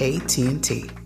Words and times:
AT&T. 0.00 1.05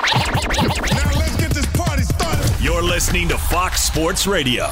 You're 2.61 2.83
listening 2.83 3.27
to 3.29 3.39
Fox 3.39 3.81
Sports 3.81 4.27
Radio. 4.27 4.67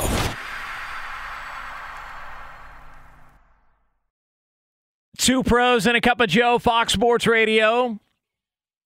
Two 5.17 5.41
pros 5.41 5.87
and 5.87 5.97
a 5.97 6.01
cup 6.01 6.19
of 6.19 6.29
Joe, 6.29 6.59
Fox 6.59 6.93
Sports 6.93 7.25
Radio. 7.25 7.65
All 7.65 7.99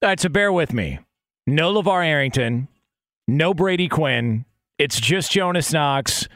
right, 0.01 0.17
so 0.17 0.29
bear 0.29 0.53
with 0.53 0.71
me. 0.71 0.99
No 1.45 1.73
LeVar 1.73 2.05
Arrington, 2.05 2.69
no 3.27 3.53
Brady 3.53 3.89
Quinn. 3.89 4.45
It's 4.79 5.01
just 5.01 5.33
Jonas 5.33 5.73
Knox. 5.73 6.29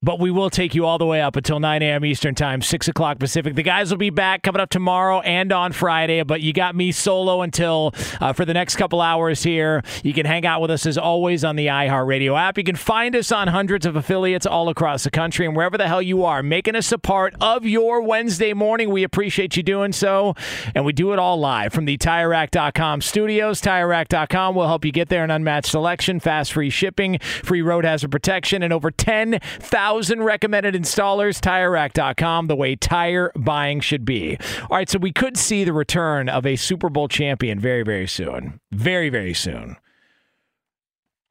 But 0.00 0.20
we 0.20 0.30
will 0.30 0.48
take 0.48 0.76
you 0.76 0.86
all 0.86 0.96
the 0.96 1.06
way 1.06 1.20
up 1.20 1.34
until 1.34 1.58
9 1.58 1.82
a.m. 1.82 2.04
Eastern 2.04 2.36
Time, 2.36 2.62
6 2.62 2.86
o'clock 2.86 3.18
Pacific. 3.18 3.56
The 3.56 3.64
guys 3.64 3.90
will 3.90 3.98
be 3.98 4.10
back 4.10 4.44
coming 4.44 4.60
up 4.60 4.70
tomorrow 4.70 5.18
and 5.22 5.52
on 5.52 5.72
Friday, 5.72 6.22
but 6.22 6.40
you 6.40 6.52
got 6.52 6.76
me 6.76 6.92
solo 6.92 7.42
until 7.42 7.92
uh, 8.20 8.32
for 8.32 8.44
the 8.44 8.54
next 8.54 8.76
couple 8.76 9.00
hours 9.00 9.42
here. 9.42 9.82
You 10.04 10.14
can 10.14 10.24
hang 10.24 10.46
out 10.46 10.60
with 10.60 10.70
us 10.70 10.86
as 10.86 10.96
always 10.96 11.42
on 11.42 11.56
the 11.56 11.66
iHeartRadio 11.66 12.38
app. 12.38 12.56
You 12.58 12.62
can 12.62 12.76
find 12.76 13.16
us 13.16 13.32
on 13.32 13.48
hundreds 13.48 13.86
of 13.86 13.96
affiliates 13.96 14.46
all 14.46 14.68
across 14.68 15.02
the 15.02 15.10
country 15.10 15.46
and 15.46 15.56
wherever 15.56 15.76
the 15.76 15.88
hell 15.88 16.00
you 16.00 16.24
are, 16.24 16.44
making 16.44 16.76
us 16.76 16.92
a 16.92 16.98
part 16.98 17.34
of 17.40 17.66
your 17.66 18.00
Wednesday 18.00 18.52
morning. 18.52 18.90
We 18.90 19.02
appreciate 19.02 19.56
you 19.56 19.64
doing 19.64 19.90
so. 19.90 20.36
And 20.76 20.84
we 20.84 20.92
do 20.92 21.12
it 21.12 21.18
all 21.18 21.40
live 21.40 21.72
from 21.72 21.86
the 21.86 21.98
TireRack.com 21.98 23.00
studios. 23.00 23.60
TireRack.com 23.62 24.54
will 24.54 24.68
help 24.68 24.84
you 24.84 24.92
get 24.92 25.08
there 25.08 25.24
an 25.24 25.32
unmatched 25.32 25.72
selection, 25.72 26.20
fast 26.20 26.52
free 26.52 26.70
shipping, 26.70 27.18
free 27.18 27.62
road 27.62 27.84
hazard 27.84 28.12
protection, 28.12 28.62
and 28.62 28.72
over 28.72 28.92
10,000 28.92 29.87
recommended 30.18 30.74
installers. 30.74 31.40
TireRack.com, 31.40 32.46
the 32.46 32.56
way 32.56 32.76
tire 32.76 33.32
buying 33.36 33.80
should 33.80 34.04
be. 34.04 34.38
All 34.62 34.76
right, 34.76 34.88
so 34.88 34.98
we 34.98 35.12
could 35.12 35.36
see 35.36 35.64
the 35.64 35.72
return 35.72 36.28
of 36.28 36.46
a 36.46 36.56
Super 36.56 36.88
Bowl 36.88 37.08
champion 37.08 37.58
very, 37.58 37.82
very 37.82 38.06
soon. 38.06 38.60
Very, 38.70 39.08
very 39.08 39.34
soon. 39.34 39.76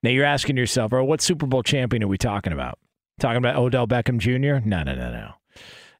Now 0.04 0.12
you're 0.12 0.26
asking 0.26 0.58
yourself, 0.58 0.94
oh, 0.94 1.04
what 1.04 1.22
Super 1.22 1.46
Bowl 1.46 1.64
champion 1.64 2.04
are 2.04 2.08
we 2.08 2.18
talking 2.18 2.54
about? 2.54 2.80
Talking 3.20 3.38
about 3.38 3.56
Odell 3.56 3.88
Beckham 3.88 4.20
Jr.? 4.20 4.66
No, 4.68 4.84
no, 4.84 4.94
no, 4.96 5.12
no. 5.12 5.32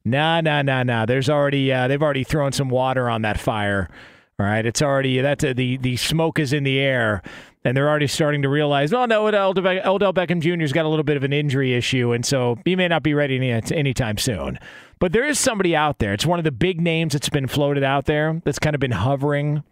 No, 0.04 0.40
no, 0.40 0.62
no, 0.62 0.82
no. 0.82 1.06
There's 1.06 1.28
already 1.28 1.72
uh, 1.72 1.88
they've 1.88 2.02
already 2.02 2.24
thrown 2.24 2.52
some 2.52 2.70
water 2.70 3.10
on 3.10 3.22
that 3.22 3.38
fire. 3.38 3.90
All 4.38 4.46
right, 4.46 4.64
it's 4.64 4.80
already 4.80 5.20
that's 5.20 5.42
uh, 5.42 5.52
the 5.52 5.76
the 5.78 5.96
smoke 5.96 6.38
is 6.38 6.52
in 6.52 6.62
the 6.62 6.78
air, 6.78 7.22
and 7.68 7.76
they're 7.76 7.88
already 7.88 8.06
starting 8.06 8.40
to 8.40 8.48
realize, 8.48 8.94
oh 8.94 9.04
no, 9.04 9.26
Odell, 9.26 9.50
Odell 9.50 10.14
Beckham 10.14 10.40
Jr.'s 10.40 10.72
got 10.72 10.86
a 10.86 10.88
little 10.88 11.04
bit 11.04 11.18
of 11.18 11.22
an 11.22 11.34
injury 11.34 11.74
issue, 11.74 12.12
and 12.12 12.24
so 12.24 12.58
he 12.64 12.74
may 12.74 12.88
not 12.88 13.02
be 13.02 13.12
ready 13.12 13.36
any, 13.36 13.52
anytime 13.72 14.16
soon. 14.16 14.58
But 14.98 15.12
there 15.12 15.24
is 15.24 15.38
somebody 15.38 15.76
out 15.76 15.98
there. 15.98 16.14
It's 16.14 16.24
one 16.24 16.38
of 16.38 16.46
the 16.46 16.50
big 16.50 16.80
names 16.80 17.12
that's 17.12 17.28
been 17.28 17.46
floated 17.46 17.84
out 17.84 18.06
there 18.06 18.40
that's 18.42 18.58
kind 18.58 18.74
of 18.74 18.80
been 18.80 18.92
hovering. 18.92 19.62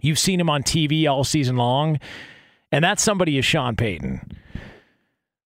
You've 0.00 0.18
seen 0.18 0.40
him 0.40 0.48
on 0.48 0.62
TV 0.62 1.06
all 1.06 1.22
season 1.22 1.56
long, 1.56 2.00
and 2.72 2.82
that 2.82 2.98
somebody 2.98 3.36
is 3.36 3.44
Sean 3.44 3.76
Payton. 3.76 4.32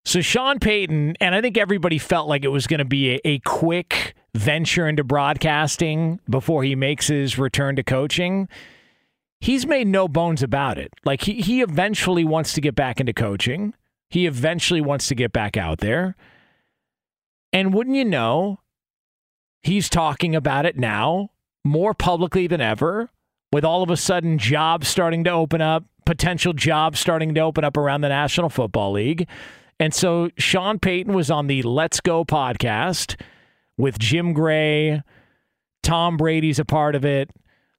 So 0.05 0.21
Sean 0.21 0.61
Payton, 0.61 1.17
and 1.21 1.35
I 1.35 1.41
think 1.41 1.59
everybody 1.59 1.99
felt 1.99 2.29
like 2.29 2.45
it 2.45 2.49
was 2.49 2.69
going 2.69 2.79
to 2.79 2.85
be 2.85 3.15
a, 3.15 3.21
a 3.25 3.39
quick 3.41 4.15
venture 4.35 4.87
into 4.87 5.03
broadcasting 5.03 6.21
before 6.31 6.63
he 6.63 6.77
makes 6.77 7.09
his 7.09 7.41
return 7.41 7.75
to 7.75 7.83
coaching. 7.83 8.49
He's 9.41 9.67
made 9.67 9.87
no 9.87 10.09
bones 10.09 10.43
about 10.43 10.79
it. 10.79 10.93
Like 11.05 11.23
he, 11.23 11.41
he 11.41 11.61
eventually 11.63 12.25
wants 12.25 12.53
to 12.55 12.61
get 12.61 12.75
back 12.75 13.01
into 13.01 13.13
coaching. 13.13 13.75
He 14.09 14.27
eventually 14.27 14.81
wants 14.81 15.09
to 15.09 15.15
get 15.15 15.33
back 15.33 15.57
out 15.57 15.79
there. 15.79 16.17
And 17.53 17.75
wouldn't 17.75 17.97
you 17.97 18.05
know, 18.05 18.61
he's 19.63 19.89
talking 19.89 20.35
about 20.35 20.67
it 20.67 20.77
now 20.77 21.31
more 21.65 21.95
publicly 21.95 22.47
than 22.47 22.61
ever, 22.61 23.11
with 23.53 23.65
all 23.65 23.83
of 23.83 23.91
a 23.91 23.97
sudden 23.97 24.39
jobs 24.39 24.89
starting 24.89 25.25
to 25.25 25.31
open 25.31 25.61
up, 25.61 25.85
potential 26.05 26.53
jobs 26.53 27.01
starting 27.01 27.35
to 27.35 27.41
open 27.41 27.65
up 27.65 27.77
around 27.77 28.01
the 28.01 28.09
National 28.09 28.49
Football 28.49 28.93
League. 28.93 29.29
And 29.79 29.93
so 29.93 30.31
Sean 30.39 30.79
Payton 30.79 31.13
was 31.13 31.31
on 31.31 31.47
the 31.47 31.63
Let's 31.63 32.01
Go 32.01 32.25
podcast 32.25 33.21
with 33.77 33.99
Jim 33.99 34.33
Gray. 34.33 35.03
Tom 35.83 36.17
Brady's 36.17 36.59
a 36.59 36.65
part 36.65 36.95
of 36.95 37.05
it. 37.05 37.31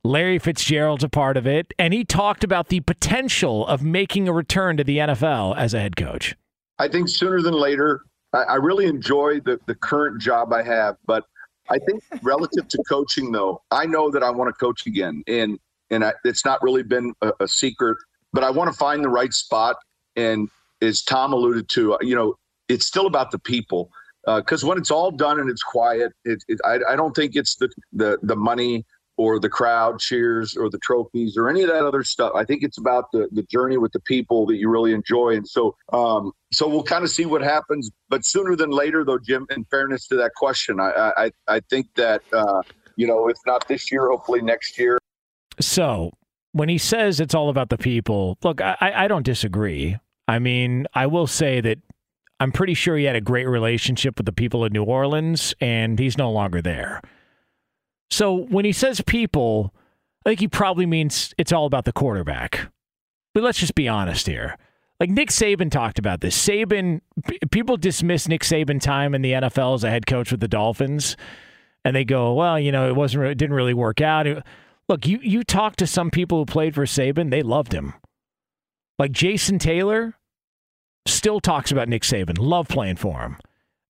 Larry 0.08 0.40
Fitzgerald's 0.40 1.04
a 1.04 1.10
part 1.10 1.38
of 1.38 1.46
it. 1.46 1.74
And 1.78 1.94
he 1.94 2.04
talked 2.06 2.44
about 2.44 2.70
the 2.70 2.80
potential 2.80 3.68
of 3.68 3.84
making 3.84 4.28
a 4.28 4.34
return 4.34 4.78
to 4.78 4.84
the 4.84 4.98
NFL 5.00 5.58
as 5.58 5.74
a 5.74 5.80
head 5.80 5.96
coach. 5.96 6.36
I 6.80 6.88
think 6.88 7.10
sooner 7.10 7.42
than 7.42 7.54
later. 7.54 8.02
I, 8.34 8.44
I 8.44 8.56
really 8.56 8.86
enjoy 8.86 9.40
the, 9.42 9.60
the 9.68 9.76
current 9.76 10.22
job 10.22 10.54
I 10.54 10.64
have, 10.64 10.96
but 11.06 11.26
I 11.70 11.80
think 11.80 12.04
relative 12.22 12.68
to 12.68 12.84
coaching, 12.88 13.32
though, 13.32 13.62
I 13.72 13.86
know 13.86 14.10
that 14.12 14.24
I 14.24 14.30
want 14.30 14.50
to 14.50 14.54
coach 14.54 14.86
again, 14.86 15.24
and 15.28 15.60
and 15.90 16.04
I, 16.04 16.14
it's 16.24 16.46
not 16.46 16.62
really 16.62 16.84
been 16.84 17.14
a, 17.22 17.34
a 17.42 17.48
secret. 17.48 17.98
But 18.34 18.44
I 18.44 18.50
want 18.50 18.72
to 18.72 18.78
find 18.78 19.04
the 19.04 19.10
right 19.10 19.34
spot, 19.34 19.78
and 20.16 20.50
as 20.82 21.02
Tom 21.04 21.34
alluded 21.34 21.70
to, 21.70 21.98
you 22.02 22.16
know, 22.16 22.36
it's 22.70 22.86
still 22.86 23.08
about 23.08 23.32
the 23.32 23.40
people. 23.40 23.90
Because 24.26 24.64
uh, 24.64 24.68
when 24.68 24.78
it's 24.78 24.92
all 24.92 25.12
done 25.12 25.40
and 25.40 25.50
it's 25.50 25.64
quiet, 25.64 26.12
it, 26.26 26.44
it, 26.50 26.60
I, 26.66 26.80
I 26.90 26.96
don't 26.98 27.16
think 27.16 27.36
it's 27.36 27.56
the, 27.56 27.70
the 27.94 28.18
the 28.22 28.36
money 28.36 28.86
or 29.18 29.40
the 29.40 29.50
crowd 29.50 30.00
cheers 30.00 30.56
or 30.56 30.70
the 30.70 30.78
trophies 30.80 31.36
or 31.36 31.50
any 31.50 31.64
of 31.64 31.70
that 31.70 31.84
other 31.84 32.04
stuff. 32.04 32.32
I 32.36 32.46
think 32.46 32.64
it's 32.64 32.78
about 32.78 33.12
the 33.12 33.28
the 33.32 33.44
journey 33.44 33.78
with 33.78 33.92
the 33.92 34.00
people 34.00 34.46
that 34.48 34.58
you 34.58 34.70
really 34.70 34.94
enjoy. 34.94 35.36
And 35.36 35.48
so, 35.48 35.76
um, 35.92 36.32
so 36.54 36.68
we'll 36.68 36.84
kind 36.84 37.04
of 37.04 37.10
see 37.10 37.26
what 37.26 37.42
happens. 37.42 37.92
But 38.10 38.26
sooner 38.26 38.56
than 38.56 38.70
later, 38.70 39.04
though, 39.04 39.20
Jim. 39.20 39.46
In 39.56 39.66
fairness 39.66 40.08
to 40.08 40.16
that 40.18 40.34
question, 40.36 40.80
I 40.80 41.12
I, 41.18 41.32
I 41.48 41.60
think 41.70 41.88
that 41.96 42.22
uh, 42.32 42.62
you 42.96 43.08
know, 43.08 43.28
if 43.28 43.38
not 43.46 43.68
this 43.68 43.92
year, 43.92 44.10
hopefully 44.10 44.42
next 44.42 44.78
year. 44.78 44.98
So 45.60 46.12
when 46.52 46.70
he 46.70 46.78
says 46.78 47.20
it's 47.20 47.36
all 47.36 47.50
about 47.50 47.70
the 47.70 47.78
people, 47.78 48.38
look, 48.44 48.62
I, 48.62 48.78
I 48.82 49.08
don't 49.08 49.26
disagree. 49.26 49.98
I 50.28 50.40
mean, 50.40 50.88
I 50.94 51.08
will 51.08 51.28
say 51.28 51.62
that 51.62 51.80
I'm 52.40 52.52
pretty 52.52 52.74
sure 52.74 52.98
he 52.98 53.06
had 53.06 53.16
a 53.16 53.22
great 53.22 53.48
relationship 53.48 54.18
with 54.18 54.26
the 54.26 54.34
people 54.34 54.64
of 54.64 54.72
New 54.72 54.84
Orleans, 54.84 55.56
and 55.60 55.98
he's 55.98 56.18
no 56.18 56.32
longer 56.32 56.62
there. 56.62 57.02
So 58.10 58.34
when 58.34 58.66
he 58.66 58.72
says 58.72 59.02
people, 59.02 59.74
I 60.26 60.30
think 60.30 60.40
he 60.40 60.48
probably 60.48 60.86
means 60.86 61.34
it's 61.38 61.52
all 61.52 61.66
about 61.66 61.86
the 61.86 61.94
quarterback. 61.94 62.72
But 63.34 63.44
let's 63.44 63.60
just 63.60 63.76
be 63.76 63.88
honest 63.88 64.28
here. 64.28 64.58
Like 65.00 65.10
Nick 65.10 65.30
Saban 65.30 65.70
talked 65.70 66.00
about 66.00 66.22
this. 66.22 66.36
Saban, 66.38 67.02
people 67.52 67.78
dismiss 67.78 68.28
Nick 68.28 68.42
Saban 68.42 68.82
time 68.82 69.14
in 69.14 69.22
the 69.22 69.34
NFL 69.34 69.76
as 69.76 69.84
a 69.84 69.90
head 69.90 70.08
coach 70.08 70.32
with 70.32 70.40
the 70.40 70.48
Dolphins, 70.48 71.16
and 71.86 71.96
they 71.96 72.04
go, 72.04 72.34
"Well, 72.34 72.60
you 72.60 72.72
know, 72.72 72.88
it 72.88 72.96
wasn't, 72.96 73.26
it 73.26 73.38
didn't 73.38 73.56
really 73.56 73.76
work 73.76 74.02
out." 74.02 74.26
Look, 74.90 75.06
you 75.06 75.20
you 75.22 75.44
talk 75.44 75.76
to 75.76 75.86
some 75.86 76.10
people 76.10 76.40
who 76.40 76.46
played 76.46 76.74
for 76.74 76.86
Saban, 76.86 77.30
they 77.30 77.44
loved 77.44 77.74
him. 77.74 77.94
Like 78.98 79.12
Jason 79.12 79.60
Taylor, 79.60 80.16
still 81.06 81.40
talks 81.40 81.72
about 81.72 81.88
Nick 81.90 82.02
Saban, 82.02 82.38
love 82.40 82.68
playing 82.68 82.96
for 82.96 83.20
him. 83.22 83.38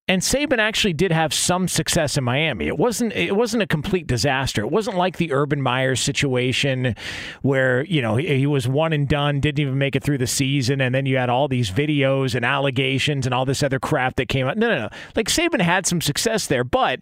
And 0.09 0.21
Saban 0.21 0.57
actually 0.57 0.94
did 0.94 1.12
have 1.12 1.33
some 1.33 1.68
success 1.68 2.18
in 2.18 2.24
Miami. 2.24 2.68
It 2.68 2.77
wasn't 2.77 3.12
it 3.13 3.36
wasn't 3.36 3.63
a 3.63 3.68
complete 3.68 4.07
disaster. 4.07 4.62
It 4.62 4.71
wasn't 4.71 4.95
like 4.95 5.18
the 5.18 5.33
Urban 5.33 5.62
Meyer's 5.62 6.00
situation 6.00 6.95
where, 7.42 7.83
you 7.86 8.01
know, 8.01 8.15
he, 8.15 8.38
he 8.38 8.48
was 8.48 8.69
one 8.69 8.94
and 8.94 9.07
done, 9.07 9.42
didn't 9.42 9.59
even 9.59 9.77
make 9.77 9.98
it 9.98 10.04
through 10.04 10.19
the 10.19 10.27
season 10.27 10.80
and 10.80 10.95
then 10.95 11.06
you 11.06 11.18
had 11.18 11.30
all 11.30 11.50
these 11.50 11.69
videos 11.69 12.36
and 12.36 12.45
allegations 12.45 13.25
and 13.25 13.33
all 13.33 13.44
this 13.44 13.62
other 13.62 13.80
crap 13.80 14.15
that 14.15 14.30
came 14.30 14.48
out. 14.48 14.57
No, 14.57 14.69
no, 14.69 14.77
no. 14.83 14.89
Like 15.15 15.27
Saban 15.27 15.59
had 15.59 15.86
some 15.86 16.00
success 16.00 16.48
there, 16.48 16.63
but 16.63 17.01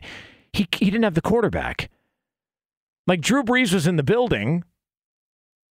he 0.52 0.68
he 0.72 0.86
didn't 0.86 1.04
have 1.04 1.14
the 1.14 1.22
quarterback. 1.22 1.92
Like 3.06 3.22
Drew 3.22 3.44
Brees 3.44 3.72
was 3.72 3.86
in 3.86 3.98
the 3.98 4.04
building, 4.04 4.64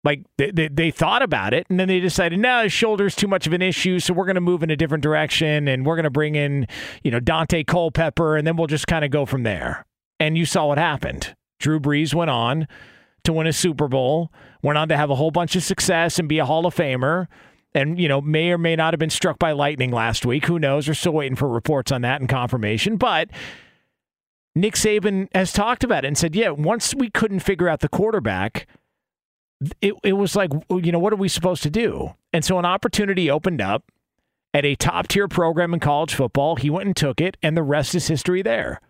like 0.03 0.23
they, 0.37 0.51
they, 0.51 0.67
they 0.67 0.91
thought 0.91 1.21
about 1.21 1.53
it 1.53 1.67
and 1.69 1.79
then 1.79 1.87
they 1.87 1.99
decided 1.99 2.39
no 2.39 2.63
his 2.63 2.73
shoulder's 2.73 3.15
too 3.15 3.27
much 3.27 3.45
of 3.45 3.53
an 3.53 3.61
issue 3.61 3.99
so 3.99 4.13
we're 4.13 4.25
going 4.25 4.35
to 4.35 4.41
move 4.41 4.63
in 4.63 4.69
a 4.69 4.75
different 4.75 5.03
direction 5.03 5.67
and 5.67 5.85
we're 5.85 5.95
going 5.95 6.03
to 6.03 6.09
bring 6.09 6.35
in 6.35 6.67
you 7.03 7.11
know 7.11 7.19
Daunte 7.19 7.65
Culpepper 7.67 8.35
and 8.37 8.45
then 8.45 8.55
we'll 8.55 8.67
just 8.67 8.87
kind 8.87 9.05
of 9.05 9.11
go 9.11 9.25
from 9.25 9.43
there. 9.43 9.85
And 10.19 10.37
you 10.37 10.45
saw 10.45 10.67
what 10.67 10.77
happened. 10.77 11.35
Drew 11.59 11.79
brees 11.79 12.13
went 12.13 12.29
on 12.29 12.67
to 13.23 13.33
win 13.33 13.47
a 13.47 13.53
super 13.53 13.87
bowl 13.87 14.31
went 14.63 14.77
on 14.77 14.87
to 14.89 14.97
have 14.97 15.09
a 15.09 15.15
whole 15.15 15.31
bunch 15.31 15.55
of 15.55 15.63
success 15.63 16.19
and 16.19 16.29
be 16.29 16.39
a 16.39 16.45
hall 16.45 16.65
of 16.65 16.75
famer 16.75 17.27
and 17.73 17.99
you 17.99 18.07
know 18.07 18.21
may 18.21 18.51
or 18.51 18.57
may 18.57 18.75
not 18.75 18.93
have 18.93 18.99
been 18.99 19.09
struck 19.09 19.39
by 19.39 19.51
lightning 19.51 19.91
last 19.91 20.25
week. 20.25 20.45
Who 20.45 20.59
knows? 20.59 20.87
We're 20.87 20.93
still 20.93 21.13
waiting 21.13 21.35
for 21.35 21.47
reports 21.47 21.91
on 21.91 22.01
that 22.01 22.19
and 22.19 22.29
confirmation 22.29 22.97
but 22.97 23.29
nick 24.53 24.73
saban 24.73 25.29
has 25.33 25.53
talked 25.53 25.81
about 25.81 26.03
it 26.03 26.07
and 26.09 26.17
said 26.17 26.35
yeah 26.35 26.49
once 26.49 26.93
we 26.93 27.09
couldn't 27.09 27.39
figure 27.39 27.69
out 27.69 27.79
the 27.79 27.87
quarterback 27.87 28.67
it, 29.81 29.93
it 30.03 30.13
was 30.13 30.35
like, 30.35 30.51
you 30.69 30.91
know, 30.91 30.99
what 30.99 31.13
are 31.13 31.17
we 31.17 31.27
supposed 31.27 31.63
to 31.63 31.69
do? 31.69 32.15
And 32.33 32.43
so 32.43 32.57
an 32.59 32.65
opportunity 32.65 33.29
opened 33.29 33.61
up 33.61 33.83
at 34.53 34.65
a 34.65 34.75
top 34.75 35.07
tier 35.07 35.27
program 35.27 35.73
in 35.73 35.79
college 35.79 36.13
football. 36.13 36.55
He 36.55 36.69
went 36.69 36.87
and 36.87 36.95
took 36.95 37.21
it, 37.21 37.37
and 37.41 37.55
the 37.55 37.63
rest 37.63 37.95
is 37.95 38.07
history 38.07 38.41
there. 38.41 38.81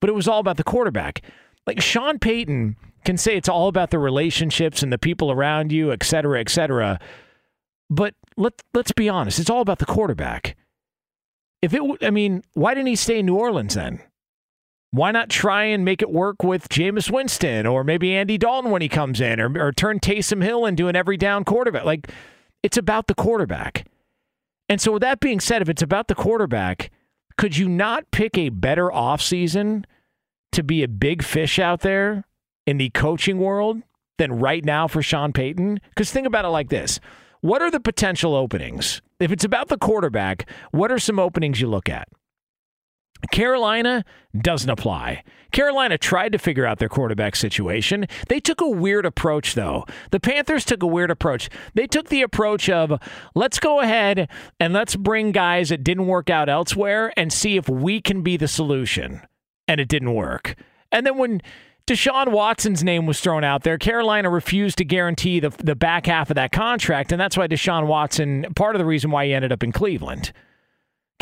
But 0.00 0.10
it 0.10 0.14
was 0.14 0.28
all 0.28 0.40
about 0.40 0.56
the 0.56 0.64
quarterback. 0.64 1.22
Like 1.66 1.80
Sean 1.80 2.18
Payton 2.18 2.76
can 3.04 3.16
say 3.16 3.36
it's 3.36 3.48
all 3.48 3.68
about 3.68 3.90
the 3.90 3.98
relationships 3.98 4.82
and 4.82 4.92
the 4.92 4.98
people 4.98 5.30
around 5.30 5.72
you, 5.72 5.92
et 5.92 6.02
cetera, 6.02 6.40
et 6.40 6.48
cetera. 6.48 6.98
But 7.88 8.14
let, 8.36 8.54
let's 8.74 8.92
be 8.92 9.08
honest, 9.08 9.38
it's 9.38 9.50
all 9.50 9.60
about 9.60 9.78
the 9.78 9.86
quarterback. 9.86 10.56
If 11.60 11.72
it, 11.74 11.82
I 12.02 12.10
mean, 12.10 12.42
why 12.54 12.74
didn't 12.74 12.88
he 12.88 12.96
stay 12.96 13.20
in 13.20 13.26
New 13.26 13.36
Orleans 13.36 13.74
then? 13.74 14.00
Why 14.92 15.10
not 15.10 15.30
try 15.30 15.64
and 15.64 15.86
make 15.86 16.02
it 16.02 16.10
work 16.10 16.42
with 16.44 16.68
Jameis 16.68 17.10
Winston 17.10 17.66
or 17.66 17.82
maybe 17.82 18.14
Andy 18.14 18.36
Dalton 18.36 18.70
when 18.70 18.82
he 18.82 18.90
comes 18.90 19.22
in 19.22 19.40
or, 19.40 19.50
or 19.58 19.72
turn 19.72 20.00
Taysom 20.00 20.42
Hill 20.42 20.66
into 20.66 20.86
an 20.86 20.94
every 20.94 21.16
down 21.16 21.44
quarterback? 21.44 21.84
Like, 21.84 22.10
it's 22.62 22.76
about 22.76 23.06
the 23.06 23.14
quarterback. 23.14 23.86
And 24.68 24.82
so, 24.82 24.92
with 24.92 25.00
that 25.00 25.20
being 25.20 25.40
said, 25.40 25.62
if 25.62 25.70
it's 25.70 25.80
about 25.80 26.08
the 26.08 26.14
quarterback, 26.14 26.90
could 27.38 27.56
you 27.56 27.70
not 27.70 28.10
pick 28.10 28.36
a 28.36 28.50
better 28.50 28.88
offseason 28.88 29.84
to 30.52 30.62
be 30.62 30.82
a 30.82 30.88
big 30.88 31.22
fish 31.22 31.58
out 31.58 31.80
there 31.80 32.24
in 32.66 32.76
the 32.76 32.90
coaching 32.90 33.38
world 33.38 33.82
than 34.18 34.38
right 34.38 34.64
now 34.64 34.86
for 34.88 35.02
Sean 35.02 35.32
Payton? 35.32 35.80
Because 35.88 36.12
think 36.12 36.26
about 36.26 36.44
it 36.44 36.48
like 36.48 36.68
this 36.68 37.00
what 37.40 37.62
are 37.62 37.70
the 37.70 37.80
potential 37.80 38.34
openings? 38.34 39.00
If 39.18 39.32
it's 39.32 39.44
about 39.44 39.68
the 39.68 39.78
quarterback, 39.78 40.48
what 40.70 40.92
are 40.92 40.98
some 40.98 41.18
openings 41.18 41.60
you 41.60 41.66
look 41.66 41.88
at? 41.88 42.08
Carolina 43.30 44.04
doesn't 44.36 44.68
apply. 44.70 45.22
Carolina 45.52 45.98
tried 45.98 46.32
to 46.32 46.38
figure 46.38 46.66
out 46.66 46.78
their 46.78 46.88
quarterback 46.88 47.36
situation. 47.36 48.06
They 48.28 48.40
took 48.40 48.60
a 48.60 48.68
weird 48.68 49.04
approach, 49.04 49.54
though. 49.54 49.84
The 50.10 50.20
Panthers 50.20 50.64
took 50.64 50.82
a 50.82 50.86
weird 50.86 51.10
approach. 51.10 51.50
They 51.74 51.86
took 51.86 52.08
the 52.08 52.22
approach 52.22 52.68
of 52.70 52.98
let's 53.34 53.60
go 53.60 53.80
ahead 53.80 54.28
and 54.58 54.72
let's 54.72 54.96
bring 54.96 55.30
guys 55.30 55.68
that 55.68 55.84
didn't 55.84 56.06
work 56.06 56.30
out 56.30 56.48
elsewhere 56.48 57.12
and 57.16 57.32
see 57.32 57.56
if 57.56 57.68
we 57.68 58.00
can 58.00 58.22
be 58.22 58.36
the 58.36 58.48
solution. 58.48 59.20
And 59.68 59.80
it 59.80 59.88
didn't 59.88 60.14
work. 60.14 60.56
And 60.90 61.06
then 61.06 61.18
when 61.18 61.42
Deshaun 61.86 62.28
Watson's 62.28 62.84
name 62.84 63.06
was 63.06 63.20
thrown 63.20 63.42
out 63.42 63.64
there. 63.64 63.76
Carolina 63.76 64.30
refused 64.30 64.78
to 64.78 64.84
guarantee 64.84 65.40
the, 65.40 65.50
the 65.50 65.74
back 65.74 66.06
half 66.06 66.30
of 66.30 66.36
that 66.36 66.52
contract, 66.52 67.10
and 67.10 67.20
that's 67.20 67.36
why 67.36 67.48
Deshaun 67.48 67.88
Watson, 67.88 68.46
part 68.54 68.76
of 68.76 68.78
the 68.78 68.84
reason 68.84 69.10
why 69.10 69.26
he 69.26 69.34
ended 69.34 69.50
up 69.50 69.64
in 69.64 69.72
Cleveland. 69.72 70.32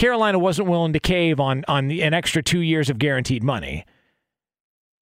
Carolina 0.00 0.38
wasn't 0.38 0.67
willing 0.67 0.94
to 0.94 0.99
cave 0.99 1.38
on 1.41 1.62
on 1.69 1.88
the, 1.88 2.02
an 2.02 2.14
extra 2.14 2.43
two 2.43 2.61
years 2.61 2.88
of 2.88 2.99
guaranteed 2.99 3.44
money. 3.44 3.85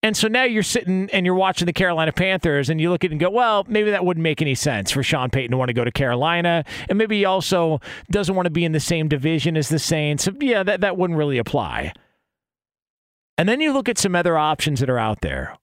And 0.03 0.17
so 0.17 0.27
now 0.27 0.43
you're 0.43 0.65
sitting 0.65 1.09
and 1.12 1.25
you're 1.25 1.37
watching 1.37 1.67
the 1.67 1.73
Carolina 1.73 2.11
Panthers 2.11 2.69
and 2.69 2.81
you 2.81 2.91
look 2.91 3.05
at 3.05 3.11
it 3.11 3.12
and 3.12 3.21
go, 3.21 3.31
well, 3.31 3.65
maybe 3.69 3.93
that 3.93 4.05
wouldn't 4.05 4.23
make 4.25 4.43
any 4.43 4.56
sense 4.56 4.91
for 4.91 5.05
Sean 5.05 5.31
Payton 5.31 5.53
to 5.53 5.56
want 5.56 5.69
to 5.69 5.73
go 5.73 5.85
to 5.85 5.93
Carolina. 5.93 6.65
And 6.89 6.99
maybe 6.99 7.19
he 7.19 7.25
also 7.25 7.81
doesn't 8.11 8.35
want 8.35 8.47
to 8.47 8.50
be 8.50 8.65
in 8.65 8.73
the 8.73 8.81
same 8.81 9.06
division 9.06 9.56
as 9.56 9.69
the 9.69 9.79
Saints. 9.79 10.25
So, 10.25 10.33
Yeah, 10.41 10.65
that, 10.65 10.81
that 10.81 10.97
wouldn't 10.97 11.17
really 11.17 11.39
apply. 11.39 11.93
And 13.37 13.49
then 13.49 13.61
you 13.61 13.73
look 13.73 13.89
at 13.89 13.99
some 13.99 14.17
other 14.17 14.37
options 14.37 14.81
that 14.81 14.91
are 14.91 14.99
out 14.99 15.21
there. 15.21 15.56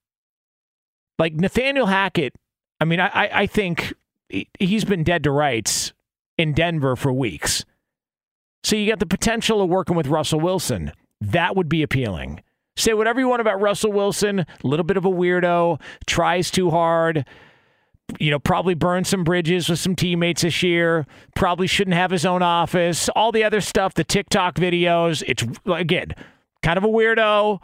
Like 1.20 1.34
Nathaniel 1.34 1.88
Hackett, 1.88 2.36
I 2.80 2.86
mean, 2.86 3.02
I, 3.02 3.30
I 3.34 3.48
think 3.48 3.94
he's 4.60 4.86
been 4.86 5.04
dead 5.04 5.24
to 5.24 5.32
rights 5.32 5.92
in 6.38 6.54
Denver 6.54 6.96
for 6.96 7.12
weeks. 7.12 7.66
So 8.66 8.76
you 8.76 8.90
got 8.90 8.98
the 8.98 9.06
potential 9.06 9.62
of 9.62 9.70
working 9.70 9.96
with 9.96 10.08
Russell 10.08 10.40
Wilson. 10.40 10.92
That 11.22 11.56
would 11.56 11.70
be 11.70 11.84
appealing. 11.84 12.42
Say 12.76 12.96
whatever 12.96 13.20
you 13.20 13.28
want 13.28 13.42
about 13.42 13.62
Russell 13.62 13.92
Wilson, 13.92 14.40
a 14.40 14.48
little 14.64 14.84
bit 14.84 14.98
of 14.98 15.06
a 15.06 15.10
weirdo, 15.10 15.80
tries 16.08 16.50
too 16.50 16.72
hard, 16.72 17.28
you 18.20 18.32
know, 18.32 18.40
probably 18.40 18.74
burned 18.74 19.06
some 19.06 19.24
bridges 19.24 19.70
with 19.70 19.78
some 19.78 19.96
teammates 19.96 20.42
this 20.42 20.64
year, 20.64 21.06
probably 21.36 21.68
shouldn't 21.68 21.94
have 21.96 22.10
his 22.10 22.26
own 22.26 22.42
office, 22.42 23.08
all 23.10 23.32
the 23.32 23.44
other 23.44 23.62
stuff, 23.62 23.94
the 23.94 24.04
TikTok 24.04 24.56
videos. 24.56 25.22
It's 25.28 25.46
again, 25.68 26.16
kind 26.64 26.80
of 26.80 26.84
a 26.84 26.88
weirdo. 26.88 27.62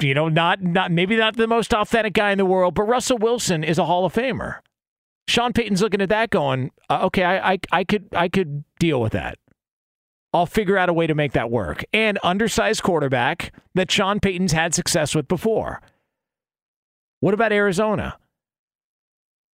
You 0.00 0.14
know, 0.14 0.28
not 0.28 0.62
not 0.62 0.90
maybe 0.90 1.14
not 1.14 1.36
the 1.36 1.46
most 1.46 1.72
authentic 1.72 2.12
guy 2.12 2.32
in 2.32 2.38
the 2.38 2.44
world, 2.44 2.74
but 2.74 2.82
Russell 2.82 3.18
Wilson 3.18 3.62
is 3.62 3.78
a 3.78 3.84
Hall 3.84 4.04
of 4.04 4.12
Famer. 4.12 4.56
Sean 5.28 5.52
Payton's 5.52 5.82
looking 5.82 6.00
at 6.00 6.08
that, 6.08 6.30
going, 6.30 6.70
uh, 6.88 7.00
"Okay, 7.04 7.22
I, 7.22 7.52
I, 7.52 7.58
I 7.70 7.84
could, 7.84 8.08
I 8.12 8.28
could 8.28 8.64
deal 8.78 9.00
with 9.00 9.12
that. 9.12 9.38
I'll 10.32 10.46
figure 10.46 10.78
out 10.78 10.88
a 10.88 10.92
way 10.92 11.06
to 11.06 11.14
make 11.14 11.32
that 11.32 11.50
work." 11.50 11.84
And 11.92 12.18
undersized 12.22 12.82
quarterback 12.82 13.52
that 13.74 13.90
Sean 13.90 14.20
Payton's 14.20 14.52
had 14.52 14.74
success 14.74 15.14
with 15.14 15.28
before. 15.28 15.82
What 17.20 17.34
about 17.34 17.52
Arizona? 17.52 18.16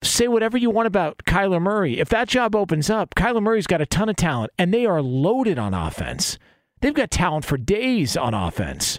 Say 0.03 0.27
whatever 0.29 0.59
you 0.59 0.71
want 0.71 0.87
about 0.87 1.19
Kyler 1.19 1.63
Murray. 1.63 2.01
If 2.01 2.09
that 2.09 2.27
job 2.27 2.57
opens 2.57 2.91
up, 2.91 3.15
Kyler 3.15 3.43
Murray's 3.43 3.67
got 3.67 3.83
a 3.83 3.87
ton 3.87 4.09
of 4.09 4.17
talent, 4.17 4.51
and 4.59 4.75
they 4.75 4.87
are 4.87 5.03
loaded 5.03 5.59
on 5.59 5.73
offense. 5.73 6.37
They've 6.81 6.95
got 6.95 7.11
talent 7.11 7.45
for 7.45 7.57
days 7.59 8.17
on 8.17 8.35
offense. 8.35 8.99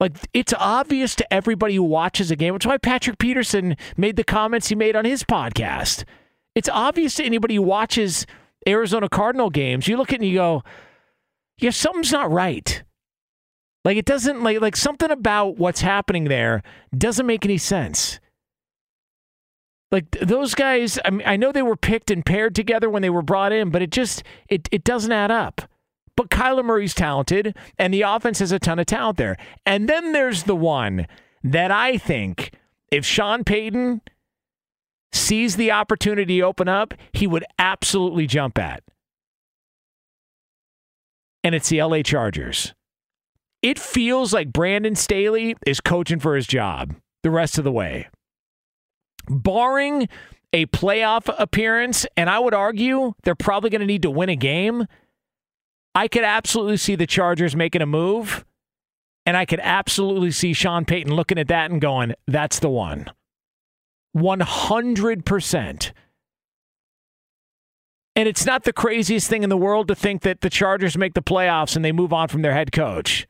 Like 0.00 0.16
it's 0.32 0.54
obvious 0.56 1.14
to 1.16 1.32
everybody 1.32 1.74
who 1.74 1.82
watches 1.82 2.30
a 2.30 2.36
game. 2.36 2.54
Which 2.54 2.64
is 2.64 2.68
why 2.68 2.78
Patrick 2.78 3.18
Peterson 3.18 3.76
made 3.96 4.16
the 4.16 4.24
comments 4.24 4.68
he 4.68 4.74
made 4.74 4.96
on 4.96 5.04
his 5.04 5.24
podcast. 5.24 6.04
It's 6.54 6.68
obvious 6.68 7.14
to 7.16 7.24
anybody 7.24 7.56
who 7.56 7.62
watches 7.62 8.26
Arizona 8.66 9.08
Cardinal 9.08 9.50
games. 9.50 9.88
You 9.88 9.96
look 9.96 10.10
at 10.10 10.14
it 10.14 10.20
and 10.20 10.28
you 10.28 10.34
go, 10.34 10.62
"Yeah, 11.58 11.70
something's 11.70 12.12
not 12.12 12.30
right." 12.30 12.82
Like 13.84 13.96
it 13.96 14.04
doesn't 14.04 14.42
like 14.42 14.60
like 14.60 14.76
something 14.76 15.10
about 15.10 15.56
what's 15.56 15.80
happening 15.80 16.24
there 16.24 16.62
doesn't 16.96 17.26
make 17.26 17.44
any 17.44 17.58
sense. 17.58 18.20
Like 19.90 20.10
those 20.20 20.54
guys, 20.54 20.98
I 21.04 21.10
mean, 21.10 21.26
I 21.26 21.36
know 21.36 21.50
they 21.50 21.62
were 21.62 21.76
picked 21.76 22.10
and 22.10 22.24
paired 22.24 22.54
together 22.54 22.90
when 22.90 23.02
they 23.02 23.10
were 23.10 23.22
brought 23.22 23.52
in, 23.52 23.70
but 23.70 23.80
it 23.80 23.90
just 23.90 24.22
it 24.48 24.68
it 24.70 24.84
doesn't 24.84 25.12
add 25.12 25.30
up. 25.30 25.62
But 26.18 26.30
Kyler 26.30 26.64
Murray's 26.64 26.94
talented, 26.94 27.56
and 27.78 27.94
the 27.94 28.02
offense 28.02 28.40
has 28.40 28.50
a 28.50 28.58
ton 28.58 28.80
of 28.80 28.86
talent 28.86 29.18
there. 29.18 29.36
And 29.64 29.88
then 29.88 30.10
there's 30.10 30.42
the 30.42 30.56
one 30.56 31.06
that 31.44 31.70
I 31.70 31.96
think 31.96 32.50
if 32.90 33.06
Sean 33.06 33.44
Payton 33.44 34.00
sees 35.12 35.54
the 35.54 35.70
opportunity 35.70 36.42
open 36.42 36.66
up, 36.66 36.92
he 37.12 37.28
would 37.28 37.44
absolutely 37.56 38.26
jump 38.26 38.58
at. 38.58 38.82
And 41.44 41.54
it's 41.54 41.68
the 41.68 41.84
LA 41.84 42.02
Chargers. 42.02 42.74
it 43.62 43.78
feels 43.78 44.32
like 44.32 44.52
Brandon 44.52 44.96
Staley 44.96 45.54
is 45.64 45.80
coaching 45.80 46.18
for 46.18 46.34
his 46.34 46.48
job 46.48 46.96
the 47.22 47.30
rest 47.30 47.58
of 47.58 47.64
the 47.64 47.70
way. 47.70 48.08
Barring 49.28 50.08
a 50.52 50.66
playoff 50.66 51.32
appearance, 51.38 52.06
and 52.16 52.28
I 52.28 52.40
would 52.40 52.54
argue 52.54 53.12
they're 53.22 53.36
probably 53.36 53.70
going 53.70 53.82
to 53.82 53.86
need 53.86 54.02
to 54.02 54.10
win 54.10 54.30
a 54.30 54.36
game. 54.36 54.88
I 55.98 56.06
could 56.06 56.22
absolutely 56.22 56.76
see 56.76 56.94
the 56.94 57.08
Chargers 57.08 57.56
making 57.56 57.82
a 57.82 57.86
move, 57.86 58.44
and 59.26 59.36
I 59.36 59.44
could 59.44 59.58
absolutely 59.60 60.30
see 60.30 60.52
Sean 60.52 60.84
Payton 60.84 61.12
looking 61.12 61.38
at 61.38 61.48
that 61.48 61.72
and 61.72 61.80
going, 61.80 62.14
that's 62.28 62.60
the 62.60 62.70
one. 62.70 63.10
100%. 64.16 65.92
And 68.14 68.28
it's 68.28 68.46
not 68.46 68.62
the 68.62 68.72
craziest 68.72 69.28
thing 69.28 69.42
in 69.42 69.50
the 69.50 69.56
world 69.56 69.88
to 69.88 69.96
think 69.96 70.22
that 70.22 70.40
the 70.40 70.48
Chargers 70.48 70.96
make 70.96 71.14
the 71.14 71.20
playoffs 71.20 71.74
and 71.74 71.84
they 71.84 71.90
move 71.90 72.12
on 72.12 72.28
from 72.28 72.42
their 72.42 72.54
head 72.54 72.70
coach. 72.70 73.26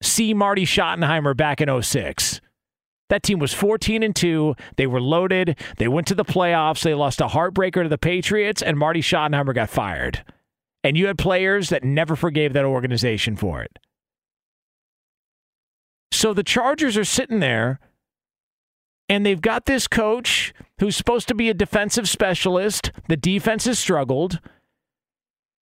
See 0.00 0.32
Marty 0.32 0.64
Schottenheimer 0.64 1.36
back 1.36 1.60
in 1.60 1.82
06. 1.82 2.40
That 3.10 3.22
team 3.22 3.38
was 3.38 3.52
14 3.52 4.02
and 4.02 4.16
2. 4.16 4.54
They 4.76 4.86
were 4.86 5.02
loaded. 5.02 5.58
They 5.76 5.88
went 5.88 6.06
to 6.06 6.14
the 6.14 6.24
playoffs. 6.24 6.82
They 6.82 6.94
lost 6.94 7.20
a 7.20 7.26
heartbreaker 7.26 7.82
to 7.82 7.90
the 7.90 7.98
Patriots, 7.98 8.62
and 8.62 8.78
Marty 8.78 9.02
Schottenheimer 9.02 9.54
got 9.54 9.68
fired. 9.68 10.24
And 10.84 10.96
you 10.96 11.06
had 11.06 11.18
players 11.18 11.68
that 11.68 11.84
never 11.84 12.16
forgave 12.16 12.52
that 12.54 12.64
organization 12.64 13.36
for 13.36 13.62
it. 13.62 13.78
So 16.10 16.34
the 16.34 16.42
Chargers 16.42 16.96
are 16.96 17.04
sitting 17.04 17.40
there, 17.40 17.80
and 19.08 19.24
they've 19.24 19.40
got 19.40 19.66
this 19.66 19.86
coach 19.88 20.52
who's 20.78 20.96
supposed 20.96 21.28
to 21.28 21.34
be 21.34 21.48
a 21.48 21.54
defensive 21.54 22.08
specialist. 22.08 22.90
The 23.08 23.16
defense 23.16 23.64
has 23.66 23.78
struggled. 23.78 24.40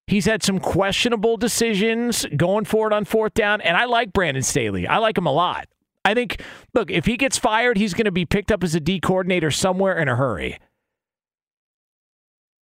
He's 0.07 0.25
had 0.25 0.43
some 0.43 0.59
questionable 0.59 1.37
decisions 1.37 2.27
going 2.37 2.65
forward 2.65 2.93
on 2.93 3.05
fourth 3.05 3.35
down, 3.35 3.61
and 3.61 3.77
I 3.77 3.85
like 3.85 4.13
Brandon 4.13 4.43
Staley. 4.43 4.87
I 4.87 4.99
like 4.99 5.17
him 5.17 5.27
a 5.27 5.33
lot. 5.33 5.69
I 6.05 6.15
think, 6.15 6.43
look, 6.75 6.91
if 6.91 7.07
he 7.07 7.17
gets 7.17 7.39
fired, 7.39 7.77
he's 7.77 7.95
going 7.95 8.07
to 8.07 8.11
be 8.11 8.25
picked 8.25 8.51
up 8.51 8.65
as 8.65 8.75
a 8.75 8.81
D 8.81 8.99
coordinator 8.99 9.51
somewhere 9.51 9.97
in 9.97 10.09
a 10.09 10.17
hurry. 10.17 10.59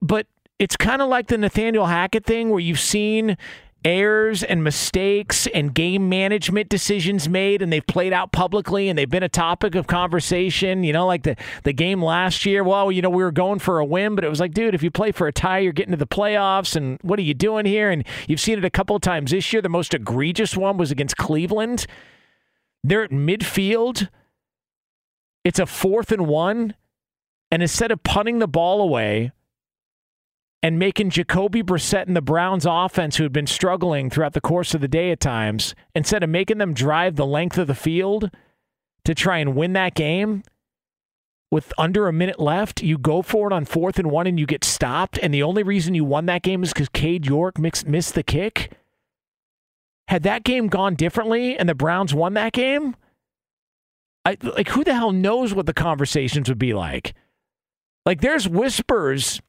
But 0.00 0.26
it's 0.58 0.76
kind 0.76 1.02
of 1.02 1.08
like 1.08 1.26
the 1.28 1.38
Nathaniel 1.38 1.86
Hackett 1.86 2.24
thing 2.24 2.50
where 2.50 2.60
you've 2.60 2.80
seen 2.80 3.36
errors 3.84 4.42
and 4.42 4.64
mistakes 4.64 5.46
and 5.48 5.74
game 5.74 6.08
management 6.08 6.70
decisions 6.70 7.28
made 7.28 7.60
and 7.60 7.70
they've 7.70 7.86
played 7.86 8.14
out 8.14 8.32
publicly 8.32 8.88
and 8.88 8.98
they've 8.98 9.10
been 9.10 9.22
a 9.22 9.28
topic 9.28 9.74
of 9.74 9.86
conversation 9.86 10.82
you 10.82 10.90
know 10.90 11.06
like 11.06 11.22
the 11.24 11.36
the 11.64 11.72
game 11.74 12.02
last 12.02 12.46
year 12.46 12.64
well 12.64 12.90
you 12.90 13.02
know 13.02 13.10
we 13.10 13.22
were 13.22 13.30
going 13.30 13.58
for 13.58 13.78
a 13.78 13.84
win 13.84 14.14
but 14.14 14.24
it 14.24 14.28
was 14.30 14.40
like 14.40 14.54
dude 14.54 14.74
if 14.74 14.82
you 14.82 14.90
play 14.90 15.12
for 15.12 15.26
a 15.26 15.32
tie 15.34 15.58
you're 15.58 15.70
getting 15.70 15.90
to 15.90 15.98
the 15.98 16.06
playoffs 16.06 16.74
and 16.74 16.98
what 17.02 17.18
are 17.18 17.22
you 17.22 17.34
doing 17.34 17.66
here? 17.66 17.90
And 17.90 18.04
you've 18.26 18.40
seen 18.40 18.58
it 18.58 18.64
a 18.64 18.70
couple 18.70 18.98
times 18.98 19.30
this 19.30 19.52
year. 19.52 19.62
The 19.62 19.68
most 19.68 19.94
egregious 19.94 20.56
one 20.56 20.76
was 20.76 20.90
against 20.90 21.16
Cleveland. 21.16 21.86
They're 22.82 23.04
at 23.04 23.10
midfield. 23.10 24.08
It's 25.44 25.58
a 25.58 25.66
fourth 25.66 26.10
and 26.10 26.26
one. 26.26 26.74
And 27.50 27.62
instead 27.62 27.92
of 27.92 28.02
punting 28.02 28.38
the 28.38 28.48
ball 28.48 28.80
away 28.80 29.32
and 30.64 30.78
making 30.78 31.10
Jacoby 31.10 31.62
Brissett 31.62 32.06
and 32.06 32.16
the 32.16 32.22
Browns 32.22 32.64
offense, 32.66 33.16
who 33.16 33.22
had 33.22 33.34
been 33.34 33.46
struggling 33.46 34.08
throughout 34.08 34.32
the 34.32 34.40
course 34.40 34.72
of 34.72 34.80
the 34.80 34.88
day 34.88 35.10
at 35.10 35.20
times, 35.20 35.74
instead 35.94 36.22
of 36.22 36.30
making 36.30 36.56
them 36.56 36.72
drive 36.72 37.16
the 37.16 37.26
length 37.26 37.58
of 37.58 37.66
the 37.66 37.74
field 37.74 38.30
to 39.04 39.14
try 39.14 39.36
and 39.36 39.54
win 39.54 39.74
that 39.74 39.94
game 39.94 40.42
with 41.50 41.70
under 41.76 42.08
a 42.08 42.14
minute 42.14 42.40
left, 42.40 42.82
you 42.82 42.96
go 42.96 43.20
for 43.20 43.46
it 43.46 43.52
on 43.52 43.66
fourth 43.66 43.98
and 43.98 44.10
one 44.10 44.26
and 44.26 44.40
you 44.40 44.46
get 44.46 44.64
stopped. 44.64 45.18
And 45.18 45.34
the 45.34 45.42
only 45.42 45.62
reason 45.62 45.94
you 45.94 46.02
won 46.02 46.24
that 46.26 46.40
game 46.40 46.62
is 46.62 46.72
because 46.72 46.88
Cade 46.88 47.26
York 47.26 47.58
missed 47.58 48.14
the 48.14 48.22
kick. 48.22 48.72
Had 50.08 50.22
that 50.22 50.44
game 50.44 50.68
gone 50.68 50.94
differently 50.94 51.58
and 51.58 51.68
the 51.68 51.74
Browns 51.74 52.14
won 52.14 52.32
that 52.34 52.54
game, 52.54 52.96
I, 54.24 54.38
like 54.40 54.68
who 54.68 54.82
the 54.82 54.94
hell 54.94 55.12
knows 55.12 55.52
what 55.52 55.66
the 55.66 55.74
conversations 55.74 56.48
would 56.48 56.58
be 56.58 56.72
like? 56.72 57.12
Like 58.06 58.22
there's 58.22 58.48
whispers 58.48 59.42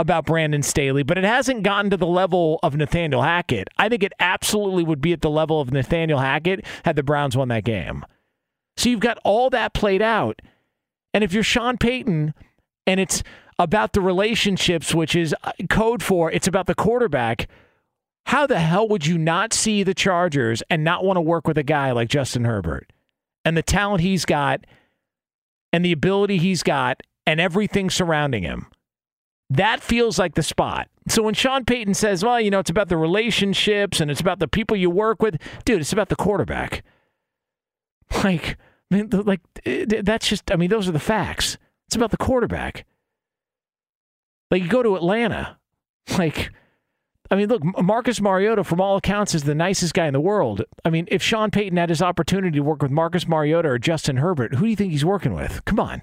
about 0.00 0.24
Brandon 0.24 0.62
Staley, 0.62 1.02
but 1.02 1.18
it 1.18 1.24
hasn't 1.24 1.62
gotten 1.62 1.90
to 1.90 1.96
the 1.96 2.06
level 2.06 2.58
of 2.62 2.74
Nathaniel 2.74 3.20
Hackett. 3.20 3.68
I 3.76 3.90
think 3.90 4.02
it 4.02 4.14
absolutely 4.18 4.82
would 4.82 5.02
be 5.02 5.12
at 5.12 5.20
the 5.20 5.28
level 5.28 5.60
of 5.60 5.72
Nathaniel 5.72 6.18
Hackett 6.18 6.64
had 6.84 6.96
the 6.96 7.02
Browns 7.02 7.36
won 7.36 7.48
that 7.48 7.64
game. 7.64 8.06
So 8.78 8.88
you've 8.88 9.00
got 9.00 9.18
all 9.24 9.50
that 9.50 9.74
played 9.74 10.00
out. 10.00 10.40
And 11.12 11.22
if 11.22 11.34
you're 11.34 11.42
Sean 11.42 11.76
Payton 11.76 12.32
and 12.86 12.98
it's 12.98 13.22
about 13.58 13.92
the 13.92 14.00
relationships, 14.00 14.94
which 14.94 15.14
is 15.14 15.34
uh, 15.44 15.52
code 15.68 16.02
for 16.02 16.32
it's 16.32 16.48
about 16.48 16.66
the 16.66 16.74
quarterback, 16.74 17.46
how 18.24 18.46
the 18.46 18.58
hell 18.58 18.88
would 18.88 19.06
you 19.06 19.18
not 19.18 19.52
see 19.52 19.82
the 19.82 19.92
Chargers 19.92 20.62
and 20.70 20.82
not 20.82 21.04
want 21.04 21.18
to 21.18 21.20
work 21.20 21.46
with 21.46 21.58
a 21.58 21.62
guy 21.62 21.92
like 21.92 22.08
Justin 22.08 22.46
Herbert 22.46 22.90
and 23.44 23.54
the 23.54 23.62
talent 23.62 24.00
he's 24.00 24.24
got 24.24 24.64
and 25.74 25.84
the 25.84 25.92
ability 25.92 26.38
he's 26.38 26.62
got 26.62 27.02
and 27.26 27.38
everything 27.38 27.90
surrounding 27.90 28.44
him? 28.44 28.66
That 29.50 29.82
feels 29.82 30.18
like 30.18 30.34
the 30.34 30.42
spot. 30.44 30.88
So 31.08 31.22
when 31.22 31.34
Sean 31.34 31.64
Payton 31.64 31.94
says, 31.94 32.24
well, 32.24 32.40
you 32.40 32.50
know, 32.50 32.60
it's 32.60 32.70
about 32.70 32.88
the 32.88 32.96
relationships 32.96 34.00
and 34.00 34.10
it's 34.10 34.20
about 34.20 34.38
the 34.38 34.46
people 34.46 34.76
you 34.76 34.88
work 34.90 35.20
with, 35.20 35.36
dude, 35.64 35.80
it's 35.80 35.92
about 35.92 36.08
the 36.08 36.16
quarterback. 36.16 36.82
Like, 38.24 38.58
I 38.90 38.96
mean, 38.96 39.08
like 39.10 39.40
eh, 39.64 39.84
that's 40.02 40.28
just, 40.28 40.50
I 40.50 40.56
mean, 40.56 40.68
those 40.68 40.88
are 40.88 40.92
the 40.92 40.98
facts. 40.98 41.58
It's 41.86 41.94
about 41.94 42.10
the 42.10 42.16
quarterback. 42.16 42.84
Like, 44.50 44.64
you 44.64 44.68
go 44.68 44.82
to 44.82 44.96
Atlanta, 44.96 45.58
like, 46.18 46.50
I 47.30 47.36
mean, 47.36 47.48
look, 47.48 47.62
Marcus 47.80 48.20
Mariota, 48.20 48.64
from 48.64 48.80
all 48.80 48.96
accounts, 48.96 49.32
is 49.32 49.44
the 49.44 49.54
nicest 49.54 49.94
guy 49.94 50.06
in 50.06 50.12
the 50.12 50.20
world. 50.20 50.64
I 50.84 50.90
mean, 50.90 51.06
if 51.08 51.22
Sean 51.22 51.52
Payton 51.52 51.78
had 51.78 51.88
his 51.88 52.02
opportunity 52.02 52.56
to 52.56 52.64
work 52.64 52.82
with 52.82 52.90
Marcus 52.90 53.28
Mariota 53.28 53.68
or 53.68 53.78
Justin 53.78 54.16
Herbert, 54.16 54.54
who 54.54 54.64
do 54.64 54.70
you 54.70 54.76
think 54.76 54.90
he's 54.90 55.04
working 55.04 55.34
with? 55.34 55.64
Come 55.66 55.78
on. 55.78 56.02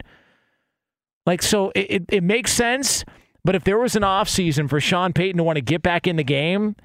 Like, 1.26 1.42
so 1.42 1.72
it, 1.76 1.88
it, 1.90 2.06
it 2.08 2.24
makes 2.24 2.54
sense. 2.54 3.04
But 3.44 3.56
if 3.56 3.64
there 3.64 3.78
was 3.78 3.96
an 3.96 4.04
offseason 4.04 4.70
for 4.70 4.80
Sean 4.80 5.14
Payton 5.14 5.38
to 5.38 5.44
want 5.44 5.58
to 5.58 5.62
get 5.62 5.82
back 5.82 6.08
in 6.08 6.16
the 6.16 6.24
game, 6.24 6.76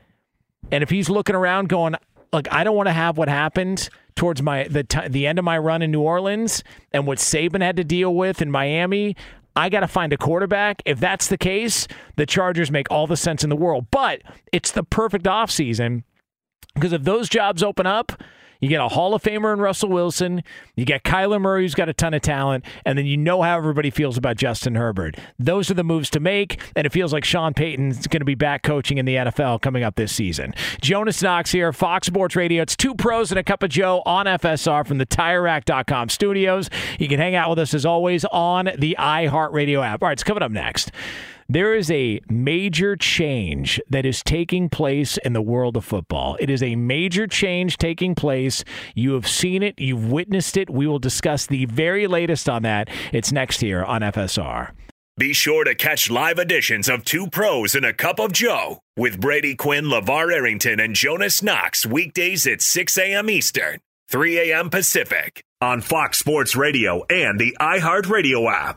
and 0.70 0.82
if 0.82 0.90
he's 0.90 1.08
looking 1.10 1.34
around 1.34 1.68
going, 1.68 1.96
like, 2.32 2.48
I 2.52 2.64
don't 2.64 2.76
want 2.76 2.86
to 2.86 2.92
have 2.92 3.18
what 3.18 3.28
happened 3.28 3.88
towards 4.14 4.42
my 4.42 4.64
the 4.64 4.84
t- 4.84 5.08
the 5.08 5.26
end 5.26 5.38
of 5.38 5.44
my 5.44 5.58
run 5.58 5.82
in 5.82 5.90
New 5.90 6.02
Orleans 6.02 6.62
and 6.92 7.06
what 7.06 7.18
Saban 7.18 7.62
had 7.62 7.76
to 7.76 7.84
deal 7.84 8.14
with 8.14 8.42
in 8.42 8.50
Miami. 8.50 9.16
I 9.54 9.68
got 9.68 9.80
to 9.80 9.88
find 9.88 10.12
a 10.12 10.16
quarterback. 10.16 10.82
If 10.86 10.98
that's 10.98 11.28
the 11.28 11.36
case, 11.36 11.86
the 12.16 12.24
Chargers 12.24 12.70
make 12.70 12.90
all 12.90 13.06
the 13.06 13.16
sense 13.16 13.44
in 13.44 13.50
the 13.50 13.56
world. 13.56 13.86
But 13.90 14.22
it's 14.52 14.70
the 14.70 14.82
perfect 14.82 15.26
offseason 15.26 16.04
because 16.74 16.92
if 16.92 17.02
those 17.02 17.28
jobs 17.28 17.62
open 17.62 17.86
up, 17.86 18.22
you 18.62 18.68
get 18.68 18.80
a 18.80 18.88
Hall 18.88 19.12
of 19.12 19.22
Famer 19.22 19.52
in 19.52 19.58
Russell 19.58 19.88
Wilson. 19.88 20.44
You 20.76 20.84
get 20.84 21.02
Kyler 21.02 21.40
Murray, 21.40 21.64
who's 21.64 21.74
got 21.74 21.88
a 21.88 21.92
ton 21.92 22.14
of 22.14 22.22
talent. 22.22 22.64
And 22.86 22.96
then 22.96 23.06
you 23.06 23.16
know 23.16 23.42
how 23.42 23.58
everybody 23.58 23.90
feels 23.90 24.16
about 24.16 24.36
Justin 24.36 24.76
Herbert. 24.76 25.16
Those 25.36 25.68
are 25.68 25.74
the 25.74 25.82
moves 25.82 26.08
to 26.10 26.20
make. 26.20 26.60
And 26.76 26.86
it 26.86 26.92
feels 26.92 27.12
like 27.12 27.24
Sean 27.24 27.54
Payton's 27.54 28.06
going 28.06 28.20
to 28.20 28.24
be 28.24 28.36
back 28.36 28.62
coaching 28.62 28.98
in 28.98 29.04
the 29.04 29.16
NFL 29.16 29.60
coming 29.62 29.82
up 29.82 29.96
this 29.96 30.12
season. 30.12 30.54
Jonas 30.80 31.20
Knox 31.20 31.50
here, 31.50 31.72
Fox 31.72 32.06
Sports 32.06 32.36
Radio. 32.36 32.62
It's 32.62 32.76
two 32.76 32.94
pros 32.94 33.32
and 33.32 33.38
a 33.38 33.42
cup 33.42 33.64
of 33.64 33.70
Joe 33.70 34.00
on 34.06 34.26
FSR 34.26 34.86
from 34.86 34.98
the 34.98 35.06
TireRack.com 35.06 36.08
studios. 36.08 36.70
You 37.00 37.08
can 37.08 37.18
hang 37.18 37.34
out 37.34 37.50
with 37.50 37.58
us 37.58 37.74
as 37.74 37.84
always 37.84 38.24
on 38.26 38.70
the 38.78 38.94
iHeartRadio 38.96 39.84
app. 39.84 40.02
All 40.02 40.08
right, 40.08 40.12
it's 40.12 40.22
coming 40.22 40.44
up 40.44 40.52
next. 40.52 40.92
There 41.48 41.74
is 41.74 41.90
a 41.90 42.20
major 42.28 42.96
change 42.96 43.80
that 43.90 44.06
is 44.06 44.22
taking 44.22 44.68
place 44.68 45.18
in 45.18 45.32
the 45.32 45.42
world 45.42 45.76
of 45.76 45.84
football. 45.84 46.36
It 46.40 46.50
is 46.50 46.62
a 46.62 46.76
major 46.76 47.26
change 47.26 47.76
taking 47.76 48.14
place. 48.14 48.64
You 48.94 49.12
have 49.14 49.28
seen 49.28 49.62
it, 49.62 49.78
you've 49.78 50.10
witnessed 50.10 50.56
it. 50.56 50.70
We 50.70 50.86
will 50.86 50.98
discuss 50.98 51.46
the 51.46 51.66
very 51.66 52.06
latest 52.06 52.48
on 52.48 52.62
that. 52.62 52.88
It's 53.12 53.32
next 53.32 53.60
here 53.60 53.84
on 53.84 54.02
FSR. 54.02 54.72
Be 55.18 55.34
sure 55.34 55.64
to 55.64 55.74
catch 55.74 56.10
live 56.10 56.38
editions 56.38 56.88
of 56.88 57.04
Two 57.04 57.28
Pros 57.28 57.74
and 57.74 57.84
a 57.84 57.92
Cup 57.92 58.18
of 58.18 58.32
Joe 58.32 58.80
with 58.96 59.20
Brady 59.20 59.54
Quinn, 59.54 59.84
LeVar 59.84 60.32
Arrington, 60.32 60.80
and 60.80 60.94
Jonas 60.94 61.42
Knox 61.42 61.84
weekdays 61.84 62.46
at 62.46 62.62
6 62.62 62.96
a.m. 62.96 63.28
Eastern, 63.28 63.78
3 64.08 64.50
a.m. 64.50 64.70
Pacific 64.70 65.42
on 65.60 65.82
Fox 65.82 66.18
Sports 66.18 66.56
Radio 66.56 67.04
and 67.10 67.38
the 67.38 67.54
iHeartRadio 67.60 68.50
app. 68.50 68.76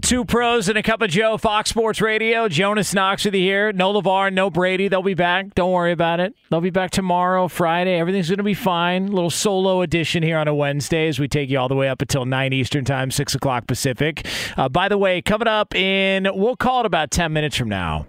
Two 0.00 0.24
pros 0.24 0.68
and 0.68 0.78
a 0.78 0.82
cup 0.82 1.02
of 1.02 1.10
Joe, 1.10 1.36
Fox 1.36 1.70
Sports 1.70 2.00
Radio. 2.00 2.48
Jonas 2.48 2.94
Knox 2.94 3.24
with 3.24 3.34
you 3.34 3.40
here. 3.40 3.72
No 3.72 3.92
LeVar, 3.92 4.32
no 4.32 4.48
Brady. 4.48 4.86
They'll 4.86 5.02
be 5.02 5.14
back. 5.14 5.54
Don't 5.54 5.72
worry 5.72 5.90
about 5.90 6.20
it. 6.20 6.34
They'll 6.50 6.60
be 6.60 6.70
back 6.70 6.92
tomorrow, 6.92 7.48
Friday. 7.48 7.98
Everything's 7.98 8.28
going 8.28 8.38
to 8.38 8.44
be 8.44 8.54
fine. 8.54 9.08
little 9.08 9.28
solo 9.28 9.82
edition 9.82 10.22
here 10.22 10.38
on 10.38 10.46
a 10.46 10.54
Wednesday 10.54 11.08
as 11.08 11.18
we 11.18 11.26
take 11.26 11.50
you 11.50 11.58
all 11.58 11.68
the 11.68 11.74
way 11.74 11.88
up 11.88 12.00
until 12.00 12.24
9 12.24 12.52
Eastern 12.52 12.84
Time, 12.84 13.10
6 13.10 13.34
o'clock 13.34 13.66
Pacific. 13.66 14.24
Uh, 14.56 14.68
by 14.68 14.88
the 14.88 14.96
way, 14.96 15.20
coming 15.20 15.48
up 15.48 15.74
in, 15.74 16.28
we'll 16.32 16.56
call 16.56 16.80
it 16.80 16.86
about 16.86 17.10
10 17.10 17.32
minutes 17.32 17.56
from 17.56 17.68
now, 17.68 18.06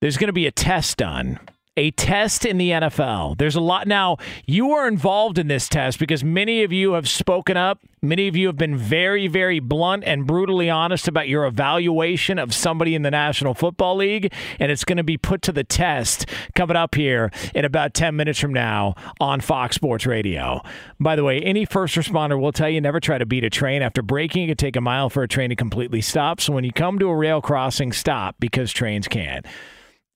there's 0.00 0.18
going 0.18 0.28
to 0.28 0.34
be 0.34 0.46
a 0.46 0.52
test 0.52 0.98
done 0.98 1.40
a 1.76 1.90
test 1.92 2.44
in 2.44 2.56
the 2.56 2.70
NFL. 2.70 3.36
There's 3.38 3.56
a 3.56 3.60
lot. 3.60 3.88
Now, 3.88 4.18
you 4.46 4.70
are 4.72 4.86
involved 4.86 5.38
in 5.38 5.48
this 5.48 5.68
test 5.68 5.98
because 5.98 6.22
many 6.22 6.62
of 6.62 6.72
you 6.72 6.92
have 6.92 7.08
spoken 7.08 7.56
up. 7.56 7.80
Many 8.00 8.28
of 8.28 8.36
you 8.36 8.46
have 8.48 8.56
been 8.56 8.76
very, 8.76 9.28
very 9.28 9.60
blunt 9.60 10.04
and 10.04 10.26
brutally 10.26 10.68
honest 10.68 11.08
about 11.08 11.26
your 11.26 11.46
evaluation 11.46 12.38
of 12.38 12.54
somebody 12.54 12.94
in 12.94 13.02
the 13.02 13.10
National 13.10 13.54
Football 13.54 13.96
League, 13.96 14.32
and 14.60 14.70
it's 14.70 14.84
going 14.84 14.98
to 14.98 15.04
be 15.04 15.16
put 15.16 15.40
to 15.42 15.52
the 15.52 15.64
test 15.64 16.26
coming 16.54 16.76
up 16.76 16.94
here 16.94 17.30
in 17.54 17.64
about 17.64 17.94
10 17.94 18.14
minutes 18.14 18.38
from 18.38 18.52
now 18.52 18.94
on 19.20 19.40
Fox 19.40 19.76
Sports 19.76 20.04
Radio. 20.04 20.60
By 21.00 21.16
the 21.16 21.24
way, 21.24 21.40
any 21.40 21.64
first 21.64 21.96
responder 21.96 22.38
will 22.38 22.52
tell 22.52 22.68
you 22.68 22.80
never 22.80 23.00
try 23.00 23.16
to 23.16 23.26
beat 23.26 23.42
a 23.42 23.50
train. 23.50 23.80
After 23.80 24.02
braking, 24.02 24.50
it 24.50 24.58
take 24.58 24.76
a 24.76 24.82
mile 24.82 25.08
for 25.08 25.22
a 25.22 25.28
train 25.28 25.48
to 25.48 25.56
completely 25.56 26.02
stop. 26.02 26.42
So 26.42 26.52
when 26.52 26.64
you 26.64 26.72
come 26.72 26.98
to 26.98 27.08
a 27.08 27.16
rail 27.16 27.40
crossing, 27.40 27.92
stop 27.92 28.36
because 28.38 28.70
trains 28.70 29.08
can't. 29.08 29.46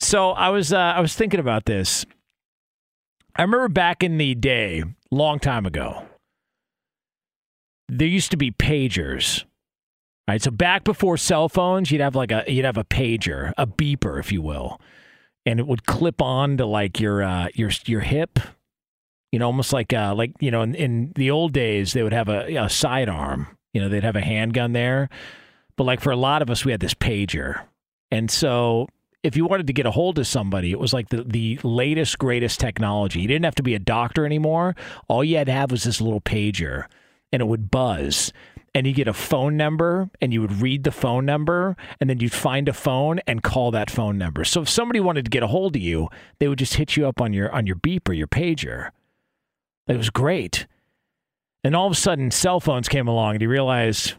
So 0.00 0.30
I 0.30 0.50
was 0.50 0.72
uh, 0.72 0.78
I 0.78 1.00
was 1.00 1.14
thinking 1.14 1.40
about 1.40 1.64
this. 1.64 2.06
I 3.36 3.42
remember 3.42 3.68
back 3.68 4.02
in 4.02 4.18
the 4.18 4.34
day, 4.34 4.82
long 5.10 5.38
time 5.38 5.66
ago, 5.66 6.06
there 7.88 8.08
used 8.08 8.30
to 8.32 8.36
be 8.36 8.50
pagers. 8.50 9.44
Right, 10.28 10.42
so 10.42 10.50
back 10.50 10.84
before 10.84 11.16
cell 11.16 11.48
phones, 11.48 11.90
you'd 11.90 12.02
have 12.02 12.14
like 12.14 12.30
a 12.30 12.44
you'd 12.46 12.66
have 12.66 12.76
a 12.76 12.84
pager, 12.84 13.52
a 13.56 13.66
beeper, 13.66 14.20
if 14.20 14.30
you 14.30 14.42
will, 14.42 14.78
and 15.46 15.58
it 15.58 15.66
would 15.66 15.86
clip 15.86 16.20
on 16.20 16.58
to 16.58 16.66
like 16.66 17.00
your 17.00 17.22
uh, 17.22 17.48
your 17.54 17.70
your 17.86 18.00
hip. 18.00 18.38
You 19.32 19.38
know, 19.38 19.46
almost 19.46 19.72
like 19.72 19.94
uh, 19.94 20.14
like 20.14 20.32
you 20.38 20.50
know, 20.50 20.60
in, 20.60 20.74
in 20.74 21.12
the 21.14 21.30
old 21.30 21.54
days, 21.54 21.94
they 21.94 22.02
would 22.02 22.12
have 22.12 22.28
a, 22.28 22.56
a 22.56 22.68
sidearm. 22.68 23.46
You 23.72 23.80
know, 23.80 23.88
they'd 23.88 24.04
have 24.04 24.16
a 24.16 24.20
handgun 24.20 24.72
there, 24.72 25.08
but 25.76 25.84
like 25.84 26.00
for 26.00 26.10
a 26.10 26.16
lot 26.16 26.42
of 26.42 26.50
us, 26.50 26.62
we 26.62 26.72
had 26.72 26.80
this 26.80 26.94
pager, 26.94 27.62
and 28.10 28.30
so 28.30 28.86
if 29.28 29.36
you 29.36 29.46
wanted 29.46 29.66
to 29.68 29.72
get 29.72 29.86
a 29.86 29.90
hold 29.90 30.18
of 30.18 30.26
somebody, 30.26 30.72
it 30.72 30.80
was 30.80 30.92
like 30.92 31.10
the, 31.10 31.22
the 31.22 31.60
latest, 31.62 32.18
greatest 32.18 32.58
technology. 32.58 33.20
You 33.20 33.28
didn't 33.28 33.44
have 33.44 33.54
to 33.56 33.62
be 33.62 33.74
a 33.74 33.78
doctor 33.78 34.24
anymore. 34.24 34.74
All 35.06 35.22
you 35.22 35.36
had 35.36 35.46
to 35.46 35.52
have 35.52 35.70
was 35.70 35.84
this 35.84 36.00
little 36.00 36.20
pager, 36.20 36.86
and 37.30 37.42
it 37.42 37.44
would 37.44 37.70
buzz. 37.70 38.32
And 38.74 38.86
you 38.86 38.94
get 38.94 39.06
a 39.06 39.12
phone 39.12 39.56
number, 39.56 40.08
and 40.20 40.32
you 40.32 40.40
would 40.40 40.60
read 40.60 40.84
the 40.84 40.90
phone 40.90 41.26
number, 41.26 41.76
and 42.00 42.08
then 42.08 42.20
you'd 42.20 42.32
find 42.32 42.68
a 42.68 42.72
phone 42.72 43.20
and 43.26 43.42
call 43.42 43.70
that 43.70 43.90
phone 43.90 44.18
number. 44.18 44.44
So 44.44 44.62
if 44.62 44.68
somebody 44.68 45.00
wanted 45.00 45.26
to 45.26 45.30
get 45.30 45.42
a 45.42 45.48
hold 45.48 45.76
of 45.76 45.82
you, 45.82 46.08
they 46.38 46.48
would 46.48 46.58
just 46.58 46.74
hit 46.74 46.96
you 46.96 47.06
up 47.06 47.20
on 47.20 47.32
your 47.32 47.52
on 47.52 47.66
your 47.66 47.76
beeper, 47.76 48.16
your 48.16 48.28
pager. 48.28 48.90
It 49.86 49.96
was 49.96 50.10
great. 50.10 50.66
And 51.64 51.76
all 51.76 51.86
of 51.86 51.92
a 51.92 51.96
sudden, 51.96 52.30
cell 52.30 52.60
phones 52.60 52.88
came 52.88 53.08
along, 53.08 53.34
and 53.34 53.42
you 53.42 53.48
realize 53.48 54.14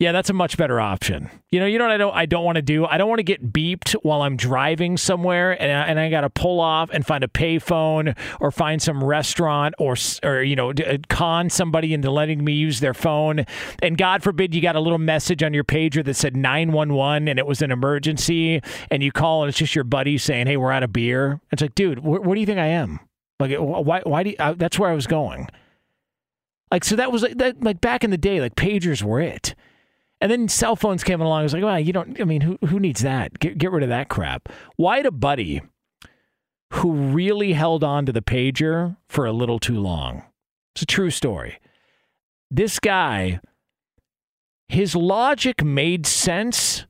yeah, 0.00 0.12
that's 0.12 0.30
a 0.30 0.32
much 0.32 0.56
better 0.56 0.80
option. 0.80 1.28
You 1.50 1.60
know, 1.60 1.66
you 1.66 1.78
know 1.78 1.84
what 1.84 1.92
I 1.92 1.96
don't 1.98 2.16
I 2.16 2.24
don't 2.24 2.42
want 2.42 2.56
to 2.56 2.62
do? 2.62 2.86
I 2.86 2.96
don't 2.96 3.10
want 3.10 3.18
to 3.18 3.22
get 3.22 3.52
beeped 3.52 3.92
while 4.02 4.22
I'm 4.22 4.34
driving 4.34 4.96
somewhere 4.96 5.60
and 5.60 5.70
I, 5.70 5.82
and 5.84 6.00
I 6.00 6.08
got 6.08 6.22
to 6.22 6.30
pull 6.30 6.58
off 6.58 6.88
and 6.90 7.06
find 7.06 7.22
a 7.22 7.28
payphone 7.28 8.16
or 8.40 8.50
find 8.50 8.80
some 8.80 9.04
restaurant 9.04 9.74
or 9.78 9.96
or 10.22 10.42
you 10.42 10.56
know, 10.56 10.70
uh, 10.70 10.96
con 11.10 11.50
somebody 11.50 11.92
into 11.92 12.10
letting 12.10 12.42
me 12.42 12.54
use 12.54 12.80
their 12.80 12.94
phone. 12.94 13.44
And 13.82 13.98
God 13.98 14.22
forbid 14.22 14.54
you 14.54 14.62
got 14.62 14.74
a 14.74 14.80
little 14.80 14.98
message 14.98 15.42
on 15.42 15.52
your 15.52 15.64
pager 15.64 16.02
that 16.02 16.14
said 16.14 16.34
911 16.34 17.28
and 17.28 17.38
it 17.38 17.46
was 17.46 17.60
an 17.60 17.70
emergency 17.70 18.62
and 18.90 19.02
you 19.02 19.12
call 19.12 19.42
and 19.42 19.50
it's 19.50 19.58
just 19.58 19.74
your 19.74 19.84
buddy 19.84 20.16
saying, 20.16 20.46
"Hey, 20.46 20.56
we're 20.56 20.72
out 20.72 20.82
of 20.82 20.94
beer." 20.94 21.40
It's 21.52 21.60
like, 21.60 21.74
"Dude, 21.74 21.98
wh- 21.98 22.24
do 22.24 22.40
you 22.40 22.46
think 22.46 22.58
I 22.58 22.68
am?" 22.68 23.00
Like 23.38 23.54
why 23.58 24.00
why 24.04 24.22
do 24.22 24.30
you, 24.30 24.36
uh, 24.38 24.54
that's 24.54 24.78
where 24.78 24.88
I 24.88 24.94
was 24.94 25.06
going. 25.06 25.46
Like 26.72 26.84
so 26.84 26.96
that 26.96 27.12
was 27.12 27.20
like, 27.20 27.36
that, 27.36 27.62
like 27.62 27.82
back 27.82 28.02
in 28.02 28.10
the 28.10 28.16
day 28.16 28.40
like 28.40 28.54
pagers 28.54 29.02
were 29.02 29.20
it. 29.20 29.54
And 30.20 30.30
then 30.30 30.48
cell 30.48 30.76
phones 30.76 31.02
came 31.02 31.20
along. 31.20 31.40
I 31.40 31.42
was 31.44 31.54
like, 31.54 31.62
well, 31.62 31.80
you 31.80 31.92
don't, 31.92 32.20
I 32.20 32.24
mean, 32.24 32.42
who, 32.42 32.58
who 32.66 32.78
needs 32.78 33.00
that? 33.00 33.38
Get, 33.38 33.56
get 33.56 33.72
rid 33.72 33.82
of 33.82 33.88
that 33.88 34.08
crap. 34.08 34.48
Why 34.76 34.98
had 34.98 35.06
a 35.06 35.10
buddy 35.10 35.62
who 36.74 36.92
really 36.92 37.54
held 37.54 37.82
on 37.82 38.06
to 38.06 38.12
the 38.12 38.20
pager 38.20 38.96
for 39.08 39.24
a 39.24 39.32
little 39.32 39.58
too 39.58 39.80
long? 39.80 40.24
It's 40.74 40.82
a 40.82 40.86
true 40.86 41.10
story. 41.10 41.58
This 42.50 42.78
guy, 42.78 43.40
his 44.68 44.94
logic 44.94 45.64
made 45.64 46.06
sense, 46.06 46.84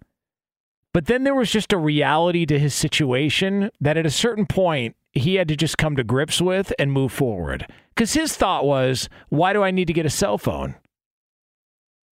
but 0.93 1.07
then 1.07 1.23
there 1.23 1.35
was 1.35 1.53
just 1.53 1.73
a 1.73 1.79
reality 1.79 2.45
to 2.47 2.59
his 2.59 2.75
situation 2.75 3.71
that 3.81 3.97
at 3.97 4.07
a 4.07 4.11
certain 4.11 4.47
point, 4.47 4.97
he 5.13 5.37
had 5.37 5.49
to 5.49 5.57
just 5.57 5.79
come 5.79 5.97
to 5.97 6.05
grips 6.05 6.41
with 6.41 6.73
and 6.79 6.93
move 6.93 7.13
forward. 7.13 7.67
Because 7.95 8.15
his 8.15 8.37
thought 8.37 8.65
was, 8.65 9.09
why 9.29 9.53
do 9.53 9.63
I 9.63 9.71
need 9.71 9.87
to 9.87 9.93
get 9.93 10.07
a 10.07 10.11
cell 10.11 10.39
phone? 10.39 10.75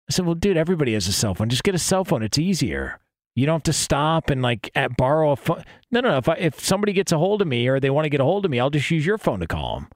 I 0.08 0.12
said, 0.12 0.24
well, 0.24 0.34
dude, 0.34 0.56
everybody 0.56 0.94
has 0.94 1.08
a 1.08 1.12
cell 1.12 1.34
phone. 1.34 1.48
Just 1.48 1.64
get 1.64 1.74
a 1.74 1.78
cell 1.78 2.04
phone. 2.04 2.22
It's 2.22 2.38
easier. 2.38 3.00
You 3.34 3.44
don't 3.44 3.56
have 3.56 3.62
to 3.64 3.72
stop 3.72 4.30
and 4.30 4.40
like 4.40 4.70
at, 4.74 4.96
borrow 4.96 5.32
a 5.32 5.36
phone. 5.36 5.64
No, 5.90 6.00
no, 6.00 6.10
no. 6.10 6.16
If, 6.18 6.28
I, 6.28 6.34
if 6.34 6.60
somebody 6.60 6.92
gets 6.92 7.12
a 7.12 7.18
hold 7.18 7.42
of 7.42 7.48
me 7.48 7.66
or 7.68 7.80
they 7.80 7.90
want 7.90 8.04
to 8.04 8.10
get 8.10 8.20
a 8.20 8.24
hold 8.24 8.44
of 8.44 8.50
me, 8.50 8.60
I'll 8.60 8.70
just 8.70 8.90
use 8.90 9.04
your 9.04 9.18
phone 9.18 9.40
to 9.40 9.46
call 9.46 9.80
them. 9.80 9.88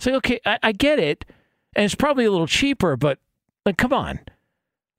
Say, 0.00 0.14
okay, 0.14 0.40
I, 0.44 0.58
I 0.62 0.72
get 0.72 0.98
it. 0.98 1.24
And 1.76 1.84
it's 1.84 1.94
probably 1.94 2.24
a 2.24 2.30
little 2.30 2.46
cheaper, 2.46 2.96
but 2.96 3.18
like, 3.64 3.76
come 3.76 3.92
on. 3.92 4.20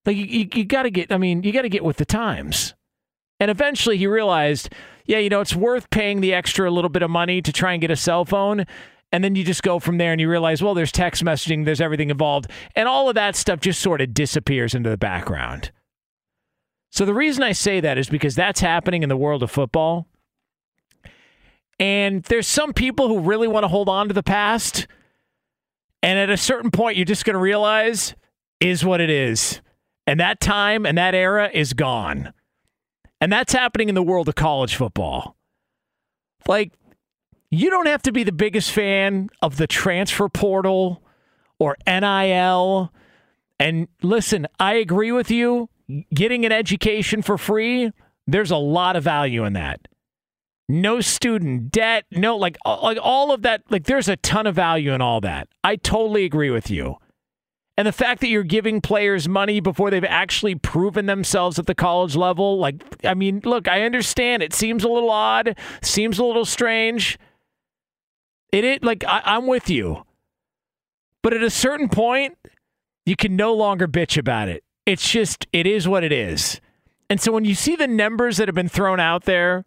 Like, 0.06 0.16
you, 0.16 0.26
you, 0.26 0.50
you 0.54 0.64
got 0.64 0.84
to 0.84 0.92
get, 0.92 1.12
I 1.12 1.18
mean, 1.18 1.44
you 1.44 1.52
got 1.52 1.64
to 1.64 1.70
get 1.70 1.84
with 1.84 1.98
the 1.98 2.06
times. 2.06 2.76
And 3.40 3.50
eventually 3.50 3.98
he 3.98 4.08
realized, 4.08 4.70
yeah, 5.06 5.18
you 5.18 5.30
know, 5.30 5.42
it's 5.42 5.56
worth 5.56 5.90
paying 5.90 6.22
the 6.22 6.34
extra 6.34 6.70
little 6.70 6.90
bit 6.90 7.02
of 7.02 7.10
money 7.10 7.42
to 7.42 7.52
try 7.52 7.74
and 7.74 7.82
get 7.82 7.92
a 7.92 7.96
cell 7.96 8.26
phone 8.26 8.66
And 9.12 9.24
then 9.24 9.36
you 9.36 9.44
just 9.44 9.64
go 9.64 9.80
from 9.80 9.98
there 9.98 10.12
and 10.12 10.22
you 10.22 10.30
realize, 10.30 10.62
well, 10.62 10.74
there's 10.74 10.92
text 10.92 11.24
messaging, 11.24 11.66
there's 11.66 11.82
everything 11.82 12.10
involved. 12.10 12.50
And 12.76 12.88
all 12.88 13.10
of 13.10 13.16
that 13.16 13.36
stuff 13.36 13.60
just 13.60 13.82
sort 13.82 14.02
of 14.02 14.14
disappears 14.14 14.76
into 14.76 14.90
the 14.90 14.98
background. 14.98 15.72
So 16.92 17.06
the 17.06 17.14
reason 17.14 17.44
I 17.44 17.52
say 17.52 17.80
that 17.80 17.98
is 17.98 18.10
because 18.10 18.36
that's 18.36 18.60
happening 18.60 19.04
in 19.04 19.10
the 19.10 19.18
world 19.18 19.44
of 19.44 19.52
football. 19.52 20.08
And 21.80 22.24
there's 22.24 22.48
some 22.48 22.74
people 22.74 23.08
who 23.08 23.20
really 23.20 23.48
want 23.48 23.64
to 23.64 23.68
hold 23.68 23.90
on 23.90 24.08
to 24.10 24.14
the 24.14 24.24
past. 24.24 24.88
And 26.04 26.20
at 26.20 26.30
a 26.30 26.38
certain 26.38 26.72
point, 26.72 26.98
you're 26.98 27.06
just 27.06 27.26
going 27.26 27.36
to 27.36 27.40
realize 27.40 28.16
is 28.60 28.84
what 28.84 29.02
it 29.02 29.10
is. 29.10 29.62
And 30.06 30.20
that 30.20 30.40
time 30.40 30.86
and 30.86 30.98
that 30.98 31.16
era 31.16 31.50
is 31.54 31.74
gone. 31.74 32.34
And 33.22 33.32
that's 33.32 33.54
happening 33.54 33.90
in 33.90 33.96
the 33.96 34.04
world 34.04 34.28
of 34.28 34.36
college 34.36 34.76
football. 34.76 35.36
Like, 36.48 36.74
you 37.52 37.70
don't 37.70 37.88
have 37.88 38.02
to 38.04 38.12
be 38.12 38.24
the 38.24 38.32
biggest 38.32 38.72
fan 38.72 39.30
of 39.42 39.58
the 39.58 39.68
transfer 39.68 40.30
portal 40.30 41.02
or 41.58 41.76
NIL. 41.88 42.94
And 43.60 43.88
listen, 44.02 44.48
I 44.60 44.74
agree 44.74 45.12
with 45.12 45.32
you. 45.32 45.70
Getting 46.14 46.46
an 46.46 46.52
education 46.52 47.22
for 47.22 47.38
free, 47.38 47.92
there's 48.28 48.52
a 48.52 48.58
lot 48.58 48.96
of 48.96 49.04
value 49.04 49.44
in 49.44 49.54
that. 49.54 49.88
No 50.68 51.02
student 51.02 51.72
debt, 51.72 52.06
no 52.12 52.38
like 52.38 52.56
like 52.64 53.00
all 53.02 53.32
of 53.32 53.42
that, 53.42 53.64
like 53.72 53.86
there's 53.86 54.08
a 54.08 54.18
ton 54.18 54.46
of 54.46 54.54
value 54.54 54.94
in 54.94 55.02
all 55.02 55.20
that. 55.22 55.48
I 55.64 55.78
totally 55.78 56.26
agree 56.26 56.52
with 56.52 56.70
you. 56.70 56.98
And 57.76 57.88
the 57.88 57.94
fact 57.94 58.22
that 58.22 58.28
you're 58.28 58.44
giving 58.44 58.82
players 58.82 59.28
money 59.30 59.62
before 59.62 59.90
they've 59.90 60.04
actually 60.04 60.54
proven 60.54 61.06
themselves 61.06 61.58
at 61.58 61.66
the 61.66 61.74
college 61.74 62.14
level, 62.16 62.60
like, 62.60 62.84
I 63.06 63.14
mean, 63.14 63.42
look, 63.46 63.70
I 63.70 63.84
understand 63.84 64.44
it 64.44 64.54
seems 64.54 64.84
a 64.84 64.90
little 64.90 65.10
odd, 65.10 65.58
seems 65.82 66.20
a 66.20 66.26
little 66.26 66.44
strange. 66.44 67.18
It 68.52 68.64
is 68.64 68.80
like 68.82 69.04
I, 69.06 69.22
I'm 69.26 69.48
with 69.48 69.70
you, 69.70 70.04
but 71.22 71.34
at 71.34 71.44
a 71.44 71.50
certain 71.50 71.90
point, 71.90 72.38
you 73.06 73.16
can 73.16 73.36
no 73.36 73.54
longer 73.54 73.88
bitch 73.88 74.18
about 74.18 74.50
it. 74.50 74.64
It's 74.86 75.10
just 75.10 75.48
it 75.54 75.68
is 75.68 75.88
what 75.88 76.04
it 76.04 76.12
is. 76.12 76.60
And 77.10 77.20
so 77.20 77.32
when 77.32 77.46
you 77.46 77.56
see 77.56 77.76
the 77.76 77.88
numbers 77.88 78.38
that 78.38 78.48
have 78.48 78.56
been 78.56 78.70
thrown 78.70 79.00
out 79.00 79.26
there, 79.26 79.66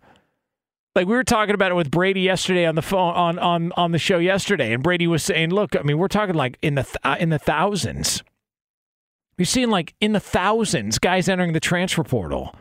like 0.95 1.07
we 1.07 1.15
were 1.15 1.25
talking 1.25 1.55
about 1.55 1.71
it 1.71 1.75
with 1.75 1.91
Brady 1.91 2.21
yesterday 2.21 2.67
on 2.67 2.75
the 2.75 2.83
phone 2.83 3.15
on 3.15 3.39
on 3.39 3.73
on 3.77 3.93
the 3.93 3.99
show 3.99 4.19
yesterday, 4.19 4.73
and 4.73 4.83
Brady 4.83 5.07
was 5.07 5.23
saying, 5.23 5.51
"Look, 5.51 5.77
I 5.77 5.83
mean, 5.83 5.99
we're 5.99 6.09
talking 6.09 6.35
like 6.35 6.59
in 6.63 6.75
the 6.75 6.83
th- 6.85 6.97
uh, 7.05 7.17
in 7.19 7.31
the 7.31 7.39
thousands. 7.39 8.23
You're 9.39 9.47
seeing 9.47 9.71
like 9.71 9.95
in 10.01 10.13
the 10.13 10.21
thousands 10.21 10.99
guys 10.99 11.29
entering 11.29 11.53
the 11.53 11.61
transfer 11.61 12.03
portal." 12.05 12.55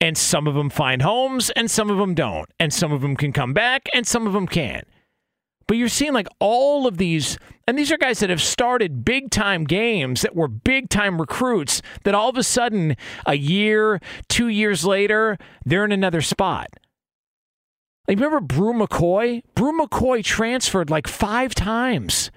And 0.00 0.18
some 0.18 0.48
of 0.48 0.54
them 0.56 0.68
find 0.68 1.00
homes 1.00 1.50
and 1.50 1.70
some 1.70 1.88
of 1.88 1.96
them 1.96 2.12
don't. 2.12 2.50
And 2.58 2.74
some 2.74 2.90
of 2.90 3.02
them 3.02 3.14
can 3.14 3.32
come 3.32 3.52
back 3.52 3.86
and 3.94 4.04
some 4.04 4.26
of 4.26 4.32
them 4.32 4.48
can't. 4.48 4.84
But 5.72 5.78
you're 5.78 5.88
seeing 5.88 6.12
like 6.12 6.28
all 6.38 6.86
of 6.86 6.98
these, 6.98 7.38
and 7.66 7.78
these 7.78 7.90
are 7.90 7.96
guys 7.96 8.20
that 8.20 8.28
have 8.28 8.42
started 8.42 9.06
big 9.06 9.30
time 9.30 9.64
games 9.64 10.20
that 10.20 10.36
were 10.36 10.46
big 10.46 10.90
time 10.90 11.18
recruits 11.18 11.80
that 12.04 12.14
all 12.14 12.28
of 12.28 12.36
a 12.36 12.42
sudden, 12.42 12.94
a 13.24 13.38
year, 13.38 13.98
two 14.28 14.48
years 14.48 14.84
later, 14.84 15.38
they're 15.64 15.86
in 15.86 15.90
another 15.90 16.20
spot. 16.20 16.68
Like, 18.06 18.18
remember 18.18 18.40
Bru 18.40 18.74
McCoy? 18.74 19.44
Bru 19.54 19.72
McCoy 19.80 20.22
transferred 20.22 20.90
like 20.90 21.08
five 21.08 21.54
times. 21.54 22.30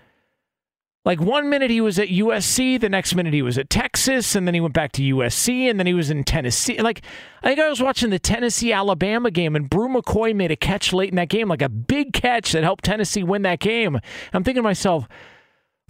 Like 1.06 1.22
one 1.22 1.52
minute 1.52 1.70
he 1.70 1.82
was 1.82 2.00
at 2.00 2.08
USC, 2.08 2.82
the 2.82 2.90
next 2.90 3.14
minute 3.14 3.32
he 3.32 3.44
was 3.44 3.60
at 3.60 3.70
Texas, 3.70 4.36
and 4.36 4.48
then 4.48 4.56
he 4.56 4.60
went 4.60 4.74
back 4.74 4.92
to 4.94 5.04
USC, 5.04 5.70
and 5.70 5.80
then 5.80 5.86
he 5.86 5.94
was 5.94 6.10
in 6.10 6.24
Tennessee. 6.24 6.82
Like 6.82 7.04
I 7.44 7.50
think 7.50 7.60
I 7.60 7.70
was 7.70 7.80
watching 7.80 8.10
the 8.10 8.18
Tennessee 8.18 8.74
Alabama 8.74 9.30
game, 9.30 9.56
and 9.56 9.70
Bru 9.70 9.88
McCoy 9.88 10.36
made 10.36 10.50
a 10.50 10.56
catch 10.56 10.92
late 10.94 11.10
in 11.10 11.16
that 11.18 11.30
game, 11.30 11.48
like 11.48 11.62
a 11.62 11.70
big 11.70 12.12
catch 12.12 12.54
that 12.54 12.64
helped 12.64 12.84
Tennessee 12.84 13.22
win 13.22 13.44
that 13.44 13.60
game. 13.60 14.00
I'm 14.34 14.44
thinking 14.44 14.64
to 14.64 14.68
myself, 14.68 15.08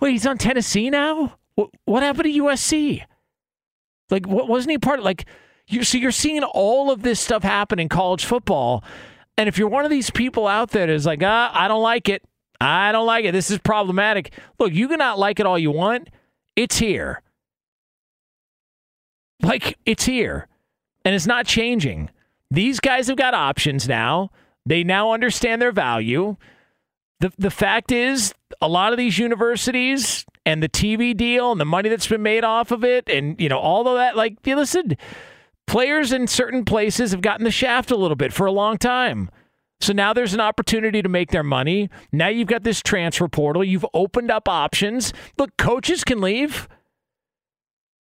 wait, 0.01 0.12
he's 0.12 0.28
on 0.28 0.38
Tennessee 0.38 0.89
now? 0.89 1.38
What, 1.56 1.69
what 1.86 2.04
happened 2.04 2.25
to 2.25 2.41
USC? 2.41 3.01
Like, 4.10 4.28
what 4.28 4.49
wasn't 4.49 4.71
he 4.71 4.78
part 4.78 4.99
of? 4.99 5.06
Like, 5.06 5.25
you 5.67 5.86
so 5.86 5.97
you're 5.97 6.12
seeing 6.12 6.43
all 6.43 6.91
of 6.91 7.04
this 7.04 7.21
stuff 7.21 7.41
happen 7.41 7.80
in 7.80 7.88
college 7.88 8.25
football, 8.25 8.84
and 9.38 9.47
if 9.47 9.58
you're 9.58 9.69
one 9.69 9.86
of 9.86 9.91
these 9.91 10.10
people 10.10 10.45
out 10.45 10.71
there 10.71 10.88
that's 10.88 11.06
like, 11.06 11.23
ah, 11.23 11.51
I 11.54 11.69
don't 11.69 11.82
like 11.82 12.10
it. 12.10 12.21
I 12.59 12.91
don't 12.91 13.05
like 13.05 13.25
it. 13.25 13.31
This 13.31 13.51
is 13.51 13.59
problematic. 13.59 14.33
Look, 14.59 14.73
you 14.73 14.87
can 14.87 14.99
not 14.99 15.19
like 15.19 15.39
it 15.39 15.45
all 15.45 15.59
you 15.59 15.71
want. 15.71 16.09
It's 16.55 16.77
here. 16.77 17.21
Like, 19.41 19.77
it's 19.85 20.05
here. 20.05 20.47
And 21.03 21.13
it's 21.13 21.27
not 21.27 21.45
changing. 21.45 22.09
These 22.49 22.79
guys 22.79 23.07
have 23.07 23.17
got 23.17 23.33
options 23.33 23.87
now. 23.87 24.31
They 24.65 24.83
now 24.83 25.11
understand 25.13 25.61
their 25.61 25.71
value. 25.71 26.37
The, 27.19 27.31
the 27.37 27.51
fact 27.51 27.91
is, 27.91 28.33
a 28.61 28.67
lot 28.67 28.93
of 28.93 28.97
these 28.97 29.19
universities 29.19 30.25
and 30.45 30.63
the 30.63 30.69
TV 30.69 31.15
deal 31.15 31.51
and 31.51 31.59
the 31.59 31.65
money 31.65 31.89
that's 31.89 32.07
been 32.07 32.23
made 32.23 32.43
off 32.43 32.71
of 32.71 32.83
it, 32.83 33.09
and, 33.09 33.39
you 33.39 33.49
know, 33.49 33.59
all 33.59 33.87
of 33.87 33.97
that, 33.97 34.15
like, 34.15 34.37
you 34.45 34.55
listen, 34.55 34.97
players 35.67 36.11
in 36.11 36.27
certain 36.27 36.65
places 36.65 37.11
have 37.11 37.21
gotten 37.21 37.43
the 37.43 37.51
shaft 37.51 37.91
a 37.91 37.95
little 37.95 38.15
bit 38.15 38.33
for 38.33 38.45
a 38.45 38.51
long 38.51 38.77
time. 38.77 39.29
So 39.81 39.93
now 39.93 40.13
there's 40.13 40.33
an 40.33 40.39
opportunity 40.39 41.01
to 41.01 41.09
make 41.09 41.31
their 41.31 41.43
money. 41.43 41.89
Now 42.11 42.27
you've 42.27 42.47
got 42.47 42.63
this 42.63 42.81
transfer 42.81 43.27
portal. 43.27 43.63
You've 43.63 43.85
opened 43.93 44.31
up 44.31 44.47
options. 44.47 45.13
Look, 45.38 45.57
coaches 45.57 46.03
can 46.03 46.21
leave. 46.21 46.67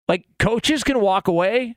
Like 0.08 0.26
coaches 0.38 0.84
can 0.84 1.00
walk 1.00 1.28
away. 1.28 1.76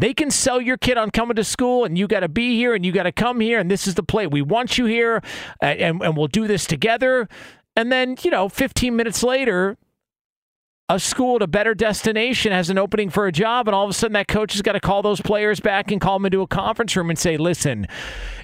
They 0.00 0.14
can 0.14 0.30
sell 0.30 0.60
your 0.60 0.76
kid 0.76 0.96
on 0.96 1.10
coming 1.10 1.34
to 1.36 1.44
school, 1.44 1.84
and 1.84 1.98
you 1.98 2.06
got 2.06 2.20
to 2.20 2.28
be 2.28 2.54
here, 2.54 2.72
and 2.72 2.86
you 2.86 2.92
got 2.92 3.02
to 3.02 3.12
come 3.12 3.40
here, 3.40 3.58
and 3.58 3.68
this 3.68 3.88
is 3.88 3.96
the 3.96 4.02
play. 4.04 4.28
We 4.28 4.42
want 4.42 4.78
you 4.78 4.84
here, 4.84 5.22
and, 5.60 6.00
and 6.00 6.16
we'll 6.16 6.28
do 6.28 6.46
this 6.46 6.66
together. 6.66 7.28
And 7.74 7.90
then, 7.90 8.16
you 8.22 8.30
know, 8.30 8.48
15 8.48 8.94
minutes 8.94 9.24
later, 9.24 9.76
a 10.88 10.98
school 10.98 11.36
at 11.36 11.42
a 11.42 11.46
better 11.46 11.74
destination 11.74 12.50
has 12.50 12.70
an 12.70 12.78
opening 12.78 13.10
for 13.10 13.26
a 13.26 13.32
job, 13.32 13.68
and 13.68 13.74
all 13.74 13.84
of 13.84 13.90
a 13.90 13.94
sudden 13.94 14.14
that 14.14 14.28
coach 14.28 14.52
has 14.52 14.62
got 14.62 14.72
to 14.72 14.80
call 14.80 15.02
those 15.02 15.20
players 15.20 15.60
back 15.60 15.90
and 15.90 16.00
call 16.00 16.18
them 16.18 16.26
into 16.26 16.40
a 16.40 16.46
conference 16.46 16.96
room 16.96 17.10
and 17.10 17.18
say, 17.18 17.36
listen, 17.36 17.86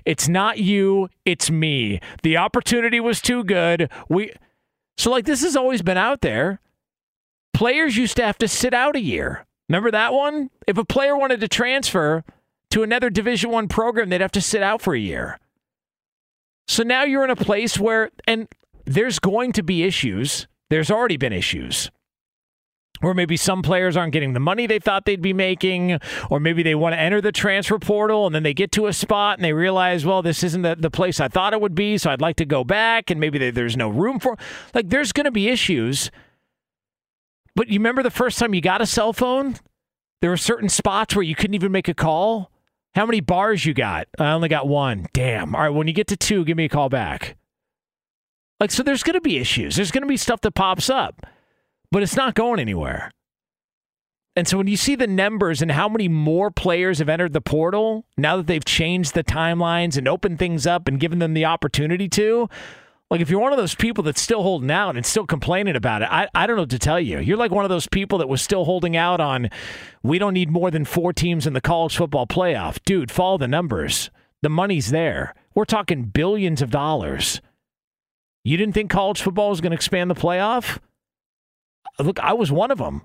it's 0.04 0.28
not 0.28 0.59
you, 0.59 1.09
it's 1.24 1.50
me. 1.50 2.00
The 2.22 2.37
opportunity 2.37 3.00
was 3.00 3.22
too 3.22 3.44
good. 3.44 3.90
We 4.09 4.33
so 4.96 5.11
like 5.11 5.24
this 5.24 5.42
has 5.42 5.57
always 5.57 5.83
been 5.83 5.96
out 5.96 6.20
there. 6.20 6.61
Players 7.54 7.96
used 7.96 8.16
to 8.16 8.24
have 8.24 8.38
to 8.38 8.48
sit 8.48 8.74
out 8.74 8.96
a 8.96 9.00
year. 9.00 9.46
Remember 9.68 9.90
that 9.90 10.12
one? 10.12 10.50
If 10.66 10.76
a 10.76 10.85
player 10.85 11.16
wanted 11.16 11.40
to 11.40 11.48
transfer 11.48 12.24
to 12.70 12.83
another 12.83 13.09
Division 13.09 13.50
1 13.50 13.68
program, 13.68 14.11
they'd 14.11 14.20
have 14.20 14.33
to 14.33 14.40
sit 14.40 14.62
out 14.62 14.83
for 14.83 14.94
a 14.94 14.98
year. 14.98 15.38
So 16.68 16.83
now 16.83 17.04
you're 17.04 17.24
in 17.24 17.30
a 17.30 17.37
place 17.37 17.78
where 17.78 18.11
and 18.26 18.48
there's 18.85 19.18
going 19.18 19.52
to 19.52 19.62
be 19.62 19.85
issues. 19.85 20.46
There's 20.68 20.90
already 20.90 21.16
been 21.16 21.33
issues 21.33 21.90
or 23.02 23.14
maybe 23.14 23.37
some 23.37 23.62
players 23.62 23.96
aren't 23.96 24.12
getting 24.12 24.33
the 24.33 24.40
money 24.40 24.66
they 24.66 24.78
thought 24.78 25.04
they'd 25.04 25.20
be 25.20 25.33
making, 25.33 25.98
or 26.30 26.40
maybe 26.40 26.62
they 26.62 26.74
want 26.74 26.94
to 26.94 26.98
enter 26.98 27.20
the 27.20 27.33
transfer 27.33 27.78
portal 27.78 28.26
and 28.26 28.35
then 28.35 28.42
they 28.42 28.54
get 28.54 28.72
to 28.72 28.87
a 28.87 28.92
spot 28.92 29.38
and 29.38 29.44
they 29.44 29.52
realize, 29.52 30.07
well, 30.07 30.22
this 30.22 30.42
isn't 30.42 30.62
the, 30.62 30.76
the 30.78 30.90
place 30.90 31.20
I 31.20 31.28
thought 31.28 31.52
it 31.52 31.61
would 31.61 31.74
be, 31.74 31.98
so 31.98 32.11
I'd 32.11 32.20
like 32.20 32.37
to 32.37 32.44
go 32.44 32.64
back, 32.64 33.11
and 33.11 33.20
maybe 33.20 33.38
they, 33.38 33.50
there's 33.50 33.76
no 33.76 33.88
room 33.88 34.20
for. 34.20 34.38
Like, 34.72 34.88
there's 34.88 35.12
going 35.12 35.24
to 35.24 35.30
be 35.30 35.48
issues. 35.48 36.11
But 37.57 37.68
you 37.68 37.78
remember 37.78 38.02
the 38.02 38.11
first 38.11 38.38
time 38.38 38.54
you 38.54 38.61
got 38.61 38.80
a 38.80 38.87
cell 38.87 39.12
phone? 39.12 39.57
There 40.20 40.30
were 40.30 40.37
certain 40.37 40.68
spots 40.68 41.14
where 41.14 41.22
you 41.22 41.35
couldn't 41.35 41.54
even 41.54 41.72
make 41.72 41.88
a 41.88 41.94
call. 41.94 42.50
How 42.94 43.07
many 43.07 43.20
bars 43.20 43.66
you 43.66 43.74
got? 43.74 44.09
I 44.18 44.30
only 44.30 44.48
got 44.48 44.68
one. 44.68 45.07
Damn. 45.12 45.54
All 45.54 45.62
right, 45.62 45.68
when 45.68 45.88
you 45.88 45.92
get 45.92 46.07
to 46.09 46.16
two, 46.16 46.44
give 46.44 46.57
me 46.57 46.64
a 46.64 46.68
call 46.68 46.88
back. 46.88 47.37
Like, 48.61 48.70
so 48.70 48.83
there's 48.83 49.02
going 49.02 49.14
to 49.14 49.20
be 49.20 49.38
issues. 49.38 49.76
There's 49.76 49.90
going 49.90 50.02
to 50.02 50.09
be 50.09 50.16
stuff 50.16 50.40
that 50.42 50.52
pops 50.52 50.88
up 50.88 51.26
but 51.94 52.02
it's 52.02 52.16
not 52.16 52.35
going 52.35 52.59
anywhere. 52.59 53.09
And 54.35 54.48
so 54.48 54.59
when 54.59 54.66
you 54.66 54.76
see 54.76 54.96
the 54.96 55.07
numbers 55.07 55.62
and 55.62 55.70
how 55.70 55.88
many 55.88 56.09
more 56.09 56.50
players 56.50 56.98
have 56.98 57.09
entered 57.09 57.33
the 57.33 57.40
portal 57.40 58.04
now 58.16 58.37
that 58.37 58.48
they've 58.48 58.64
changed 58.64 59.14
the 59.14 59.22
timelines 59.22 59.96
and 59.96 60.09
opened 60.09 60.40
things 60.40 60.66
up 60.66 60.88
and 60.88 60.98
given 60.98 61.20
them 61.20 61.35
the 61.35 61.44
opportunity 61.44 62.09
to, 62.09 62.48
like 63.12 63.20
if 63.20 63.30
you're 63.30 63.38
one 63.38 63.52
of 63.52 63.59
those 63.59 63.76
people 63.76 64.02
that's 64.02 64.20
still 64.20 64.42
holding 64.42 64.72
out 64.72 64.96
and 64.96 65.07
still 65.07 65.24
complaining 65.24 65.76
about 65.76 66.02
it, 66.02 66.09
I, 66.11 66.26
I 66.35 66.48
don't 66.48 66.57
know 66.57 66.62
what 66.62 66.70
to 66.70 66.80
tell 66.80 66.98
you. 66.98 67.20
You're 67.20 67.37
like 67.37 67.52
one 67.52 67.64
of 67.64 67.68
those 67.68 67.87
people 67.87 68.18
that 68.18 68.28
was 68.28 68.42
still 68.42 68.64
holding 68.64 68.96
out 68.96 69.20
on 69.20 69.48
we 70.02 70.18
don't 70.18 70.35
need 70.35 70.50
more 70.50 70.72
than 70.72 70.85
four 70.85 71.12
teams 71.12 71.46
in 71.46 71.52
the 71.52 71.61
college 71.61 71.96
football 71.96 72.26
playoff. 72.26 72.83
Dude, 72.85 73.12
follow 73.12 73.38
the 73.38 73.46
numbers. 73.46 74.11
The 74.42 74.48
money's 74.48 74.90
there. 74.90 75.33
We're 75.54 75.64
talking 75.64 76.07
billions 76.07 76.61
of 76.61 76.72
dollars. 76.72 77.40
You 78.42 78.57
didn't 78.57 78.74
think 78.74 78.90
college 78.90 79.22
football 79.22 79.50
was 79.50 79.61
going 79.61 79.70
to 79.70 79.76
expand 79.76 80.11
the 80.11 80.16
playoff? 80.16 80.80
Look, 81.98 82.18
I 82.20 82.33
was 82.33 82.50
one 82.50 82.70
of 82.70 82.78
them. 82.78 83.02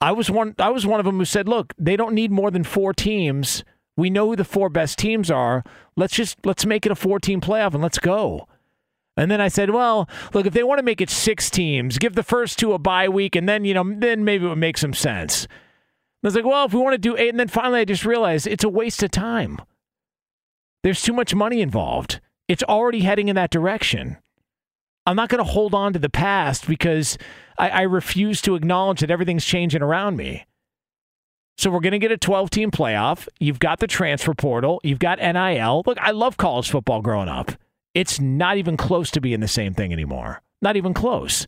I 0.00 0.12
was 0.12 0.30
one. 0.30 0.54
I 0.58 0.70
was 0.70 0.86
one 0.86 1.00
of 1.00 1.06
them 1.06 1.18
who 1.18 1.24
said, 1.24 1.48
"Look, 1.48 1.74
they 1.78 1.96
don't 1.96 2.14
need 2.14 2.30
more 2.30 2.50
than 2.50 2.64
four 2.64 2.92
teams. 2.92 3.64
We 3.96 4.10
know 4.10 4.28
who 4.28 4.36
the 4.36 4.44
four 4.44 4.68
best 4.68 4.98
teams 4.98 5.30
are. 5.30 5.64
Let's 5.96 6.14
just 6.14 6.44
let's 6.44 6.66
make 6.66 6.86
it 6.86 6.92
a 6.92 6.96
four-team 6.96 7.40
playoff 7.40 7.74
and 7.74 7.82
let's 7.82 7.98
go." 7.98 8.46
And 9.16 9.30
then 9.30 9.40
I 9.40 9.48
said, 9.48 9.70
"Well, 9.70 10.08
look, 10.32 10.46
if 10.46 10.52
they 10.52 10.62
want 10.62 10.78
to 10.78 10.84
make 10.84 11.00
it 11.00 11.10
six 11.10 11.50
teams, 11.50 11.98
give 11.98 12.14
the 12.14 12.22
first 12.22 12.58
two 12.58 12.72
a 12.72 12.78
bye 12.78 13.08
week, 13.08 13.34
and 13.34 13.48
then 13.48 13.64
you 13.64 13.74
know, 13.74 13.84
then 13.96 14.24
maybe 14.24 14.46
it 14.46 14.48
would 14.48 14.58
make 14.58 14.78
some 14.78 14.94
sense." 14.94 15.46
I 16.22 16.26
was 16.26 16.34
like, 16.34 16.44
"Well, 16.44 16.66
if 16.66 16.72
we 16.72 16.80
want 16.80 16.94
to 16.94 16.98
do 16.98 17.16
eight, 17.16 17.30
and 17.30 17.40
then 17.40 17.48
finally 17.48 17.80
I 17.80 17.84
just 17.84 18.04
realized 18.04 18.46
it's 18.46 18.64
a 18.64 18.68
waste 18.68 19.02
of 19.02 19.10
time. 19.10 19.58
There's 20.82 21.02
too 21.02 21.12
much 21.12 21.34
money 21.34 21.60
involved. 21.60 22.20
It's 22.46 22.62
already 22.62 23.00
heading 23.00 23.28
in 23.28 23.36
that 23.36 23.50
direction. 23.50 24.18
I'm 25.08 25.16
not 25.16 25.30
going 25.30 25.42
to 25.42 25.50
hold 25.50 25.74
on 25.74 25.94
to 25.94 25.98
the 25.98 26.10
past 26.10 26.68
because 26.68 27.16
I, 27.56 27.70
I 27.70 27.82
refuse 27.82 28.42
to 28.42 28.56
acknowledge 28.56 29.00
that 29.00 29.10
everything's 29.10 29.44
changing 29.44 29.80
around 29.80 30.18
me. 30.18 30.44
So 31.56 31.70
we're 31.70 31.80
going 31.80 31.92
to 31.92 31.98
get 31.98 32.12
a 32.12 32.18
12 32.18 32.50
team 32.50 32.70
playoff. 32.70 33.26
You've 33.40 33.58
got 33.58 33.80
the 33.80 33.86
transfer 33.86 34.34
portal. 34.34 34.82
You've 34.84 34.98
got 34.98 35.18
NIL. 35.18 35.82
Look, 35.86 35.96
I 35.98 36.10
love 36.10 36.36
college 36.36 36.70
football 36.70 37.00
growing 37.00 37.30
up. 37.30 37.52
It's 37.94 38.20
not 38.20 38.58
even 38.58 38.76
close 38.76 39.10
to 39.12 39.20
being 39.22 39.40
the 39.40 39.48
same 39.48 39.72
thing 39.72 39.94
anymore. 39.94 40.42
Not 40.60 40.76
even 40.76 40.92
close. 40.92 41.46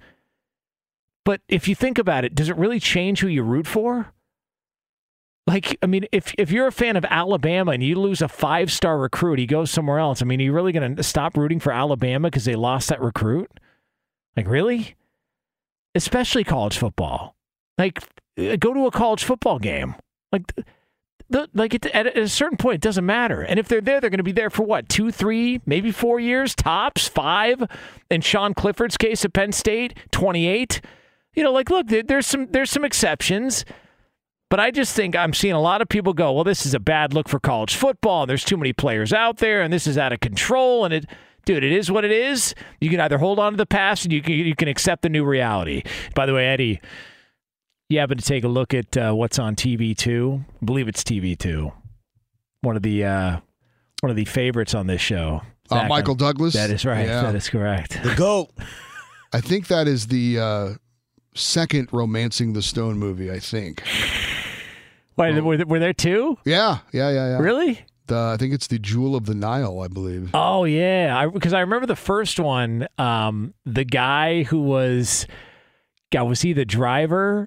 But 1.27 1.42
if 1.46 1.68
you 1.68 1.75
think 1.75 1.99
about 1.99 2.25
it, 2.25 2.35
does 2.35 2.49
it 2.49 2.57
really 2.57 2.81
change 2.81 3.20
who 3.20 3.29
you 3.29 3.42
root 3.42 3.66
for? 3.66 4.14
Like, 5.51 5.77
I 5.83 5.87
mean, 5.87 6.07
if 6.13 6.33
if 6.39 6.53
you're 6.53 6.69
a 6.69 6.73
fan 6.73 6.95
of 6.95 7.05
Alabama 7.07 7.73
and 7.73 7.83
you 7.83 7.97
lose 7.97 8.23
a 8.23 8.29
five 8.29 8.71
star 8.71 8.97
recruit, 8.97 9.41
he 9.41 9.47
goes 9.47 9.69
somewhere 9.69 9.99
else. 9.99 10.23
I 10.23 10.25
mean, 10.25 10.41
are 10.41 10.45
you 10.45 10.53
really 10.53 10.71
going 10.71 10.95
to 10.95 11.03
stop 11.03 11.37
rooting 11.37 11.59
for 11.59 11.73
Alabama 11.73 12.31
because 12.31 12.45
they 12.45 12.55
lost 12.55 12.89
that 12.89 13.01
recruit? 13.01 13.51
Like, 14.37 14.47
really? 14.47 14.95
Especially 15.97 16.45
college 16.45 16.79
football. 16.79 17.35
Like, 17.79 18.01
uh, 18.39 18.55
go 18.61 18.73
to 18.73 18.87
a 18.87 18.93
college 18.93 19.25
football 19.25 19.59
game. 19.59 19.97
Like, 20.31 20.55
the, 21.29 21.49
like 21.53 21.75
it, 21.75 21.87
at 21.87 22.17
a 22.17 22.29
certain 22.29 22.57
point, 22.57 22.77
it 22.77 22.81
doesn't 22.81 23.05
matter. 23.05 23.43
And 23.43 23.59
if 23.59 23.67
they're 23.67 23.81
there, 23.81 24.01
they're 24.01 24.09
going 24.09 24.19
to 24.19 24.23
be 24.23 24.31
there 24.31 24.51
for 24.51 24.63
what, 24.63 24.89
two, 24.89 25.11
three, 25.11 25.61
maybe 25.67 25.91
four 25.91 26.21
years, 26.21 26.55
tops, 26.55 27.09
five. 27.09 27.65
In 28.09 28.21
Sean 28.21 28.55
Clifford's 28.55 28.97
case 28.97 29.25
at 29.25 29.33
Penn 29.33 29.51
State, 29.51 29.99
28. 30.13 30.81
You 31.35 31.43
know, 31.43 31.51
like, 31.51 31.71
look, 31.71 31.89
there, 31.89 32.05
there's 32.05 32.29
some 32.29 32.47
there's 32.53 32.71
some 32.71 32.85
exceptions. 32.85 33.65
But 34.51 34.59
I 34.59 34.73
just 34.73 34.95
think 34.97 35.15
I'm 35.15 35.33
seeing 35.33 35.55
a 35.55 35.61
lot 35.61 35.81
of 35.81 35.89
people 35.89 36.13
go, 36.13 36.33
well, 36.33 36.43
this 36.45 36.67
is 36.67 36.75
a 36.75 36.81
bad 36.81 37.15
look 37.15 37.29
for 37.29 37.39
college 37.39 37.77
football. 37.77 38.27
There's 38.27 38.45
too 38.45 38.57
many 38.57 38.73
players 38.73 39.13
out 39.13 39.37
there, 39.37 39.63
and 39.63 39.73
this 39.73 39.87
is 39.87 39.97
out 39.97 40.13
of 40.13 40.19
control. 40.19 40.85
And 40.85 40.93
it, 40.93 41.07
dude, 41.47 41.63
it 41.63 41.71
is 41.73 41.89
what 41.91 42.05
it 42.05 42.11
is. 42.11 42.55
You 42.81 42.91
can 42.91 43.01
either 43.01 43.19
hold 43.19 43.39
on 43.39 43.53
to 43.53 43.57
the 43.57 43.65
past, 43.65 44.05
and 44.05 44.13
you 44.13 44.21
can 44.21 44.33
you 44.35 44.57
can 44.57 44.67
accept 44.67 45.03
the 45.03 45.09
new 45.09 45.25
reality. 45.25 45.85
By 46.17 46.27
the 46.27 46.35
way, 46.35 46.49
Eddie, 46.49 46.81
you 47.89 48.01
happen 48.01 48.19
to 48.19 48.25
take 48.25 48.43
a 48.43 48.49
look 48.49 48.75
at 48.75 48.97
uh, 48.97 49.13
what's 49.13 49.39
on 49.39 49.55
TV 49.55 49.97
two? 49.97 50.45
I 50.61 50.65
believe 50.65 50.89
it's 50.89 51.05
TV 51.05 51.39
two. 51.39 51.73
One 52.63 52.75
of 52.75 52.83
the 52.83 53.05
uh, 53.05 53.41
one 54.01 54.11
of 54.11 54.17
the 54.17 54.25
favorites 54.25 54.75
on 54.75 54.89
this 54.89 55.01
show. 55.01 55.43
Uh, 55.71 55.87
Michael 55.87 56.15
I'm- 56.15 56.19
Douglas. 56.19 56.55
That 56.55 56.71
is 56.71 56.85
right. 56.85 57.07
Yeah. 57.07 57.23
That 57.23 57.37
is 57.37 57.49
correct. 57.49 58.03
The 58.03 58.17
GOAT. 58.17 58.51
I 59.33 59.41
think 59.41 59.69
that 59.69 59.87
is 59.87 60.09
the 60.09 60.41
uh, 60.41 60.69
second 61.37 61.89
Romancing 61.93 62.53
the 62.53 62.63
Stone 62.63 62.99
movie. 62.99 63.31
I 63.31 63.39
think. 63.39 63.85
Wait, 65.16 65.40
were, 65.40 65.57
there- 65.57 65.66
were 65.66 65.79
there 65.79 65.92
two? 65.92 66.38
Yeah, 66.44 66.79
yeah, 66.92 67.11
yeah, 67.11 67.29
yeah. 67.31 67.38
Really? 67.38 67.81
The, 68.07 68.16
I 68.35 68.37
think 68.38 68.53
it's 68.55 68.66
the 68.66 68.79
Jewel 68.79 69.14
of 69.14 69.27
the 69.27 69.35
Nile. 69.35 69.81
I 69.81 69.88
believe. 69.88 70.31
Oh 70.35 70.64
yeah, 70.64 71.27
because 71.27 71.53
I, 71.53 71.61
remember 71.61 71.87
the 71.87 71.94
first 71.96 72.40
one. 72.40 72.88
Um, 72.99 73.55
the 73.64 73.85
guy 73.85 74.42
who 74.44 74.62
was, 74.62 75.27
God, 76.11 76.25
was 76.25 76.42
he 76.42 76.53
the 76.53 76.64
driver? 76.64 77.46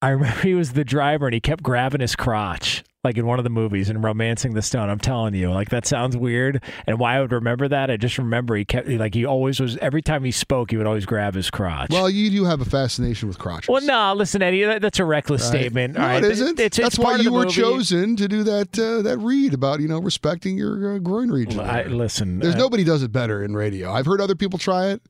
I 0.00 0.10
remember 0.10 0.40
he 0.42 0.54
was 0.54 0.74
the 0.74 0.84
driver, 0.84 1.26
and 1.26 1.34
he 1.34 1.40
kept 1.40 1.62
grabbing 1.62 2.00
his 2.00 2.14
crotch, 2.14 2.84
like 3.04 3.16
in 3.16 3.26
one 3.26 3.38
of 3.38 3.44
the 3.44 3.50
movies, 3.50 3.88
and 3.88 4.02
romancing 4.02 4.54
the 4.54 4.62
stone. 4.62 4.90
I'm 4.90 4.98
telling 4.98 5.32
you, 5.34 5.50
like 5.52 5.70
that 5.70 5.86
sounds 5.86 6.16
weird. 6.16 6.62
And 6.86 6.98
why 6.98 7.16
I 7.16 7.20
would 7.20 7.30
remember 7.32 7.68
that, 7.68 7.90
I 7.90 7.96
just 7.96 8.18
remember 8.18 8.56
he 8.56 8.64
kept 8.64 8.88
like 8.88 9.14
he 9.14 9.24
always 9.24 9.60
was. 9.60 9.76
Every 9.78 10.02
time 10.02 10.24
he 10.24 10.30
spoke, 10.32 10.70
he 10.72 10.76
would 10.76 10.86
always 10.86 11.06
grab 11.06 11.34
his 11.34 11.48
crotch. 11.48 11.90
Well, 11.90 12.10
you 12.10 12.28
do 12.30 12.44
have 12.44 12.60
a 12.60 12.64
fascination 12.64 13.28
with 13.28 13.38
crotches. 13.38 13.68
Well, 13.68 13.82
no, 13.82 14.14
listen, 14.14 14.42
Eddie, 14.42 14.64
that, 14.64 14.82
that's 14.82 14.98
a 14.98 15.04
reckless 15.04 15.42
Right? 15.42 15.48
statement. 15.60 15.94
No, 15.94 16.00
right, 16.00 16.24
it 16.24 16.32
isn't. 16.32 16.58
It's, 16.58 16.78
it's 16.78 16.96
That's 16.96 16.98
why 16.98 17.16
you 17.16 17.32
were 17.32 17.44
movie. 17.44 17.52
chosen 17.60 18.16
to 18.16 18.26
do 18.26 18.42
that 18.42 18.76
uh, 18.78 19.02
that 19.02 19.18
read 19.18 19.54
about 19.54 19.78
you 19.80 19.86
know 19.88 20.00
respecting 20.00 20.56
your 20.58 20.96
uh, 20.96 20.98
groin 20.98 21.30
region. 21.30 21.60
I, 21.60 21.84
listen, 21.84 22.40
There's 22.40 22.56
uh, 22.56 22.58
nobody 22.58 22.82
does 22.84 23.02
it 23.04 23.12
better 23.12 23.44
in 23.44 23.54
radio. 23.54 23.92
I've 23.92 24.06
heard 24.06 24.20
other 24.20 24.34
people 24.34 24.58
try 24.58 24.88
it. 24.88 25.02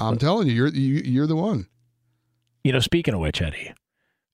I'm 0.00 0.18
telling 0.18 0.48
you, 0.48 0.54
you're 0.54 0.68
you, 0.68 1.02
you're 1.04 1.26
the 1.28 1.36
one. 1.36 1.68
You 2.64 2.72
know, 2.72 2.80
speaking 2.80 3.14
of 3.14 3.20
which, 3.20 3.40
Eddie, 3.42 3.72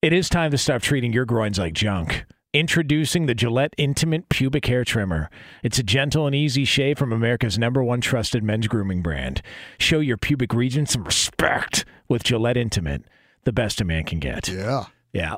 it 0.03 0.13
is 0.13 0.29
time 0.29 0.51
to 0.51 0.59
stop 0.59 0.83
treating 0.83 1.13
your 1.13 1.25
groins 1.25 1.59
like 1.59 1.75
junk. 1.75 2.25
Introducing 2.53 3.27
the 3.27 3.35
Gillette 3.35 3.75
Intimate 3.77 4.29
Pubic 4.29 4.67
Hair 4.67 4.85
Trimmer. 4.85 5.31
It's 5.63 5.79
a 5.79 5.85
gentle 5.85 6.27
and 6.27 6.35
easy 6.35 6.65
shave 6.65 6.99
from 6.99 7.13
America's 7.13 7.59
number 7.59 7.83
one 7.85 8.01
trusted 8.01 8.43
men's 8.43 8.67
grooming 8.67 9.03
brand. 9.03 9.41
Show 9.79 10.01
your 10.01 10.17
pubic 10.17 10.53
region 10.53 10.85
some 10.87 11.05
respect 11.05 11.85
with 12.09 12.25
Gillette 12.25 12.57
Intimate, 12.57 13.05
the 13.45 13.53
best 13.53 13.81
a 13.81 13.85
man 13.85 14.05
can 14.05 14.19
get. 14.19 14.49
Yeah. 14.49 14.87
Yeah. 15.13 15.35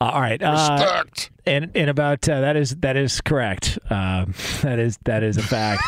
Uh, 0.00 0.04
all 0.04 0.20
right. 0.20 0.42
Uh, 0.42 0.78
Respect. 0.80 1.30
and 1.44 1.70
and 1.74 1.90
about 1.90 2.28
uh, 2.28 2.40
that 2.40 2.56
is 2.56 2.76
that 2.76 2.96
is 2.96 3.20
correct. 3.20 3.78
Um, 3.90 4.32
that 4.62 4.78
is 4.78 4.98
that 5.04 5.22
is 5.22 5.36
a 5.36 5.42
fact. 5.42 5.82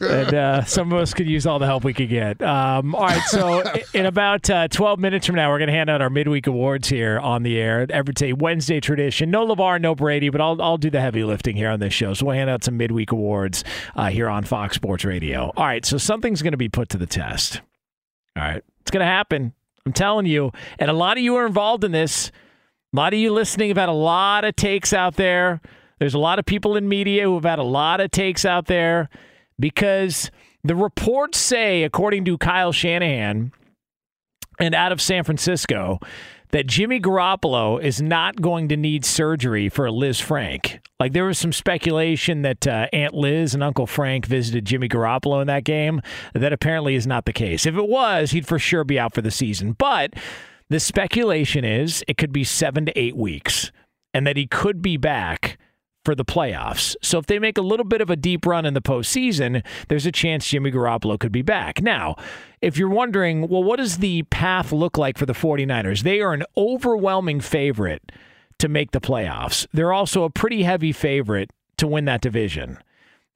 And 0.00 0.34
uh, 0.34 0.64
some 0.64 0.92
of 0.92 0.98
us 0.98 1.14
could 1.14 1.26
use 1.26 1.46
all 1.46 1.58
the 1.58 1.66
help 1.66 1.84
we 1.84 1.94
could 1.94 2.08
get. 2.08 2.40
Um, 2.42 2.94
all 2.94 3.02
right, 3.02 3.22
so 3.24 3.62
in 3.94 4.06
about 4.06 4.48
uh, 4.50 4.68
12 4.68 4.98
minutes 4.98 5.26
from 5.26 5.36
now, 5.36 5.50
we're 5.50 5.58
going 5.58 5.68
to 5.68 5.74
hand 5.74 5.90
out 5.90 6.02
our 6.02 6.10
midweek 6.10 6.46
awards 6.46 6.88
here 6.88 7.18
on 7.18 7.42
the 7.42 7.58
air. 7.58 7.86
Every 7.90 8.14
day, 8.14 8.32
Wednesday 8.32 8.80
tradition. 8.80 9.30
No 9.30 9.46
LeVar, 9.46 9.80
no 9.80 9.94
Brady, 9.94 10.28
but 10.28 10.40
I'll, 10.40 10.60
I'll 10.60 10.78
do 10.78 10.90
the 10.90 11.00
heavy 11.00 11.24
lifting 11.24 11.56
here 11.56 11.70
on 11.70 11.80
this 11.80 11.94
show. 11.94 12.14
So 12.14 12.26
we'll 12.26 12.36
hand 12.36 12.50
out 12.50 12.64
some 12.64 12.76
midweek 12.76 13.12
awards 13.12 13.64
uh, 13.96 14.08
here 14.08 14.28
on 14.28 14.44
Fox 14.44 14.76
Sports 14.76 15.04
Radio. 15.04 15.52
All 15.56 15.64
right, 15.64 15.84
so 15.84 15.98
something's 15.98 16.42
going 16.42 16.52
to 16.52 16.58
be 16.58 16.68
put 16.68 16.88
to 16.90 16.98
the 16.98 17.06
test. 17.06 17.60
All 18.36 18.42
right, 18.42 18.62
it's 18.80 18.90
going 18.90 19.04
to 19.04 19.06
happen. 19.06 19.52
I'm 19.84 19.92
telling 19.92 20.26
you. 20.26 20.52
And 20.78 20.90
a 20.90 20.94
lot 20.94 21.16
of 21.16 21.22
you 21.22 21.36
are 21.36 21.46
involved 21.46 21.84
in 21.84 21.92
this. 21.92 22.30
A 22.92 22.96
lot 22.96 23.12
of 23.12 23.18
you 23.18 23.32
listening 23.32 23.68
have 23.68 23.78
had 23.78 23.88
a 23.88 23.92
lot 23.92 24.44
of 24.44 24.54
takes 24.54 24.92
out 24.92 25.16
there. 25.16 25.60
There's 26.02 26.14
a 26.14 26.18
lot 26.18 26.40
of 26.40 26.44
people 26.44 26.74
in 26.74 26.88
media 26.88 27.22
who 27.22 27.34
have 27.34 27.44
had 27.44 27.60
a 27.60 27.62
lot 27.62 28.00
of 28.00 28.10
takes 28.10 28.44
out 28.44 28.66
there 28.66 29.08
because 29.60 30.32
the 30.64 30.74
reports 30.74 31.38
say, 31.38 31.84
according 31.84 32.24
to 32.24 32.36
Kyle 32.38 32.72
Shanahan 32.72 33.52
and 34.58 34.74
out 34.74 34.90
of 34.90 35.00
San 35.00 35.22
Francisco, 35.22 36.00
that 36.50 36.66
Jimmy 36.66 36.98
Garoppolo 36.98 37.80
is 37.80 38.02
not 38.02 38.42
going 38.42 38.68
to 38.70 38.76
need 38.76 39.04
surgery 39.04 39.68
for 39.68 39.86
Lisfranc. 39.86 40.80
Like 40.98 41.12
there 41.12 41.26
was 41.26 41.38
some 41.38 41.52
speculation 41.52 42.42
that 42.42 42.66
uh, 42.66 42.88
Aunt 42.92 43.14
Liz 43.14 43.54
and 43.54 43.62
Uncle 43.62 43.86
Frank 43.86 44.26
visited 44.26 44.64
Jimmy 44.64 44.88
Garoppolo 44.88 45.40
in 45.40 45.46
that 45.46 45.62
game. 45.62 46.00
That 46.34 46.52
apparently 46.52 46.96
is 46.96 47.06
not 47.06 47.26
the 47.26 47.32
case. 47.32 47.64
If 47.64 47.76
it 47.76 47.88
was, 47.88 48.32
he'd 48.32 48.48
for 48.48 48.58
sure 48.58 48.82
be 48.82 48.98
out 48.98 49.14
for 49.14 49.22
the 49.22 49.30
season. 49.30 49.76
But 49.78 50.14
the 50.68 50.80
speculation 50.80 51.64
is 51.64 52.02
it 52.08 52.18
could 52.18 52.32
be 52.32 52.42
seven 52.42 52.86
to 52.86 52.98
eight 52.98 53.16
weeks 53.16 53.70
and 54.12 54.26
that 54.26 54.36
he 54.36 54.48
could 54.48 54.82
be 54.82 54.96
back 54.96 55.58
for 56.04 56.14
the 56.14 56.24
playoffs. 56.24 56.96
So 57.02 57.18
if 57.18 57.26
they 57.26 57.38
make 57.38 57.58
a 57.58 57.62
little 57.62 57.84
bit 57.84 58.00
of 58.00 58.10
a 58.10 58.16
deep 58.16 58.46
run 58.46 58.66
in 58.66 58.74
the 58.74 58.82
postseason, 58.82 59.64
there's 59.88 60.06
a 60.06 60.12
chance 60.12 60.48
Jimmy 60.48 60.70
Garoppolo 60.72 61.18
could 61.18 61.32
be 61.32 61.42
back. 61.42 61.80
Now, 61.80 62.16
if 62.60 62.76
you're 62.76 62.88
wondering, 62.88 63.48
well, 63.48 63.62
what 63.62 63.76
does 63.76 63.98
the 63.98 64.22
path 64.24 64.72
look 64.72 64.98
like 64.98 65.18
for 65.18 65.26
the 65.26 65.32
49ers? 65.32 66.02
They 66.02 66.20
are 66.20 66.32
an 66.32 66.44
overwhelming 66.56 67.40
favorite 67.40 68.12
to 68.58 68.68
make 68.68 68.92
the 68.92 69.00
playoffs. 69.00 69.66
They're 69.72 69.92
also 69.92 70.24
a 70.24 70.30
pretty 70.30 70.62
heavy 70.62 70.92
favorite 70.92 71.50
to 71.78 71.86
win 71.86 72.04
that 72.06 72.20
division. 72.20 72.78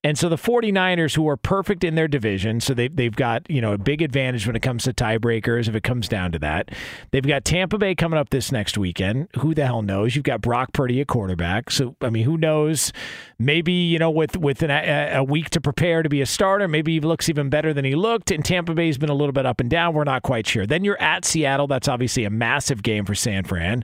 And 0.06 0.16
so 0.16 0.28
the 0.28 0.36
49ers, 0.36 1.16
who 1.16 1.28
are 1.28 1.36
perfect 1.36 1.82
in 1.82 1.96
their 1.96 2.06
division, 2.06 2.60
so 2.60 2.74
they, 2.74 2.86
they've 2.86 3.16
got, 3.16 3.50
you 3.50 3.60
know, 3.60 3.72
a 3.72 3.78
big 3.78 4.00
advantage 4.00 4.46
when 4.46 4.54
it 4.54 4.62
comes 4.62 4.84
to 4.84 4.92
tiebreakers 4.92 5.66
if 5.66 5.74
it 5.74 5.82
comes 5.82 6.06
down 6.06 6.30
to 6.30 6.38
that. 6.38 6.70
They've 7.10 7.26
got 7.26 7.44
Tampa 7.44 7.76
Bay 7.76 7.96
coming 7.96 8.16
up 8.16 8.30
this 8.30 8.52
next 8.52 8.78
weekend. 8.78 9.26
Who 9.40 9.52
the 9.52 9.66
hell 9.66 9.82
knows? 9.82 10.14
You've 10.14 10.22
got 10.22 10.42
Brock 10.42 10.72
Purdy 10.72 11.00
at 11.00 11.08
quarterback. 11.08 11.72
So, 11.72 11.96
I 12.00 12.10
mean, 12.10 12.22
who 12.22 12.38
knows? 12.38 12.92
Maybe, 13.40 13.72
you 13.72 13.98
know, 13.98 14.08
with, 14.08 14.36
with 14.36 14.62
an, 14.62 14.70
a, 14.70 15.16
a 15.16 15.24
week 15.24 15.50
to 15.50 15.60
prepare 15.60 16.04
to 16.04 16.08
be 16.08 16.20
a 16.20 16.26
starter, 16.26 16.68
maybe 16.68 16.92
he 16.92 17.00
looks 17.00 17.28
even 17.28 17.50
better 17.50 17.74
than 17.74 17.84
he 17.84 17.96
looked. 17.96 18.30
And 18.30 18.44
Tampa 18.44 18.74
Bay's 18.74 18.98
been 18.98 19.10
a 19.10 19.14
little 19.14 19.32
bit 19.32 19.44
up 19.44 19.58
and 19.58 19.68
down. 19.68 19.92
We're 19.92 20.04
not 20.04 20.22
quite 20.22 20.46
sure. 20.46 20.66
Then 20.68 20.84
you're 20.84 21.02
at 21.02 21.24
Seattle. 21.24 21.66
That's 21.66 21.88
obviously 21.88 22.22
a 22.22 22.30
massive 22.30 22.84
game 22.84 23.06
for 23.06 23.16
San 23.16 23.42
Fran. 23.42 23.82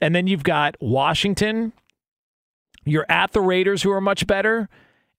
And 0.00 0.16
then 0.16 0.26
you've 0.26 0.42
got 0.42 0.74
Washington. 0.80 1.72
You're 2.84 3.06
at 3.08 3.30
the 3.30 3.40
Raiders, 3.40 3.84
who 3.84 3.92
are 3.92 4.00
much 4.00 4.26
better 4.26 4.68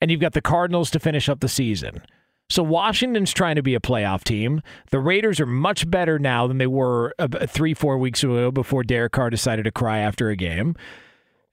and 0.02 0.12
you've 0.12 0.20
got 0.20 0.34
the 0.34 0.42
Cardinals 0.42 0.92
to 0.92 1.00
finish 1.00 1.30
up 1.30 1.40
the 1.40 1.48
season. 1.48 2.02
So 2.50 2.64
Washington's 2.64 3.32
trying 3.32 3.56
to 3.56 3.64
be 3.64 3.76
a 3.76 3.80
playoff 3.80 4.26
team. 4.26 4.62
The 4.90 5.00
Raiders 5.00 5.40
are 5.40 5.46
much 5.46 5.90
better 5.90 6.20
now 6.20 6.48
than 6.48 6.58
they 6.58 6.68
were 6.68 7.14
uh, 7.18 7.30
three, 7.48 7.74
four 7.74 7.98
weeks 7.98 8.24
ago 8.24 8.52
before 8.52 8.84
Derek 8.84 9.14
Carr 9.14 9.30
decided 9.30 9.64
to 9.64 9.72
cry 9.72 10.00
after 10.00 10.30
a 10.30 10.36
game. 10.36 10.76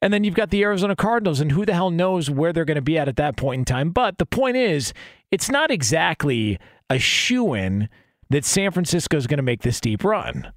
And 0.03 0.13
then 0.13 0.25
you've 0.25 0.35
got 0.35 0.51
the 0.51 0.63
Arizona 0.63 0.97
Cardinals, 0.97 1.41
and 1.41 1.53
who 1.53 1.65
the 1.65 1.75
hell 1.75 1.91
knows 1.91 2.31
where 2.31 2.53
they're 2.53 2.65
going 2.65 2.77
to 2.77 2.83
be 2.83 2.99
at 2.99 3.09
at 3.09 3.17
that 3.17 3.37
point 3.37 3.61
in 3.61 3.65
time. 3.65 3.91
But 3.91 4.19
the 4.19 4.27
point 4.27 4.57
is, 4.57 4.93
it's 5.31 5.51
not 5.51 5.71
exactly 5.71 6.59
a 6.89 6.99
shoe 6.99 7.55
in 7.55 7.89
that 8.31 8.45
San 8.45 8.71
Francisco 8.71 9.17
is 9.17 9.27
going 9.27 9.39
to 9.39 9.43
make 9.43 9.63
this 9.63 9.81
deep 9.81 10.05
run. 10.05 10.53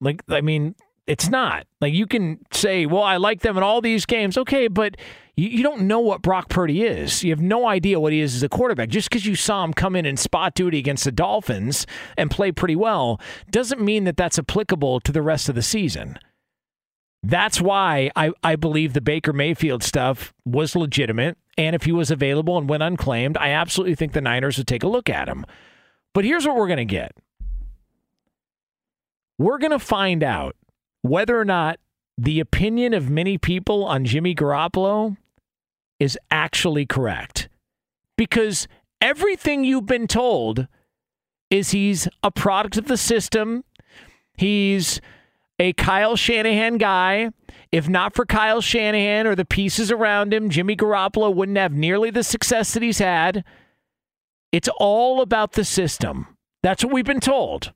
Like, 0.00 0.22
I 0.28 0.40
mean, 0.40 0.74
it's 1.06 1.28
not. 1.28 1.66
Like, 1.80 1.92
you 1.92 2.06
can 2.06 2.38
say, 2.52 2.86
well, 2.86 3.02
I 3.02 3.16
like 3.16 3.40
them 3.40 3.56
in 3.56 3.62
all 3.62 3.80
these 3.80 4.06
games. 4.06 4.38
Okay, 4.38 4.68
but 4.68 4.96
you, 5.36 5.48
you 5.48 5.62
don't 5.62 5.82
know 5.82 6.00
what 6.00 6.22
Brock 6.22 6.48
Purdy 6.48 6.82
is. 6.82 7.24
You 7.24 7.30
have 7.30 7.40
no 7.40 7.66
idea 7.66 7.98
what 7.98 8.12
he 8.12 8.20
is 8.20 8.34
as 8.34 8.42
a 8.42 8.48
quarterback. 8.48 8.88
Just 8.88 9.08
because 9.08 9.26
you 9.26 9.34
saw 9.34 9.64
him 9.64 9.72
come 9.72 9.96
in 9.96 10.06
in 10.06 10.16
spot 10.16 10.54
duty 10.54 10.78
against 10.78 11.04
the 11.04 11.12
Dolphins 11.12 11.86
and 12.16 12.30
play 12.30 12.52
pretty 12.52 12.76
well 12.76 13.20
doesn't 13.50 13.80
mean 13.80 14.04
that 14.04 14.16
that's 14.16 14.38
applicable 14.38 15.00
to 15.00 15.12
the 15.12 15.22
rest 15.22 15.48
of 15.48 15.54
the 15.54 15.62
season. 15.62 16.18
That's 17.22 17.60
why 17.60 18.10
I, 18.16 18.32
I 18.42 18.56
believe 18.56 18.94
the 18.94 19.00
Baker 19.02 19.32
Mayfield 19.32 19.82
stuff 19.82 20.32
was 20.46 20.74
legitimate 20.74 21.36
and 21.58 21.76
if 21.76 21.82
he 21.82 21.92
was 21.92 22.10
available 22.10 22.56
and 22.56 22.68
went 22.68 22.82
unclaimed, 22.82 23.36
I 23.36 23.50
absolutely 23.50 23.94
think 23.94 24.12
the 24.12 24.22
Niners 24.22 24.56
would 24.56 24.66
take 24.66 24.82
a 24.82 24.88
look 24.88 25.10
at 25.10 25.28
him. 25.28 25.44
But 26.14 26.24
here's 26.24 26.46
what 26.46 26.56
we're 26.56 26.66
going 26.66 26.78
to 26.78 26.84
get 26.86 27.12
we're 29.38 29.58
going 29.58 29.70
to 29.70 29.78
find 29.78 30.22
out 30.22 30.56
whether 31.02 31.38
or 31.38 31.44
not 31.44 31.78
the 32.18 32.40
opinion 32.40 32.92
of 32.94 33.10
many 33.10 33.38
people 33.38 33.84
on 33.84 34.04
Jimmy 34.04 34.34
Garoppolo 34.34 35.16
is 35.98 36.18
actually 36.30 36.86
correct. 36.86 37.48
Because 38.16 38.68
everything 39.00 39.64
you've 39.64 39.86
been 39.86 40.06
told 40.06 40.66
is 41.50 41.70
he's 41.70 42.08
a 42.22 42.30
product 42.30 42.76
of 42.76 42.86
the 42.86 42.96
system. 42.96 43.64
He's 44.36 45.00
a 45.58 45.72
Kyle 45.74 46.16
Shanahan 46.16 46.78
guy. 46.78 47.30
If 47.72 47.88
not 47.88 48.14
for 48.14 48.26
Kyle 48.26 48.60
Shanahan 48.60 49.26
or 49.26 49.34
the 49.34 49.44
pieces 49.44 49.90
around 49.90 50.34
him, 50.34 50.50
Jimmy 50.50 50.76
Garoppolo 50.76 51.34
wouldn't 51.34 51.58
have 51.58 51.72
nearly 51.72 52.10
the 52.10 52.24
success 52.24 52.74
that 52.74 52.82
he's 52.82 52.98
had. 52.98 53.44
It's 54.52 54.68
all 54.78 55.20
about 55.20 55.52
the 55.52 55.64
system. 55.64 56.26
That's 56.62 56.84
what 56.84 56.92
we've 56.92 57.04
been 57.04 57.20
told. 57.20 57.72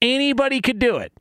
Anybody 0.00 0.60
could 0.60 0.78
do 0.78 0.96
it. 0.96 1.12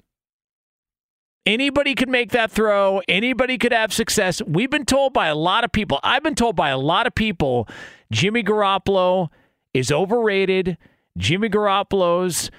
Anybody 1.45 1.95
could 1.95 2.09
make 2.09 2.31
that 2.31 2.51
throw. 2.51 3.01
Anybody 3.07 3.57
could 3.57 3.73
have 3.73 3.91
success. 3.91 4.41
We've 4.45 4.69
been 4.69 4.85
told 4.85 5.13
by 5.13 5.27
a 5.27 5.35
lot 5.35 5.63
of 5.63 5.71
people. 5.71 5.99
I've 6.03 6.23
been 6.23 6.35
told 6.35 6.55
by 6.55 6.69
a 6.69 6.77
lot 6.77 7.07
of 7.07 7.15
people 7.15 7.67
Jimmy 8.11 8.43
Garoppolo 8.43 9.29
is 9.73 9.91
overrated. 9.91 10.77
Jimmy 11.17 11.49
Garoppolo's 11.49 12.51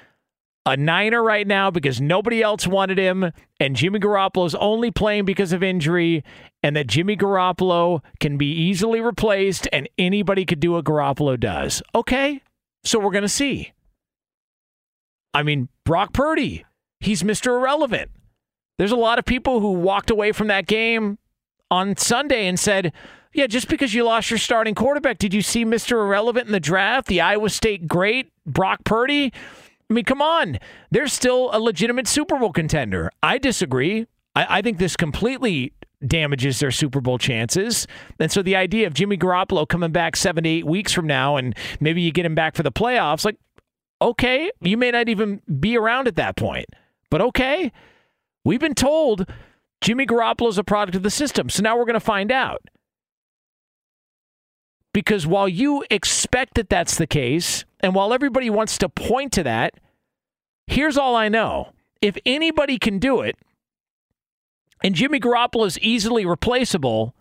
a 0.67 0.77
Niner 0.77 1.23
right 1.23 1.47
now 1.47 1.71
because 1.71 2.01
nobody 2.01 2.43
else 2.43 2.67
wanted 2.67 2.99
him, 2.99 3.33
and 3.59 3.75
Jimmy 3.75 3.99
Garoppolo's 3.99 4.55
only 4.55 4.91
playing 4.91 5.25
because 5.25 5.53
of 5.53 5.63
injury, 5.63 6.23
and 6.63 6.77
that 6.77 6.87
Jimmy 6.87 7.17
Garoppolo 7.17 8.01
can 8.21 8.37
be 8.37 8.47
easily 8.47 9.01
replaced, 9.01 9.67
and 9.73 9.89
anybody 9.99 10.45
could 10.45 10.61
do 10.61 10.73
what 10.73 10.85
Garoppolo 10.85 11.39
does. 11.39 11.83
Okay, 11.95 12.43
so 12.85 12.99
we're 12.99 13.11
going 13.11 13.23
to 13.23 13.29
see. 13.29 13.73
I 15.35 15.43
mean, 15.43 15.69
Brock 15.85 16.13
Purdy, 16.13 16.65
he's 17.01 17.23
Mr. 17.23 17.57
Irrelevant. 17.59 18.11
There's 18.79 18.93
a 18.93 18.97
lot 18.97 19.19
of 19.19 19.25
people 19.25 19.61
who 19.61 19.73
walked 19.73 20.11
away 20.11 20.33
from 20.33 20.49
that 20.49 20.67
game 20.67 21.19
on 21.71 21.97
Sunday 21.97 22.47
and 22.47 22.59
said, 22.59 22.93
yeah, 23.33 23.47
just 23.47 23.69
because 23.69 23.95
you 23.95 24.05
lost 24.05 24.31
your 24.31 24.39
starting 24.39 24.75
quarterback, 24.75 25.19
did 25.19 25.33
you 25.33 25.43
see 25.43 25.65
Mr. 25.65 25.93
Irrelevant 25.93 26.47
in 26.47 26.53
the 26.53 26.61
draft? 26.61 27.07
The 27.07 27.21
Iowa 27.21 27.49
State 27.49 27.89
great, 27.89 28.31
Brock 28.47 28.85
Purdy? 28.85 29.33
I 29.89 29.95
mean, 29.95 30.05
come 30.05 30.21
on. 30.23 30.59
They're 30.91 31.07
still 31.07 31.51
a 31.53 31.59
legitimate 31.59 32.09
Super 32.09 32.39
Bowl 32.39 32.53
contender. 32.53 33.11
I 33.23 33.39
disagree. 33.39 34.07
I, 34.35 34.59
I 34.59 34.63
think 34.63 34.79
this 34.79 34.97
completely 34.97 35.73
damages 36.07 36.61
their 36.61 36.71
Super 36.71 37.01
Bowl 37.01 37.19
chances. 37.19 37.87
And 38.19 38.31
so 38.31 38.43
the 38.43 38.57
idea 38.57 38.87
of 38.87 38.95
Jimmy 38.95 39.17
Garoppolo 39.17 39.67
coming 39.67 39.93
back 39.93 40.17
seven 40.17 40.45
to 40.45 40.51
eight 40.51 40.67
weeks 40.67 40.93
from 40.93 41.07
now 41.07 41.37
and 41.37 41.57
maybe 41.81 42.03
you 42.03 42.13
get 42.13 42.27
him 42.27 42.35
back 42.35 42.55
for 42.55 42.63
the 42.63 42.73
playoffs, 42.73 43.25
like, 43.25 43.37
okay, 44.01 44.51
you 44.61 44.77
may 44.77 44.91
not 44.91 45.09
even 45.09 45.41
be 45.61 45.77
around 45.77 46.09
at 46.09 46.17
that 46.17 46.37
point. 46.37 46.67
But 47.09 47.21
okay, 47.23 47.73
we've 48.45 48.61
been 48.61 48.75
told 48.75 49.27
Jimmy 49.81 50.07
Garoppolo 50.07 50.49
is 50.49 50.59
a 50.59 50.65
product 50.65 50.97
of 50.97 51.03
the 51.03 51.11
system. 51.11 51.49
So 51.49 51.63
now 51.63 51.77
we're 51.77 51.85
going 51.85 51.95
to 51.95 52.01
find 52.01 52.31
out. 52.31 52.63
Because 54.95 55.27
while 55.27 55.49
you 55.49 55.85
expect 55.91 56.55
that 56.55 56.69
that's 56.69 56.97
the 56.97 57.07
case, 57.07 57.65
and 57.81 57.95
while 57.95 58.13
everybody 58.13 58.51
wants 58.51 58.77
to 58.79 58.89
point 58.89 59.33
to 59.33 59.43
that, 59.43 59.75
here's 60.67 60.99
all 60.99 61.17
I 61.17 61.29
know. 61.29 61.73
If 62.01 62.17
anybody 62.27 62.79
can 62.79 62.99
do 62.99 63.21
it, 63.21 63.37
and 64.85 64.95
Jimmy 64.95 65.19
Garoppolo 65.19 65.67
is 65.67 65.79
easily 65.79 66.27
replaceable, 66.27 67.15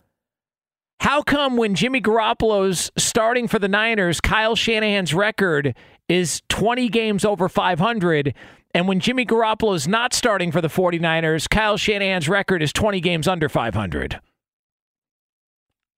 how 1.00 1.22
come 1.22 1.56
when 1.56 1.74
Jimmy 1.74 2.00
Garoppolo's 2.00 2.90
starting 2.96 3.48
for 3.48 3.58
the 3.58 3.68
Niners, 3.68 4.20
Kyle 4.20 4.54
Shanahan's 4.54 5.14
record 5.14 5.74
is 6.08 6.42
20 6.48 6.88
games 6.88 7.24
over 7.24 7.48
500, 7.48 8.34
and 8.74 8.88
when 8.88 9.00
Jimmy 9.00 9.26
Garoppolo 9.26 9.74
is 9.74 9.86
not 9.86 10.14
starting 10.14 10.50
for 10.50 10.60
the 10.60 10.68
49ers, 10.68 11.48
Kyle 11.48 11.76
Shanahan's 11.76 12.28
record 12.28 12.62
is 12.62 12.72
20 12.72 13.00
games 13.00 13.28
under 13.28 13.48
500? 13.48 14.20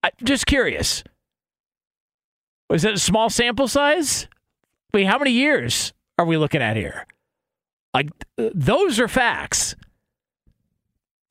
I'm 0.03 0.11
just 0.23 0.45
curious. 0.45 1.03
Was 2.69 2.83
it 2.83 2.95
a 2.95 2.99
small 2.99 3.29
sample 3.29 3.67
size? 3.67 4.27
I 4.93 4.97
mean, 4.97 5.07
how 5.07 5.17
many 5.17 5.31
years 5.31 5.93
are 6.17 6.25
we 6.25 6.37
looking 6.37 6.61
at 6.61 6.75
here? 6.75 7.05
Like, 7.93 8.09
those 8.37 8.99
are 8.99 9.07
facts. 9.07 9.75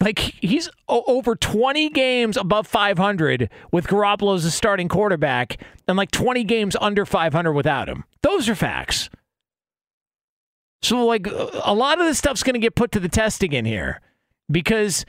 Like, 0.03 0.19
he's 0.19 0.69
over 0.89 1.35
20 1.37 1.91
games 1.91 2.37
above 2.37 2.67
500 2.67 3.51
with 3.71 3.87
Garoppolo 3.87 4.35
as 4.35 4.45
a 4.45 4.51
starting 4.51 4.89
quarterback 4.89 5.61
and 5.87 5.97
like 5.97 6.11
20 6.11 6.45
games 6.45 6.77
under 6.81 7.07
500 7.07 7.53
without 7.53 7.89
him. 7.89 8.05
Those 8.23 8.49
are 8.49 8.55
facts. 8.55 9.09
So, 10.85 11.05
like, 11.07 11.27
a 11.27 11.75
lot 11.75 11.99
of 12.01 12.07
this 12.07 12.19
stuff's 12.19 12.43
going 12.43 12.55
to 12.55 12.61
get 12.61 12.75
put 12.75 12.93
to 12.93 13.01
the 13.01 13.09
test 13.09 13.43
again 13.43 13.65
here 13.65 14.01
because 14.51 15.07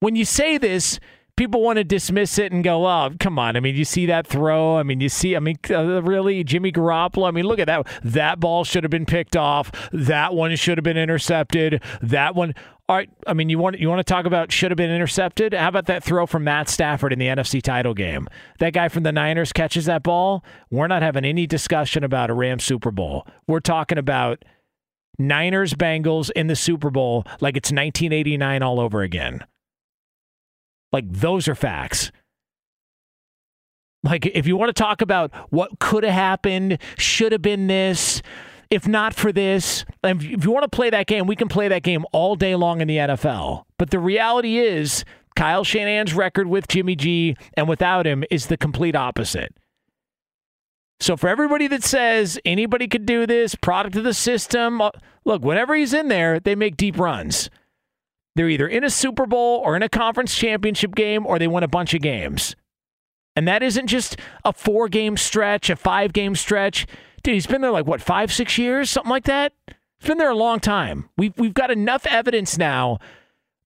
when 0.00 0.14
you 0.14 0.24
say 0.24 0.56
this, 0.58 1.00
people 1.36 1.62
want 1.62 1.76
to 1.76 1.84
dismiss 1.84 2.38
it 2.38 2.52
and 2.52 2.64
go, 2.64 2.86
"Oh, 2.86 3.10
come 3.20 3.38
on!" 3.38 3.56
I 3.56 3.60
mean, 3.60 3.76
you 3.76 3.84
see 3.84 4.06
that 4.06 4.26
throw? 4.26 4.78
I 4.78 4.82
mean, 4.82 5.00
you 5.00 5.08
see? 5.08 5.36
I 5.36 5.40
mean, 5.40 5.56
uh, 5.70 6.02
really, 6.02 6.44
Jimmy 6.44 6.72
Garoppolo? 6.72 7.28
I 7.28 7.30
mean, 7.30 7.44
look 7.44 7.58
at 7.58 7.66
that. 7.66 7.86
That 8.02 8.40
ball 8.40 8.64
should 8.64 8.84
have 8.84 8.90
been 8.90 9.06
picked 9.06 9.36
off. 9.36 9.70
That 9.92 10.34
one 10.34 10.54
should 10.56 10.78
have 10.78 10.84
been 10.84 10.96
intercepted. 10.96 11.82
That 12.02 12.34
one. 12.34 12.54
All 12.88 12.94
right. 12.94 13.10
I 13.26 13.34
mean, 13.34 13.48
you 13.48 13.58
want 13.58 13.80
you 13.80 13.88
want 13.88 13.98
to 13.98 14.04
talk 14.04 14.26
about 14.26 14.52
should 14.52 14.70
have 14.70 14.78
been 14.78 14.92
intercepted? 14.92 15.54
How 15.54 15.68
about 15.68 15.86
that 15.86 16.04
throw 16.04 16.24
from 16.24 16.44
Matt 16.44 16.68
Stafford 16.68 17.12
in 17.12 17.18
the 17.18 17.26
NFC 17.26 17.60
title 17.60 17.94
game? 17.94 18.28
That 18.60 18.74
guy 18.74 18.88
from 18.88 19.02
the 19.02 19.10
Niners 19.10 19.52
catches 19.52 19.86
that 19.86 20.04
ball. 20.04 20.44
We're 20.70 20.86
not 20.86 21.02
having 21.02 21.24
any 21.24 21.48
discussion 21.48 22.04
about 22.04 22.30
a 22.30 22.32
Rams 22.32 22.62
Super 22.62 22.92
Bowl. 22.92 23.26
We're 23.48 23.58
talking 23.58 23.98
about 23.98 24.44
Niners 25.18 25.74
Bengals 25.74 26.30
in 26.34 26.46
the 26.46 26.56
Super 26.56 26.90
Bowl 26.90 27.24
like 27.40 27.56
it's 27.56 27.70
1989 27.70 28.62
all 28.62 28.80
over 28.80 29.02
again. 29.02 29.44
Like 30.92 31.10
those 31.10 31.48
are 31.48 31.54
facts. 31.54 32.10
Like 34.02 34.26
if 34.26 34.46
you 34.46 34.56
want 34.56 34.74
to 34.74 34.80
talk 34.82 35.00
about 35.00 35.34
what 35.50 35.78
could 35.78 36.04
have 36.04 36.12
happened, 36.12 36.78
should 36.96 37.32
have 37.32 37.42
been 37.42 37.66
this, 37.66 38.22
if 38.70 38.86
not 38.86 39.14
for 39.14 39.32
this, 39.32 39.84
and 40.02 40.22
if 40.22 40.44
you 40.44 40.50
want 40.50 40.62
to 40.64 40.74
play 40.74 40.90
that 40.90 41.06
game, 41.06 41.26
we 41.26 41.36
can 41.36 41.48
play 41.48 41.68
that 41.68 41.82
game 41.82 42.04
all 42.12 42.36
day 42.36 42.54
long 42.54 42.80
in 42.80 42.88
the 42.88 42.96
NFL. 42.96 43.64
But 43.78 43.90
the 43.90 43.98
reality 43.98 44.58
is, 44.58 45.04
Kyle 45.34 45.64
Shanahan's 45.64 46.14
record 46.14 46.46
with 46.46 46.66
Jimmy 46.68 46.96
G 46.96 47.36
and 47.54 47.68
without 47.68 48.06
him 48.06 48.24
is 48.30 48.46
the 48.46 48.56
complete 48.56 48.96
opposite. 48.96 49.54
So 50.98 51.16
for 51.16 51.28
everybody 51.28 51.66
that 51.68 51.82
says 51.82 52.38
anybody 52.44 52.88
could 52.88 53.04
do 53.06 53.26
this, 53.26 53.54
product 53.54 53.96
of 53.96 54.04
the 54.04 54.14
system, 54.14 54.80
uh, 54.80 54.90
look, 55.24 55.44
whenever 55.44 55.74
he's 55.74 55.92
in 55.92 56.08
there, 56.08 56.40
they 56.40 56.54
make 56.54 56.76
deep 56.76 56.98
runs. 56.98 57.50
They're 58.34 58.48
either 58.48 58.68
in 58.68 58.84
a 58.84 58.90
Super 58.90 59.26
Bowl 59.26 59.60
or 59.64 59.76
in 59.76 59.82
a 59.82 59.88
conference 59.88 60.34
championship 60.34 60.94
game 60.94 61.26
or 61.26 61.38
they 61.38 61.48
win 61.48 61.64
a 61.64 61.68
bunch 61.68 61.94
of 61.94 62.02
games. 62.02 62.54
And 63.34 63.46
that 63.46 63.62
isn't 63.62 63.86
just 63.86 64.16
a 64.44 64.52
four 64.52 64.88
game 64.88 65.16
stretch, 65.16 65.68
a 65.68 65.76
five 65.76 66.12
game 66.12 66.34
stretch. 66.34 66.86
Dude, 67.22 67.34
he's 67.34 67.46
been 67.46 67.60
there 67.60 67.70
like 67.70 67.86
what, 67.86 68.00
five, 68.00 68.32
six 68.32 68.56
years, 68.56 68.90
something 68.90 69.10
like 69.10 69.24
that? 69.24 69.52
He's 69.98 70.08
been 70.08 70.18
there 70.18 70.30
a 70.30 70.36
long 70.36 70.60
time. 70.60 71.08
We've, 71.16 71.36
we've 71.38 71.54
got 71.54 71.70
enough 71.70 72.06
evidence 72.06 72.56
now 72.56 72.98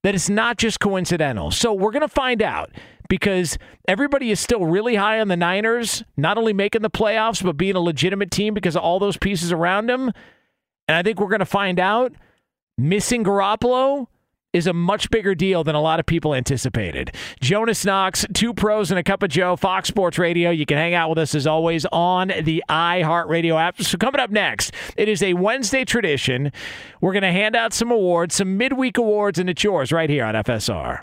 that 0.03 0.15
it's 0.15 0.29
not 0.29 0.57
just 0.57 0.81
coincidental. 0.81 1.51
So 1.51 1.73
we're 1.73 1.93
to 1.93 2.09
find 2.09 2.43
out 2.43 2.71
because 3.11 3.59
everybody 3.87 4.31
is 4.31 4.41
still 4.41 4.65
really 4.65 4.95
high 4.95 5.21
on 5.21 5.29
the 5.29 5.37
Niners, 5.37 6.03
not 6.17 6.39
only 6.39 6.55
making 6.55 6.81
the 6.81 6.89
playoffs, 6.89 7.45
but 7.45 7.59
being 7.59 7.75
a 7.75 7.81
legitimate 7.81 8.31
team 8.31 8.55
because 8.55 8.77
of 8.77 8.83
all 8.83 8.99
those 8.99 9.19
pieces 9.19 9.53
around 9.53 9.87
them. 9.87 10.13
And 10.89 10.97
I 10.97 11.03
think 11.03 11.21
we're 11.21 11.29
going 11.29 11.41
to 11.41 11.45
find 11.45 11.79
out 11.79 12.15
missing 12.79 13.25
Garoppolo 13.25 14.07
is 14.53 14.67
a 14.67 14.73
much 14.73 15.11
bigger 15.11 15.35
deal 15.35 15.63
than 15.63 15.75
a 15.75 15.81
lot 15.81 16.01
of 16.01 16.07
people 16.07 16.35
anticipated. 16.35 17.15
Jonas 17.41 17.85
Knox, 17.85 18.25
two 18.33 18.55
pros 18.55 18.91
and 18.91 18.99
a 18.99 19.03
cup 19.03 19.23
of 19.23 19.31
Joe, 19.31 19.57
Fox 19.57 19.89
Sports 19.89 20.19
Radio. 20.19 20.51
You 20.51 20.67
can 20.67 20.77
hang 20.77 20.95
out 20.95 21.09
with 21.09 21.19
us 21.19 21.35
as 21.35 21.47
always 21.47 21.87
on 21.87 22.33
the 22.43 22.63
iHeartRadio 22.69 23.61
app. 23.61 23.81
So 23.83 23.99
coming 23.99 24.21
up 24.21 24.31
next, 24.31 24.73
it 24.97 25.09
is 25.09 25.23
a 25.23 25.35
Wednesday 25.35 25.85
tradition. 25.85 26.53
We're 27.01 27.13
going 27.13 27.23
to 27.23 27.33
hand 27.33 27.55
out 27.55 27.73
some 27.73 27.91
awards, 27.91 28.37
some 28.37 28.57
midweek 28.57 28.99
awards, 28.99 29.39
and 29.39 29.49
it's 29.49 29.63
yours 29.63 29.93
right 29.93 30.11
here 30.11 30.25
on 30.25 30.35
FSR. 30.35 31.03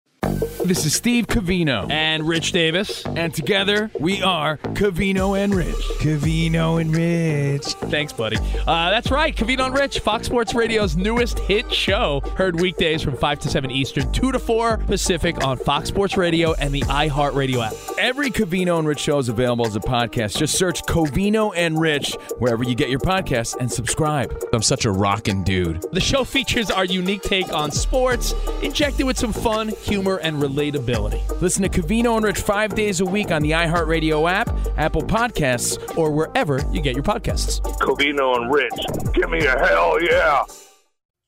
This 0.41 0.85
is 0.85 0.95
Steve 0.95 1.27
Covino 1.27 1.89
and 1.91 2.27
Rich 2.27 2.51
Davis, 2.51 3.05
and 3.05 3.31
together 3.31 3.91
we 3.99 4.23
are 4.23 4.57
Covino 4.57 5.37
and 5.37 5.53
Rich. 5.53 5.75
Covino 5.99 6.81
and 6.81 6.95
Rich. 6.95 7.65
Thanks, 7.91 8.11
buddy. 8.11 8.37
Uh, 8.65 8.89
that's 8.89 9.11
right, 9.11 9.35
Covino 9.35 9.65
and 9.67 9.75
Rich, 9.75 9.99
Fox 9.99 10.25
Sports 10.25 10.55
Radio's 10.55 10.95
newest 10.95 11.37
hit 11.39 11.71
show. 11.71 12.21
Heard 12.37 12.59
weekdays 12.59 13.03
from 13.03 13.15
5 13.17 13.39
to 13.39 13.49
7 13.49 13.69
Eastern, 13.69 14.11
2 14.11 14.31
to 14.31 14.39
4 14.39 14.77
Pacific 14.77 15.45
on 15.45 15.57
Fox 15.57 15.89
Sports 15.89 16.17
Radio 16.17 16.53
and 16.53 16.73
the 16.73 16.81
iHeartRadio 16.81 17.67
app. 17.67 17.73
Every 17.99 18.31
Covino 18.31 18.79
and 18.79 18.87
Rich 18.87 18.99
show 18.99 19.19
is 19.19 19.29
available 19.29 19.67
as 19.67 19.75
a 19.75 19.79
podcast. 19.79 20.37
Just 20.37 20.57
search 20.57 20.81
Covino 20.83 21.53
and 21.55 21.79
Rich 21.79 22.15
wherever 22.39 22.63
you 22.63 22.73
get 22.73 22.89
your 22.89 22.99
podcasts 22.99 23.55
and 23.59 23.71
subscribe. 23.71 24.35
I'm 24.53 24.63
such 24.63 24.85
a 24.85 24.91
rockin' 24.91 25.43
dude. 25.43 25.85
The 25.91 26.01
show 26.01 26.23
features 26.23 26.71
our 26.71 26.85
unique 26.85 27.21
take 27.21 27.53
on 27.53 27.71
sports, 27.71 28.33
injected 28.63 29.05
with 29.05 29.19
some 29.19 29.33
fun, 29.33 29.69
humor, 29.69 30.17
and 30.17 30.30
relatability. 30.35 31.41
Listen 31.41 31.63
to 31.63 31.69
Covino 31.69 32.15
and 32.15 32.25
Rich 32.25 32.39
five 32.39 32.75
days 32.75 32.99
a 32.99 33.05
week 33.05 33.31
on 33.31 33.41
the 33.41 33.51
iHeartRadio 33.51 34.29
app, 34.29 34.49
Apple 34.77 35.01
Podcasts, 35.01 35.97
or 35.97 36.11
wherever 36.11 36.63
you 36.71 36.81
get 36.81 36.95
your 36.95 37.03
podcasts. 37.03 37.61
Covino 37.79 38.35
and 38.37 38.53
Rich, 38.53 39.13
give 39.13 39.29
me 39.29 39.45
a 39.45 39.57
hell 39.57 40.01
yeah. 40.01 40.43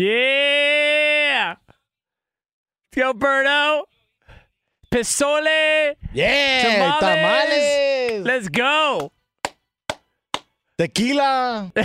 Yeah. 0.00 1.56
Gilberto. 2.96 3.82
Pozole. 4.90 5.94
Yeah, 6.14 6.96
tamales. 6.98 8.24
Let's 8.24 8.48
go. 8.48 9.12
Tequila. 10.78 11.70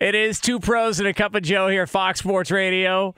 it 0.00 0.14
is 0.14 0.40
two 0.40 0.58
pros 0.60 0.98
and 0.98 1.06
a 1.08 1.12
cup 1.12 1.34
of 1.34 1.42
Joe 1.42 1.68
here, 1.68 1.86
Fox 1.86 2.20
Sports 2.20 2.50
Radio. 2.50 3.14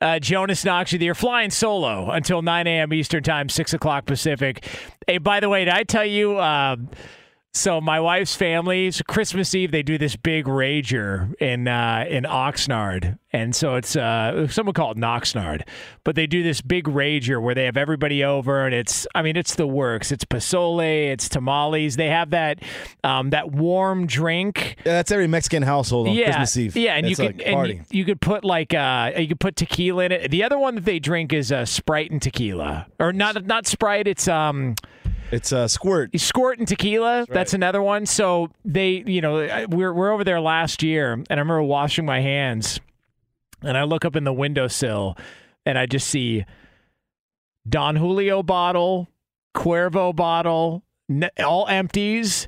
Uh, 0.00 0.20
Jonas 0.20 0.64
Knox 0.64 0.92
with 0.92 1.02
you. 1.02 1.06
You're 1.06 1.16
flying 1.16 1.50
solo 1.50 2.12
until 2.12 2.42
9 2.42 2.66
a.m. 2.68 2.92
Eastern 2.92 3.24
Time, 3.24 3.48
6 3.48 3.74
o'clock 3.74 4.06
Pacific. 4.06 4.64
Hey, 5.08 5.18
by 5.18 5.40
the 5.40 5.48
way, 5.48 5.64
did 5.64 5.74
I 5.74 5.82
tell 5.82 6.04
you? 6.06 6.40
Um, 6.40 6.90
so 7.54 7.82
my 7.82 8.00
wife's 8.00 8.34
family, 8.34 8.90
so 8.90 9.02
Christmas 9.06 9.54
Eve, 9.54 9.72
they 9.72 9.82
do 9.82 9.98
this 9.98 10.16
big 10.16 10.46
rager 10.46 11.34
in 11.40 11.68
uh, 11.68 12.06
in 12.08 12.24
Oxnard, 12.24 13.18
and 13.30 13.54
so 13.54 13.74
it's 13.74 13.94
uh, 13.94 14.48
someone 14.48 14.72
called 14.72 14.96
it 14.96 15.02
Oxnard, 15.02 15.62
but 16.02 16.14
they 16.14 16.26
do 16.26 16.42
this 16.42 16.62
big 16.62 16.84
rager 16.84 17.42
where 17.42 17.54
they 17.54 17.66
have 17.66 17.76
everybody 17.76 18.24
over, 18.24 18.64
and 18.64 18.74
it's 18.74 19.06
I 19.14 19.20
mean 19.20 19.36
it's 19.36 19.54
the 19.54 19.66
works. 19.66 20.10
It's 20.10 20.24
pozole, 20.24 21.12
it's 21.12 21.28
tamales. 21.28 21.96
They 21.96 22.08
have 22.08 22.30
that 22.30 22.60
um, 23.04 23.30
that 23.30 23.52
warm 23.52 24.06
drink. 24.06 24.76
Yeah, 24.86 24.92
that's 24.92 25.12
every 25.12 25.26
Mexican 25.26 25.62
household 25.62 26.08
on 26.08 26.14
yeah, 26.14 26.24
Christmas 26.26 26.56
Eve. 26.56 26.76
Yeah, 26.76 26.94
and 26.94 27.06
It's 27.06 27.18
you 27.18 27.26
could 27.26 27.40
and 27.42 27.68
you, 27.68 27.84
you 27.90 28.04
could 28.06 28.22
put 28.22 28.44
like 28.44 28.72
uh 28.72 29.12
you 29.16 29.28
could 29.28 29.40
put 29.40 29.56
tequila 29.56 30.04
in 30.04 30.12
it. 30.12 30.30
The 30.30 30.42
other 30.42 30.58
one 30.58 30.74
that 30.76 30.86
they 30.86 30.98
drink 30.98 31.34
is 31.34 31.52
uh, 31.52 31.66
Sprite 31.66 32.10
and 32.10 32.22
tequila, 32.22 32.86
or 32.98 33.12
not 33.12 33.44
not 33.44 33.66
Sprite. 33.66 34.08
It's 34.08 34.26
um. 34.26 34.74
It's 35.32 35.50
a 35.50 35.66
squirt. 35.66 36.18
Squirt 36.20 36.58
and 36.58 36.68
tequila. 36.68 37.26
That's 37.28 37.54
another 37.54 37.82
one. 37.82 38.04
So 38.04 38.50
they, 38.66 39.02
you 39.06 39.22
know, 39.22 39.66
we're 39.68 39.92
we're 39.92 40.12
over 40.12 40.24
there 40.24 40.40
last 40.40 40.82
year, 40.82 41.14
and 41.14 41.26
I 41.30 41.34
remember 41.34 41.62
washing 41.62 42.04
my 42.04 42.20
hands, 42.20 42.80
and 43.62 43.78
I 43.78 43.84
look 43.84 44.04
up 44.04 44.14
in 44.14 44.24
the 44.24 44.32
windowsill, 44.32 45.16
and 45.64 45.78
I 45.78 45.86
just 45.86 46.08
see 46.08 46.44
Don 47.66 47.96
Julio 47.96 48.42
bottle, 48.42 49.08
Cuervo 49.56 50.14
bottle, 50.14 50.82
all 51.42 51.66
empties, 51.66 52.46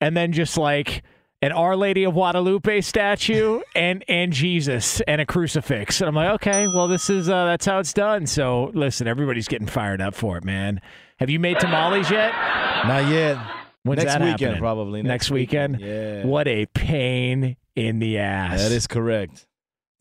and 0.00 0.16
then 0.16 0.32
just 0.32 0.56
like 0.56 1.02
an 1.42 1.50
Our 1.50 1.74
Lady 1.74 2.04
of 2.04 2.14
Guadalupe 2.14 2.80
statue 2.82 3.60
and 3.74 4.04
and 4.06 4.32
Jesus 4.32 5.00
and 5.02 5.20
a 5.20 5.26
crucifix. 5.26 6.00
And 6.00 6.06
I'm 6.06 6.14
like, 6.14 6.30
okay, 6.34 6.68
well, 6.68 6.86
this 6.86 7.10
is 7.10 7.28
uh, 7.28 7.46
that's 7.46 7.66
how 7.66 7.80
it's 7.80 7.92
done. 7.92 8.26
So 8.26 8.70
listen, 8.72 9.08
everybody's 9.08 9.48
getting 9.48 9.66
fired 9.66 10.00
up 10.00 10.14
for 10.14 10.36
it, 10.36 10.44
man. 10.44 10.80
Have 11.20 11.28
you 11.30 11.38
made 11.38 11.60
tamales 11.60 12.10
yet? 12.10 12.32
Not 12.86 13.08
yet. 13.10 13.36
When's 13.82 13.98
Next 14.02 14.12
that 14.14 14.20
weekend, 14.22 14.40
happening? 14.40 14.58
probably. 14.58 15.02
Next, 15.02 15.08
Next 15.08 15.30
weekend. 15.30 15.80
Yeah. 15.80 16.24
What 16.24 16.48
a 16.48 16.66
pain 16.66 17.56
in 17.76 17.98
the 17.98 18.18
ass. 18.18 18.60
That 18.62 18.72
is 18.72 18.86
correct. 18.86 19.46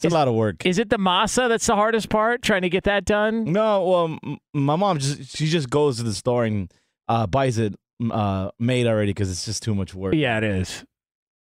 It's 0.02 0.06
a 0.12 0.16
lot 0.16 0.30
of 0.30 0.34
work. 0.34 0.66
Is 0.66 0.80
it 0.80 0.90
the 0.90 0.98
masa 0.98 1.50
that's 1.50 1.66
the 1.66 1.76
hardest 1.76 2.08
part? 2.10 2.42
Trying 2.42 2.62
to 2.62 2.70
get 2.70 2.86
that 2.86 3.04
done? 3.04 3.52
No, 3.52 3.84
well, 3.84 4.40
my 4.54 4.78
mom 4.78 4.98
just 5.00 5.36
she 5.36 5.48
just 5.48 5.70
goes 5.70 5.98
to 5.98 6.04
the 6.04 6.14
store 6.14 6.46
and 6.46 6.72
uh, 7.10 7.28
buys 7.28 7.58
it 7.58 7.76
uh, 8.10 8.52
made 8.60 8.88
already 8.88 9.10
because 9.12 9.30
it's 9.30 9.44
just 9.44 9.62
too 9.62 9.76
much 9.76 9.94
work. 9.94 10.14
Yeah, 10.14 10.38
it 10.38 10.46
is. 10.46 10.86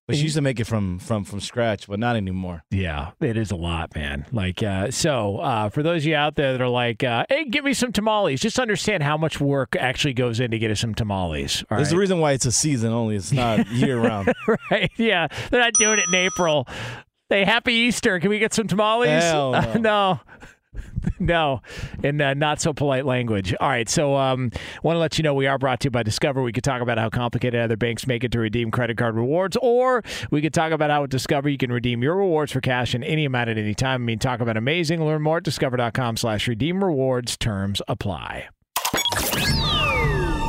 But 0.06 0.16
she 0.16 0.22
used 0.22 0.36
to 0.36 0.40
make 0.40 0.60
it 0.60 0.64
from 0.66 1.00
from 1.00 1.24
from 1.24 1.40
scratch, 1.40 1.88
but 1.88 1.98
not 1.98 2.14
anymore. 2.14 2.62
Yeah, 2.70 3.10
it 3.20 3.36
is 3.36 3.50
a 3.50 3.56
lot, 3.56 3.94
man. 3.96 4.24
Like, 4.30 4.62
uh, 4.62 4.92
so 4.92 5.38
uh, 5.38 5.68
for 5.68 5.82
those 5.82 6.02
of 6.02 6.06
you 6.06 6.14
out 6.14 6.36
there 6.36 6.52
that 6.52 6.60
are 6.60 6.68
like, 6.68 7.02
uh, 7.02 7.24
"Hey, 7.28 7.44
give 7.46 7.64
me 7.64 7.74
some 7.74 7.90
tamales," 7.90 8.40
just 8.40 8.60
understand 8.60 9.02
how 9.02 9.16
much 9.16 9.40
work 9.40 9.74
actually 9.74 10.14
goes 10.14 10.38
into 10.38 10.58
getting 10.58 10.76
some 10.76 10.94
tamales. 10.94 11.64
all 11.70 11.76
There's 11.76 11.88
right? 11.88 11.90
the 11.94 11.98
reason 11.98 12.20
why 12.20 12.32
it's 12.32 12.46
a 12.46 12.52
season 12.52 12.92
only. 12.92 13.16
It's 13.16 13.32
not 13.32 13.66
year 13.72 13.98
round. 14.00 14.32
right? 14.70 14.92
Yeah, 14.96 15.26
they're 15.50 15.60
not 15.60 15.72
doing 15.74 15.98
it 15.98 16.04
in 16.08 16.14
April. 16.14 16.68
Hey, 17.28 17.44
happy 17.44 17.72
Easter. 17.72 18.20
Can 18.20 18.30
we 18.30 18.38
get 18.38 18.54
some 18.54 18.68
tamales? 18.68 19.08
Hell 19.08 19.50
no. 19.74 19.74
no. 19.80 20.20
no, 21.18 21.60
in 22.02 22.20
uh, 22.20 22.34
not 22.34 22.60
so 22.60 22.72
polite 22.72 23.06
language. 23.06 23.54
All 23.60 23.68
right, 23.68 23.88
so 23.88 24.16
um, 24.16 24.50
want 24.82 24.96
to 24.96 25.00
let 25.00 25.18
you 25.18 25.22
know 25.22 25.34
we 25.34 25.46
are 25.46 25.58
brought 25.58 25.80
to 25.80 25.86
you 25.86 25.90
by 25.90 26.02
Discover. 26.02 26.42
We 26.42 26.52
could 26.52 26.64
talk 26.64 26.82
about 26.82 26.98
how 26.98 27.10
complicated 27.10 27.60
other 27.60 27.76
banks 27.76 28.06
make 28.06 28.24
it 28.24 28.32
to 28.32 28.38
redeem 28.38 28.70
credit 28.70 28.96
card 28.96 29.14
rewards, 29.14 29.56
or 29.60 30.02
we 30.30 30.42
could 30.42 30.54
talk 30.54 30.72
about 30.72 30.90
how 30.90 31.04
at 31.04 31.10
Discover 31.10 31.48
you 31.48 31.58
can 31.58 31.72
redeem 31.72 32.02
your 32.02 32.16
rewards 32.16 32.52
for 32.52 32.60
cash 32.60 32.94
in 32.94 33.02
any 33.02 33.24
amount 33.24 33.50
at 33.50 33.58
any 33.58 33.74
time. 33.74 34.02
I 34.02 34.04
mean, 34.04 34.18
talk 34.18 34.40
about 34.40 34.56
amazing. 34.56 35.04
Learn 35.04 35.22
more 35.22 35.38
at 35.38 35.44
discover.com/slash 35.44 36.48
redeem 36.48 36.82
rewards. 36.82 37.36
Terms 37.36 37.82
apply. 37.88 38.48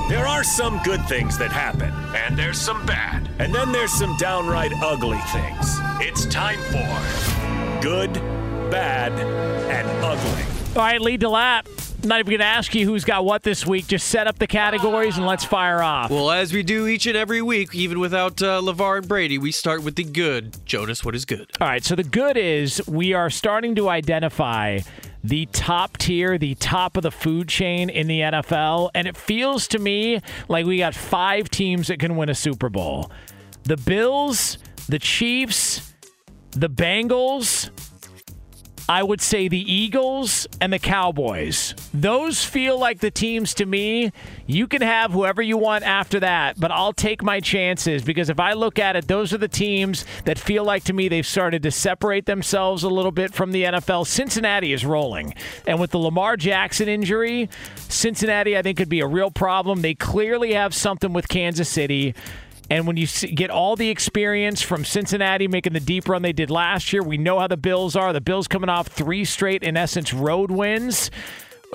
There 0.09 0.25
are 0.25 0.43
some 0.43 0.79
good 0.83 1.05
things 1.07 1.37
that 1.37 1.51
happen, 1.51 1.91
and 2.15 2.37
there's 2.37 2.57
some 2.57 2.85
bad. 2.85 3.29
And 3.39 3.53
then 3.53 3.73
there's 3.73 3.91
some 3.91 4.15
downright 4.17 4.71
ugly 4.81 5.19
things. 5.27 5.77
It's 5.99 6.25
time 6.27 6.59
for 6.71 7.37
Good, 7.81 8.21
Bad, 8.69 9.13
and 9.13 9.87
Ugly. 10.03 10.43
All 10.75 10.83
right, 10.83 11.01
lead 11.01 11.21
to 11.21 11.29
lap. 11.29 11.67
Not 12.03 12.19
even 12.19 12.29
going 12.29 12.39
to 12.39 12.45
ask 12.45 12.75
you 12.75 12.85
who's 12.85 13.03
got 13.03 13.25
what 13.25 13.41
this 13.41 13.65
week. 13.65 13.87
Just 13.87 14.07
set 14.09 14.27
up 14.27 14.37
the 14.37 14.45
categories 14.45 15.17
and 15.17 15.25
let's 15.25 15.43
fire 15.43 15.81
off. 15.81 16.11
Well, 16.11 16.29
as 16.29 16.53
we 16.53 16.61
do 16.61 16.85
each 16.85 17.07
and 17.07 17.17
every 17.17 17.41
week, 17.41 17.73
even 17.73 17.99
without 17.99 18.41
uh, 18.41 18.61
LaVar 18.61 18.99
and 18.99 19.07
Brady, 19.07 19.37
we 19.37 19.51
start 19.51 19.83
with 19.83 19.95
the 19.95 20.03
good. 20.03 20.55
Jonas, 20.65 21.03
what 21.03 21.15
is 21.15 21.25
good? 21.25 21.49
All 21.59 21.67
right, 21.67 21.83
so 21.83 21.95
the 21.95 22.03
good 22.03 22.37
is 22.37 22.85
we 22.87 23.13
are 23.13 23.29
starting 23.29 23.73
to 23.75 23.89
identify 23.89 24.79
the 25.23 25.47
top 25.47 25.97
tier, 25.97 26.37
the 26.37 26.55
top 26.55 26.95
of 26.95 27.03
the 27.03 27.11
food 27.11 27.47
chain 27.47 27.89
in 27.89 28.07
the 28.07 28.19
NFL, 28.21 28.91
and 28.93 29.07
it 29.07 29.17
feels 29.17 29.67
to 29.69 29.79
me 29.79 30.21
like 30.47 30.65
we 30.65 30.77
got 30.77 30.93
five 30.93 31.49
teams 31.49 31.87
that 31.87 31.99
can 31.99 32.15
win 32.15 32.29
a 32.29 32.35
Super 32.35 32.69
Bowl. 32.69 33.11
The 33.63 33.77
Bills, 33.77 34.59
the 34.87 34.99
Chiefs, 34.99 35.93
the 36.51 36.69
Bengals, 36.69 37.71
I 38.89 39.03
would 39.03 39.19
say 39.19 39.49
the 39.49 39.71
Eagles 39.71 40.47
and 40.61 40.71
the 40.71 40.79
Cowboys. 40.79 41.75
Those 41.93 42.45
feel 42.45 42.79
like 42.79 42.99
the 42.99 43.11
teams 43.11 43.53
to 43.55 43.65
me. 43.65 44.13
You 44.45 44.65
can 44.65 44.81
have 44.81 45.11
whoever 45.11 45.41
you 45.41 45.57
want 45.57 45.83
after 45.83 46.21
that, 46.21 46.57
but 46.57 46.71
I'll 46.71 46.93
take 46.93 47.21
my 47.21 47.41
chances 47.41 48.01
because 48.01 48.29
if 48.29 48.39
I 48.39 48.53
look 48.53 48.79
at 48.79 48.95
it, 48.95 49.07
those 49.09 49.33
are 49.33 49.37
the 49.37 49.49
teams 49.49 50.05
that 50.23 50.39
feel 50.39 50.63
like 50.63 50.85
to 50.85 50.93
me 50.93 51.09
they've 51.09 51.27
started 51.27 51.63
to 51.63 51.71
separate 51.71 52.25
themselves 52.25 52.83
a 52.83 52.89
little 52.89 53.11
bit 53.11 53.33
from 53.33 53.51
the 53.51 53.63
NFL. 53.63 54.07
Cincinnati 54.07 54.71
is 54.71 54.85
rolling. 54.85 55.33
And 55.65 55.81
with 55.81 55.91
the 55.91 55.99
Lamar 55.99 56.37
Jackson 56.37 56.87
injury, 56.87 57.49
Cincinnati 57.75 58.57
I 58.57 58.61
think 58.61 58.77
could 58.77 58.89
be 58.89 59.01
a 59.01 59.07
real 59.07 59.31
problem. 59.31 59.81
They 59.81 59.95
clearly 59.95 60.53
have 60.53 60.73
something 60.73 61.11
with 61.11 61.27
Kansas 61.27 61.67
City. 61.67 62.15
And 62.69 62.85
when 62.87 62.97
you 62.97 63.07
see, 63.07 63.27
get 63.27 63.49
all 63.49 63.75
the 63.75 63.89
experience 63.89 64.61
from 64.61 64.83
Cincinnati 64.83 65.47
making 65.47 65.73
the 65.73 65.79
deep 65.79 66.09
run 66.09 66.21
they 66.21 66.33
did 66.33 66.49
last 66.49 66.91
year, 66.91 67.01
we 67.03 67.17
know 67.17 67.39
how 67.39 67.47
the 67.47 67.57
Bills 67.57 67.95
are. 67.95 68.11
The 68.13 68.21
Bills 68.21 68.47
coming 68.47 68.69
off 68.69 68.87
three 68.87 69.25
straight, 69.25 69.63
in 69.63 69.77
essence, 69.77 70.13
road 70.13 70.51
wins. 70.51 71.11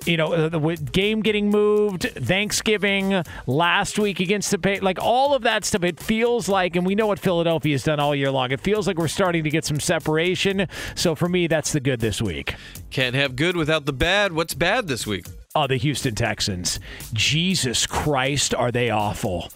You 0.07 0.17
know, 0.17 0.33
uh, 0.33 0.49
the 0.49 0.59
the 0.59 0.77
game 0.77 1.21
getting 1.21 1.51
moved, 1.51 2.05
Thanksgiving 2.05 3.23
last 3.47 3.99
week 3.99 4.21
against 4.21 4.51
the 4.51 4.59
pay, 4.59 4.81
like 4.81 4.99
all 4.99 5.35
of 5.35 5.43
that 5.43 5.67
stuff. 5.67 5.85
It 5.85 6.01
feels 6.01 6.49
like, 6.49 6.77
and 6.77 6.87
we 6.87 6.95
know 6.95 7.07
what 7.07 7.19
Philadelphia 7.19 7.75
has 7.75 7.85
done 7.85 8.01
all 8.01 8.15
year 8.15 8.31
long. 8.31 8.51
It 8.53 8.61
feels 8.61 8.87
like 8.87 8.97
we're 8.97 9.07
starting 9.07 9.45
to 9.45 9.51
get 9.51 9.67
some 9.67 9.79
separation. 9.79 10.67
So 10.95 11.15
for 11.15 11.29
me, 11.29 11.47
that's 11.47 11.73
the 11.73 11.81
good 11.81 12.01
this 12.01 12.23
week. 12.23 12.55
Can't 12.91 13.15
have 13.15 13.37
good 13.37 13.55
without 13.55 13.85
the 13.85 13.93
bad. 13.93 14.33
What's 14.33 14.55
bad 14.55 14.89
this 14.89 15.07
week? 15.07 15.27
Oh, 15.55 15.67
the 15.67 15.77
Houston 15.77 16.15
Texans. 16.15 16.81
Jesus 17.13 17.87
Christ, 17.87 18.55
are 18.55 18.73
they 18.73 18.89
awful? 18.89 19.51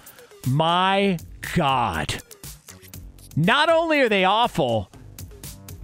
My 0.47 1.18
God. 1.55 2.22
Not 3.36 3.68
only 3.68 4.01
are 4.01 4.09
they 4.09 4.24
awful, 4.24 4.90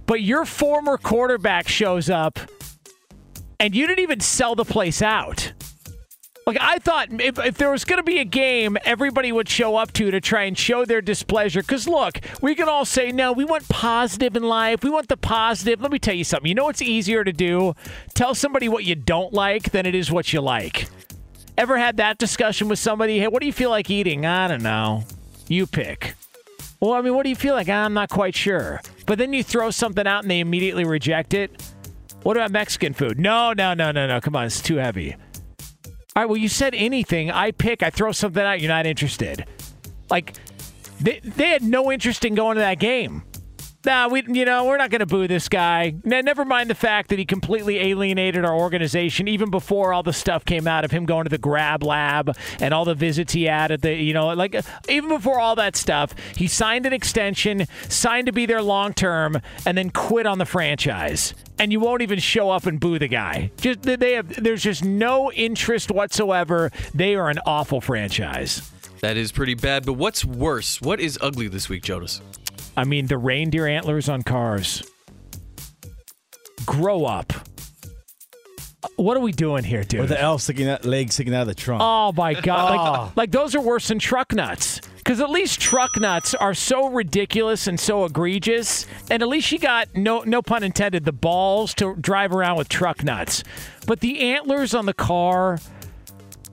but 0.05 0.21
your 0.21 0.45
former 0.45 0.97
quarterback 0.97 1.67
shows 1.67 2.09
up 2.09 2.39
and 3.59 3.75
you 3.75 3.87
didn't 3.87 3.99
even 3.99 4.19
sell 4.19 4.55
the 4.55 4.65
place 4.65 5.01
out. 5.01 5.53
Like, 6.45 6.57
I 6.59 6.79
thought 6.79 7.07
if, 7.21 7.39
if 7.39 7.57
there 7.57 7.71
was 7.71 7.85
going 7.85 7.97
to 7.97 8.03
be 8.03 8.19
a 8.19 8.25
game 8.25 8.77
everybody 8.83 9.31
would 9.31 9.47
show 9.47 9.77
up 9.77 9.93
to 9.93 10.11
to 10.11 10.19
try 10.19 10.43
and 10.43 10.57
show 10.57 10.83
their 10.83 11.01
displeasure. 11.01 11.61
Because, 11.61 11.87
look, 11.87 12.19
we 12.41 12.53
can 12.55 12.67
all 12.67 12.83
say, 12.85 13.11
no, 13.11 13.31
we 13.31 13.45
want 13.45 13.67
positive 13.69 14.35
in 14.35 14.43
life. 14.43 14.83
We 14.83 14.89
want 14.89 15.07
the 15.07 15.15
positive. 15.15 15.81
Let 15.81 15.91
me 15.91 15.99
tell 15.99 16.15
you 16.15 16.25
something. 16.25 16.49
You 16.49 16.55
know 16.55 16.65
what's 16.65 16.81
easier 16.81 17.23
to 17.23 17.31
do? 17.31 17.75
Tell 18.13 18.35
somebody 18.35 18.67
what 18.67 18.83
you 18.83 18.95
don't 18.95 19.33
like 19.33 19.71
than 19.71 19.85
it 19.85 19.95
is 19.95 20.11
what 20.11 20.33
you 20.33 20.41
like. 20.41 20.89
Ever 21.57 21.77
had 21.77 21.97
that 21.97 22.17
discussion 22.17 22.67
with 22.67 22.79
somebody? 22.79 23.19
Hey, 23.19 23.27
what 23.27 23.41
do 23.41 23.45
you 23.45 23.53
feel 23.53 23.69
like 23.69 23.89
eating? 23.89 24.25
I 24.25 24.47
don't 24.47 24.63
know. 24.63 25.03
You 25.47 25.67
pick. 25.67 26.15
Well, 26.79 26.93
I 26.93 27.01
mean, 27.01 27.13
what 27.15 27.23
do 27.23 27.29
you 27.29 27.35
feel 27.35 27.53
like? 27.53 27.69
I'm 27.69 27.93
not 27.93 28.09
quite 28.09 28.35
sure. 28.35 28.81
But 29.05 29.17
then 29.17 29.33
you 29.33 29.43
throw 29.43 29.69
something 29.69 30.07
out 30.07 30.23
and 30.23 30.31
they 30.31 30.39
immediately 30.39 30.83
reject 30.83 31.33
it. 31.33 31.63
What 32.23 32.37
about 32.37 32.51
Mexican 32.51 32.93
food? 32.93 33.19
No, 33.19 33.53
no, 33.53 33.73
no, 33.73 33.91
no, 33.91 34.07
no. 34.07 34.19
Come 34.19 34.35
on, 34.35 34.45
it's 34.45 34.61
too 34.61 34.77
heavy. 34.77 35.15
All 36.15 36.23
right, 36.23 36.25
well, 36.25 36.37
you 36.37 36.49
said 36.49 36.73
anything. 36.75 37.31
I 37.31 37.51
pick, 37.51 37.83
I 37.83 37.89
throw 37.89 38.11
something 38.11 38.43
out, 38.43 38.61
you're 38.61 38.69
not 38.69 38.85
interested. 38.85 39.45
Like, 40.09 40.33
they, 40.99 41.19
they 41.23 41.49
had 41.49 41.63
no 41.63 41.91
interest 41.91 42.23
in 42.25 42.35
going 42.35 42.55
to 42.55 42.61
that 42.61 42.79
game. 42.79 43.23
Nah, 43.85 44.07
we, 44.07 44.23
you 44.27 44.45
know, 44.45 44.63
we're 44.65 44.77
not 44.77 44.91
going 44.91 44.99
to 44.99 45.05
boo 45.05 45.27
this 45.27 45.49
guy. 45.49 45.93
Ne- 46.05 46.21
never 46.21 46.45
mind 46.45 46.69
the 46.69 46.75
fact 46.75 47.09
that 47.09 47.19
he 47.19 47.25
completely 47.25 47.79
alienated 47.79 48.45
our 48.45 48.55
organization 48.55 49.27
even 49.27 49.49
before 49.49 49.93
all 49.93 50.03
the 50.03 50.13
stuff 50.13 50.45
came 50.45 50.67
out 50.67 50.85
of 50.85 50.91
him 50.91 51.05
going 51.05 51.25
to 51.25 51.29
the 51.29 51.37
grab 51.37 51.83
lab 51.83 52.33
and 52.61 52.73
all 52.73 52.85
the 52.85 52.95
visits 52.95 53.33
he 53.33 53.43
had 53.43 53.71
at 53.71 53.81
the, 53.81 53.93
you 53.93 54.13
know, 54.13 54.27
like 54.27 54.55
uh, 54.55 54.61
even 54.87 55.09
before 55.09 55.37
all 55.37 55.55
that 55.55 55.75
stuff, 55.75 56.15
he 56.37 56.47
signed 56.47 56.85
an 56.85 56.93
extension, 56.93 57.65
signed 57.89 58.27
to 58.27 58.31
be 58.31 58.45
there 58.45 58.61
long 58.61 58.93
term, 58.93 59.41
and 59.65 59.77
then 59.77 59.89
quit 59.89 60.25
on 60.25 60.37
the 60.37 60.45
franchise. 60.45 61.33
And 61.59 61.71
you 61.73 61.81
won't 61.81 62.01
even 62.01 62.19
show 62.19 62.51
up 62.51 62.65
and 62.65 62.79
boo 62.79 62.97
the 62.99 63.09
guy. 63.09 63.51
Just 63.57 63.81
they 63.83 64.13
have, 64.13 64.41
there's 64.41 64.63
just 64.63 64.83
no 64.83 65.29
interest 65.33 65.91
whatsoever. 65.91 66.71
They 66.93 67.15
are 67.15 67.29
an 67.29 67.39
awful 67.45 67.81
franchise. 67.81 68.71
That 69.01 69.17
is 69.17 69.33
pretty 69.33 69.55
bad. 69.55 69.85
But 69.85 69.93
what's 69.93 70.23
worse? 70.23 70.81
What 70.81 71.01
is 71.01 71.19
ugly 71.21 71.49
this 71.49 71.67
week, 71.67 71.83
Jonas? 71.83 72.21
I 72.75 72.83
mean, 72.83 73.07
the 73.07 73.17
reindeer 73.17 73.67
antlers 73.67 74.09
on 74.09 74.23
cars. 74.23 74.83
Grow 76.65 77.05
up. 77.05 77.33
What 78.95 79.15
are 79.17 79.21
we 79.21 79.31
doing 79.31 79.63
here, 79.63 79.83
dude? 79.83 80.01
Or 80.01 80.07
the 80.07 80.19
elf 80.19 80.41
sticking 80.41 80.69
out, 80.69 80.85
leg 80.85 81.11
sticking 81.11 81.33
out 81.33 81.41
of 81.41 81.47
the 81.47 81.55
trunk. 81.55 81.81
Oh 81.83 82.11
my 82.11 82.33
god! 82.33 82.71
Oh. 82.71 82.75
Like, 82.75 82.79
ah. 82.79 83.13
like 83.15 83.31
those 83.31 83.55
are 83.55 83.61
worse 83.61 83.87
than 83.87 83.99
truck 83.99 84.33
nuts. 84.33 84.81
Because 84.97 85.19
at 85.19 85.29
least 85.29 85.59
truck 85.59 85.99
nuts 85.99 86.33
are 86.33 86.53
so 86.53 86.87
ridiculous 86.87 87.67
and 87.67 87.77
so 87.77 88.05
egregious, 88.05 88.85
and 89.09 89.21
at 89.21 89.27
least 89.27 89.51
you 89.51 89.59
got 89.59 89.93
no 89.95 90.21
no 90.21 90.41
pun 90.41 90.63
intended 90.63 91.05
the 91.05 91.11
balls 91.11 91.73
to 91.75 91.95
drive 91.95 92.33
around 92.33 92.57
with 92.57 92.69
truck 92.69 93.03
nuts. 93.03 93.43
But 93.85 93.99
the 93.99 94.33
antlers 94.33 94.73
on 94.73 94.85
the 94.85 94.93
car, 94.93 95.59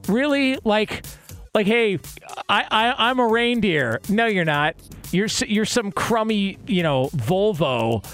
really 0.09 0.59
like 0.65 1.05
like 1.55 1.67
hey, 1.67 1.99
I, 2.49 2.67
I 2.71 3.11
I'm 3.11 3.19
a 3.19 3.27
reindeer. 3.27 4.01
No, 4.09 4.27
you're 4.27 4.45
not. 4.45 4.77
You're 5.11 5.29
you're 5.47 5.65
some 5.65 5.91
crummy 5.93 6.59
you 6.67 6.83
know 6.83 7.09
Volvo 7.17 8.05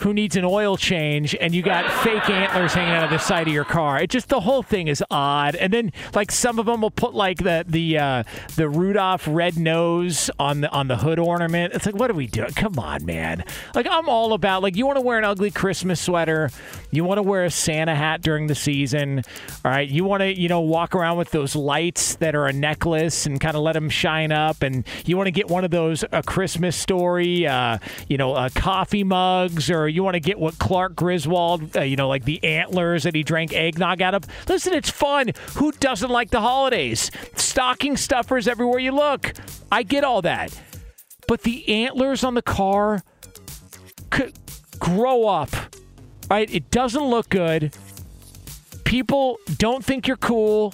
who 0.00 0.12
needs 0.12 0.36
an 0.36 0.44
oil 0.44 0.76
change 0.76 1.34
and 1.34 1.54
you 1.54 1.62
got 1.62 1.90
fake 2.02 2.28
antlers 2.28 2.74
hanging 2.74 2.94
out 2.94 3.04
of 3.04 3.10
the 3.10 3.18
side 3.18 3.46
of 3.46 3.54
your 3.54 3.64
car. 3.64 4.00
It 4.00 4.10
just 4.10 4.28
the 4.28 4.40
whole 4.40 4.62
thing 4.62 4.88
is 4.88 5.02
odd. 5.10 5.56
And 5.56 5.72
then 5.72 5.92
like 6.14 6.30
some 6.30 6.58
of 6.58 6.66
them 6.66 6.82
will 6.82 6.90
put 6.90 7.14
like 7.14 7.38
the 7.38 7.64
the 7.66 7.98
uh, 7.98 8.22
the 8.56 8.68
Rudolph 8.68 9.26
red 9.26 9.58
nose 9.58 10.30
on 10.38 10.60
the 10.60 10.70
on 10.70 10.88
the 10.88 10.96
hood 10.96 11.18
ornament. 11.18 11.74
It's 11.74 11.86
like 11.86 11.94
what 11.94 12.10
are 12.10 12.14
we 12.14 12.26
doing? 12.26 12.50
Come 12.50 12.78
on, 12.78 13.04
man. 13.04 13.44
Like 13.74 13.86
I'm 13.88 14.08
all 14.08 14.32
about 14.32 14.62
like 14.62 14.76
you 14.76 14.86
want 14.86 14.96
to 14.96 15.02
wear 15.02 15.18
an 15.18 15.24
ugly 15.24 15.50
Christmas 15.50 16.00
sweater, 16.00 16.50
you 16.90 17.04
want 17.04 17.18
to 17.18 17.22
wear 17.22 17.44
a 17.44 17.50
Santa 17.50 17.94
hat 17.94 18.22
during 18.22 18.46
the 18.46 18.54
season. 18.54 19.22
All 19.64 19.70
right, 19.70 19.88
you 19.88 20.04
want 20.04 20.20
to 20.20 20.38
you 20.38 20.48
know 20.48 20.60
walk 20.60 20.94
around 20.94 21.16
with 21.16 21.30
those 21.30 21.56
lights 21.56 22.16
that 22.16 22.34
are 22.34 22.46
a 22.46 22.52
necklace 22.52 23.26
and 23.26 23.40
kind 23.40 23.56
of 23.56 23.62
let 23.62 23.72
them 23.72 23.88
shine 23.88 24.32
up 24.32 24.62
and 24.62 24.86
you 25.04 25.16
want 25.16 25.26
to 25.26 25.32
get 25.32 25.48
one 25.48 25.64
of 25.64 25.70
those 25.70 26.04
a 26.12 26.22
Christmas 26.22 26.76
story 26.76 27.46
uh, 27.46 27.78
you 28.08 28.16
know, 28.16 28.34
uh, 28.34 28.48
coffee 28.54 29.04
mugs 29.04 29.70
or 29.70 29.85
you 29.88 30.02
want 30.02 30.14
to 30.14 30.20
get 30.20 30.38
what 30.38 30.58
Clark 30.58 30.96
Griswold, 30.96 31.76
uh, 31.76 31.80
you 31.82 31.96
know, 31.96 32.08
like 32.08 32.24
the 32.24 32.42
antlers 32.44 33.04
that 33.04 33.14
he 33.14 33.22
drank 33.22 33.52
eggnog 33.52 34.02
out 34.02 34.14
of. 34.14 34.24
Listen, 34.48 34.72
it's 34.74 34.90
fun. 34.90 35.32
Who 35.56 35.72
doesn't 35.72 36.10
like 36.10 36.30
the 36.30 36.40
holidays? 36.40 37.10
Stocking 37.36 37.96
stuffers 37.96 38.48
everywhere 38.48 38.78
you 38.78 38.92
look. 38.92 39.32
I 39.70 39.82
get 39.82 40.04
all 40.04 40.22
that. 40.22 40.58
But 41.28 41.42
the 41.42 41.68
antlers 41.68 42.22
on 42.22 42.34
the 42.34 42.42
car, 42.42 43.02
c- 44.14 44.32
grow 44.78 45.26
up, 45.26 45.50
right? 46.30 46.52
It 46.52 46.70
doesn't 46.70 47.04
look 47.04 47.28
good. 47.28 47.74
People 48.84 49.38
don't 49.58 49.84
think 49.84 50.06
you're 50.06 50.16
cool. 50.16 50.72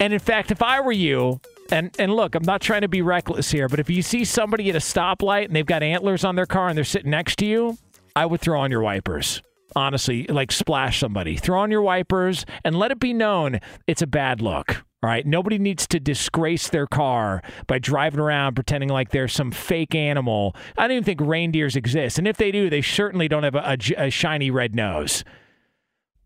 And 0.00 0.12
in 0.12 0.18
fact, 0.18 0.50
if 0.50 0.62
I 0.62 0.80
were 0.80 0.92
you, 0.92 1.40
and 1.70 1.94
and 1.98 2.14
look, 2.14 2.34
I'm 2.34 2.44
not 2.44 2.60
trying 2.60 2.82
to 2.82 2.88
be 2.88 3.02
reckless 3.02 3.50
here, 3.50 3.68
but 3.68 3.80
if 3.80 3.90
you 3.90 4.02
see 4.02 4.24
somebody 4.24 4.70
at 4.70 4.76
a 4.76 4.80
stoplight 4.80 5.46
and 5.46 5.56
they've 5.56 5.66
got 5.66 5.82
antlers 5.82 6.24
on 6.24 6.34
their 6.34 6.46
car 6.46 6.68
and 6.68 6.76
they're 6.76 6.84
sitting 6.84 7.10
next 7.10 7.36
to 7.36 7.46
you, 7.46 7.78
I 8.18 8.26
would 8.26 8.40
throw 8.40 8.60
on 8.60 8.70
your 8.72 8.82
wipers. 8.82 9.42
Honestly, 9.76 10.24
like 10.26 10.50
splash 10.50 10.98
somebody. 10.98 11.36
Throw 11.36 11.60
on 11.60 11.70
your 11.70 11.82
wipers 11.82 12.44
and 12.64 12.76
let 12.76 12.90
it 12.90 12.98
be 12.98 13.12
known 13.12 13.60
it's 13.86 14.02
a 14.02 14.06
bad 14.08 14.40
look. 14.42 14.84
All 15.02 15.08
right. 15.08 15.24
Nobody 15.24 15.58
needs 15.58 15.86
to 15.88 16.00
disgrace 16.00 16.68
their 16.68 16.88
car 16.88 17.42
by 17.68 17.78
driving 17.78 18.18
around 18.18 18.54
pretending 18.54 18.88
like 18.88 19.10
there's 19.10 19.32
some 19.32 19.52
fake 19.52 19.94
animal. 19.94 20.56
I 20.76 20.82
don't 20.82 20.92
even 20.92 21.04
think 21.04 21.20
reindeers 21.20 21.76
exist. 21.76 22.18
And 22.18 22.26
if 22.26 22.36
they 22.36 22.50
do, 22.50 22.68
they 22.68 22.82
certainly 22.82 23.28
don't 23.28 23.44
have 23.44 23.54
a 23.54 24.10
shiny 24.10 24.50
red 24.50 24.74
nose. 24.74 25.22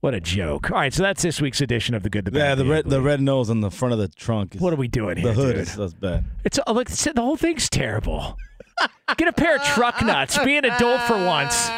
What 0.00 0.14
a 0.14 0.20
joke. 0.20 0.70
All 0.70 0.78
right. 0.78 0.92
So 0.92 1.02
that's 1.02 1.22
this 1.22 1.40
week's 1.40 1.60
edition 1.60 1.94
of 1.94 2.02
The 2.02 2.10
Good, 2.10 2.24
the 2.24 2.30
Bad, 2.30 2.38
Yeah, 2.38 2.50
and 2.52 2.60
the 2.60 2.64
red 2.64 2.88
the 2.88 3.02
red 3.02 3.20
nose 3.20 3.50
on 3.50 3.60
the 3.60 3.70
front 3.70 3.92
of 3.92 3.98
the 4.00 4.08
trunk. 4.08 4.54
Is, 4.54 4.60
What 4.60 4.72
are 4.72 4.76
we 4.76 4.88
doing 4.88 5.22
the 5.22 5.32
hood 5.32 5.54
dude? 5.54 5.62
is 5.62 5.76
that's 5.76 5.94
bad. 5.94 6.24
It's 6.44 6.58
uh, 6.66 6.72
like 6.72 6.88
the 6.88 7.12
whole 7.20 7.36
thing's 7.36 7.68
terrible. 7.68 8.36
Get 9.16 9.28
a 9.28 9.32
pair 9.32 9.56
of 9.56 9.62
truck 9.62 10.02
nuts. 10.02 10.38
Be 10.38 10.56
an 10.56 10.64
adult 10.64 11.00
for 11.02 11.16
once. 11.16 11.70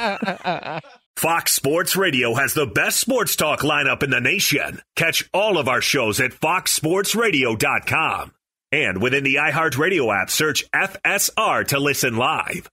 Fox 1.16 1.52
Sports 1.52 1.94
Radio 1.96 2.34
has 2.34 2.54
the 2.54 2.66
best 2.66 2.98
sports 2.98 3.36
talk 3.36 3.60
lineup 3.60 4.02
in 4.02 4.10
the 4.10 4.20
nation. 4.20 4.80
Catch 4.96 5.28
all 5.32 5.58
of 5.58 5.68
our 5.68 5.80
shows 5.80 6.18
at 6.20 6.32
foxsportsradio.com. 6.32 8.32
And 8.72 9.00
within 9.00 9.22
the 9.22 9.36
iHeartRadio 9.36 10.22
app, 10.22 10.30
search 10.30 10.68
FSR 10.72 11.68
to 11.68 11.78
listen 11.78 12.16
live. 12.16 12.68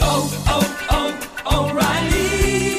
Oh, 0.00 0.44
oh, 0.48 0.86
oh, 0.90 1.28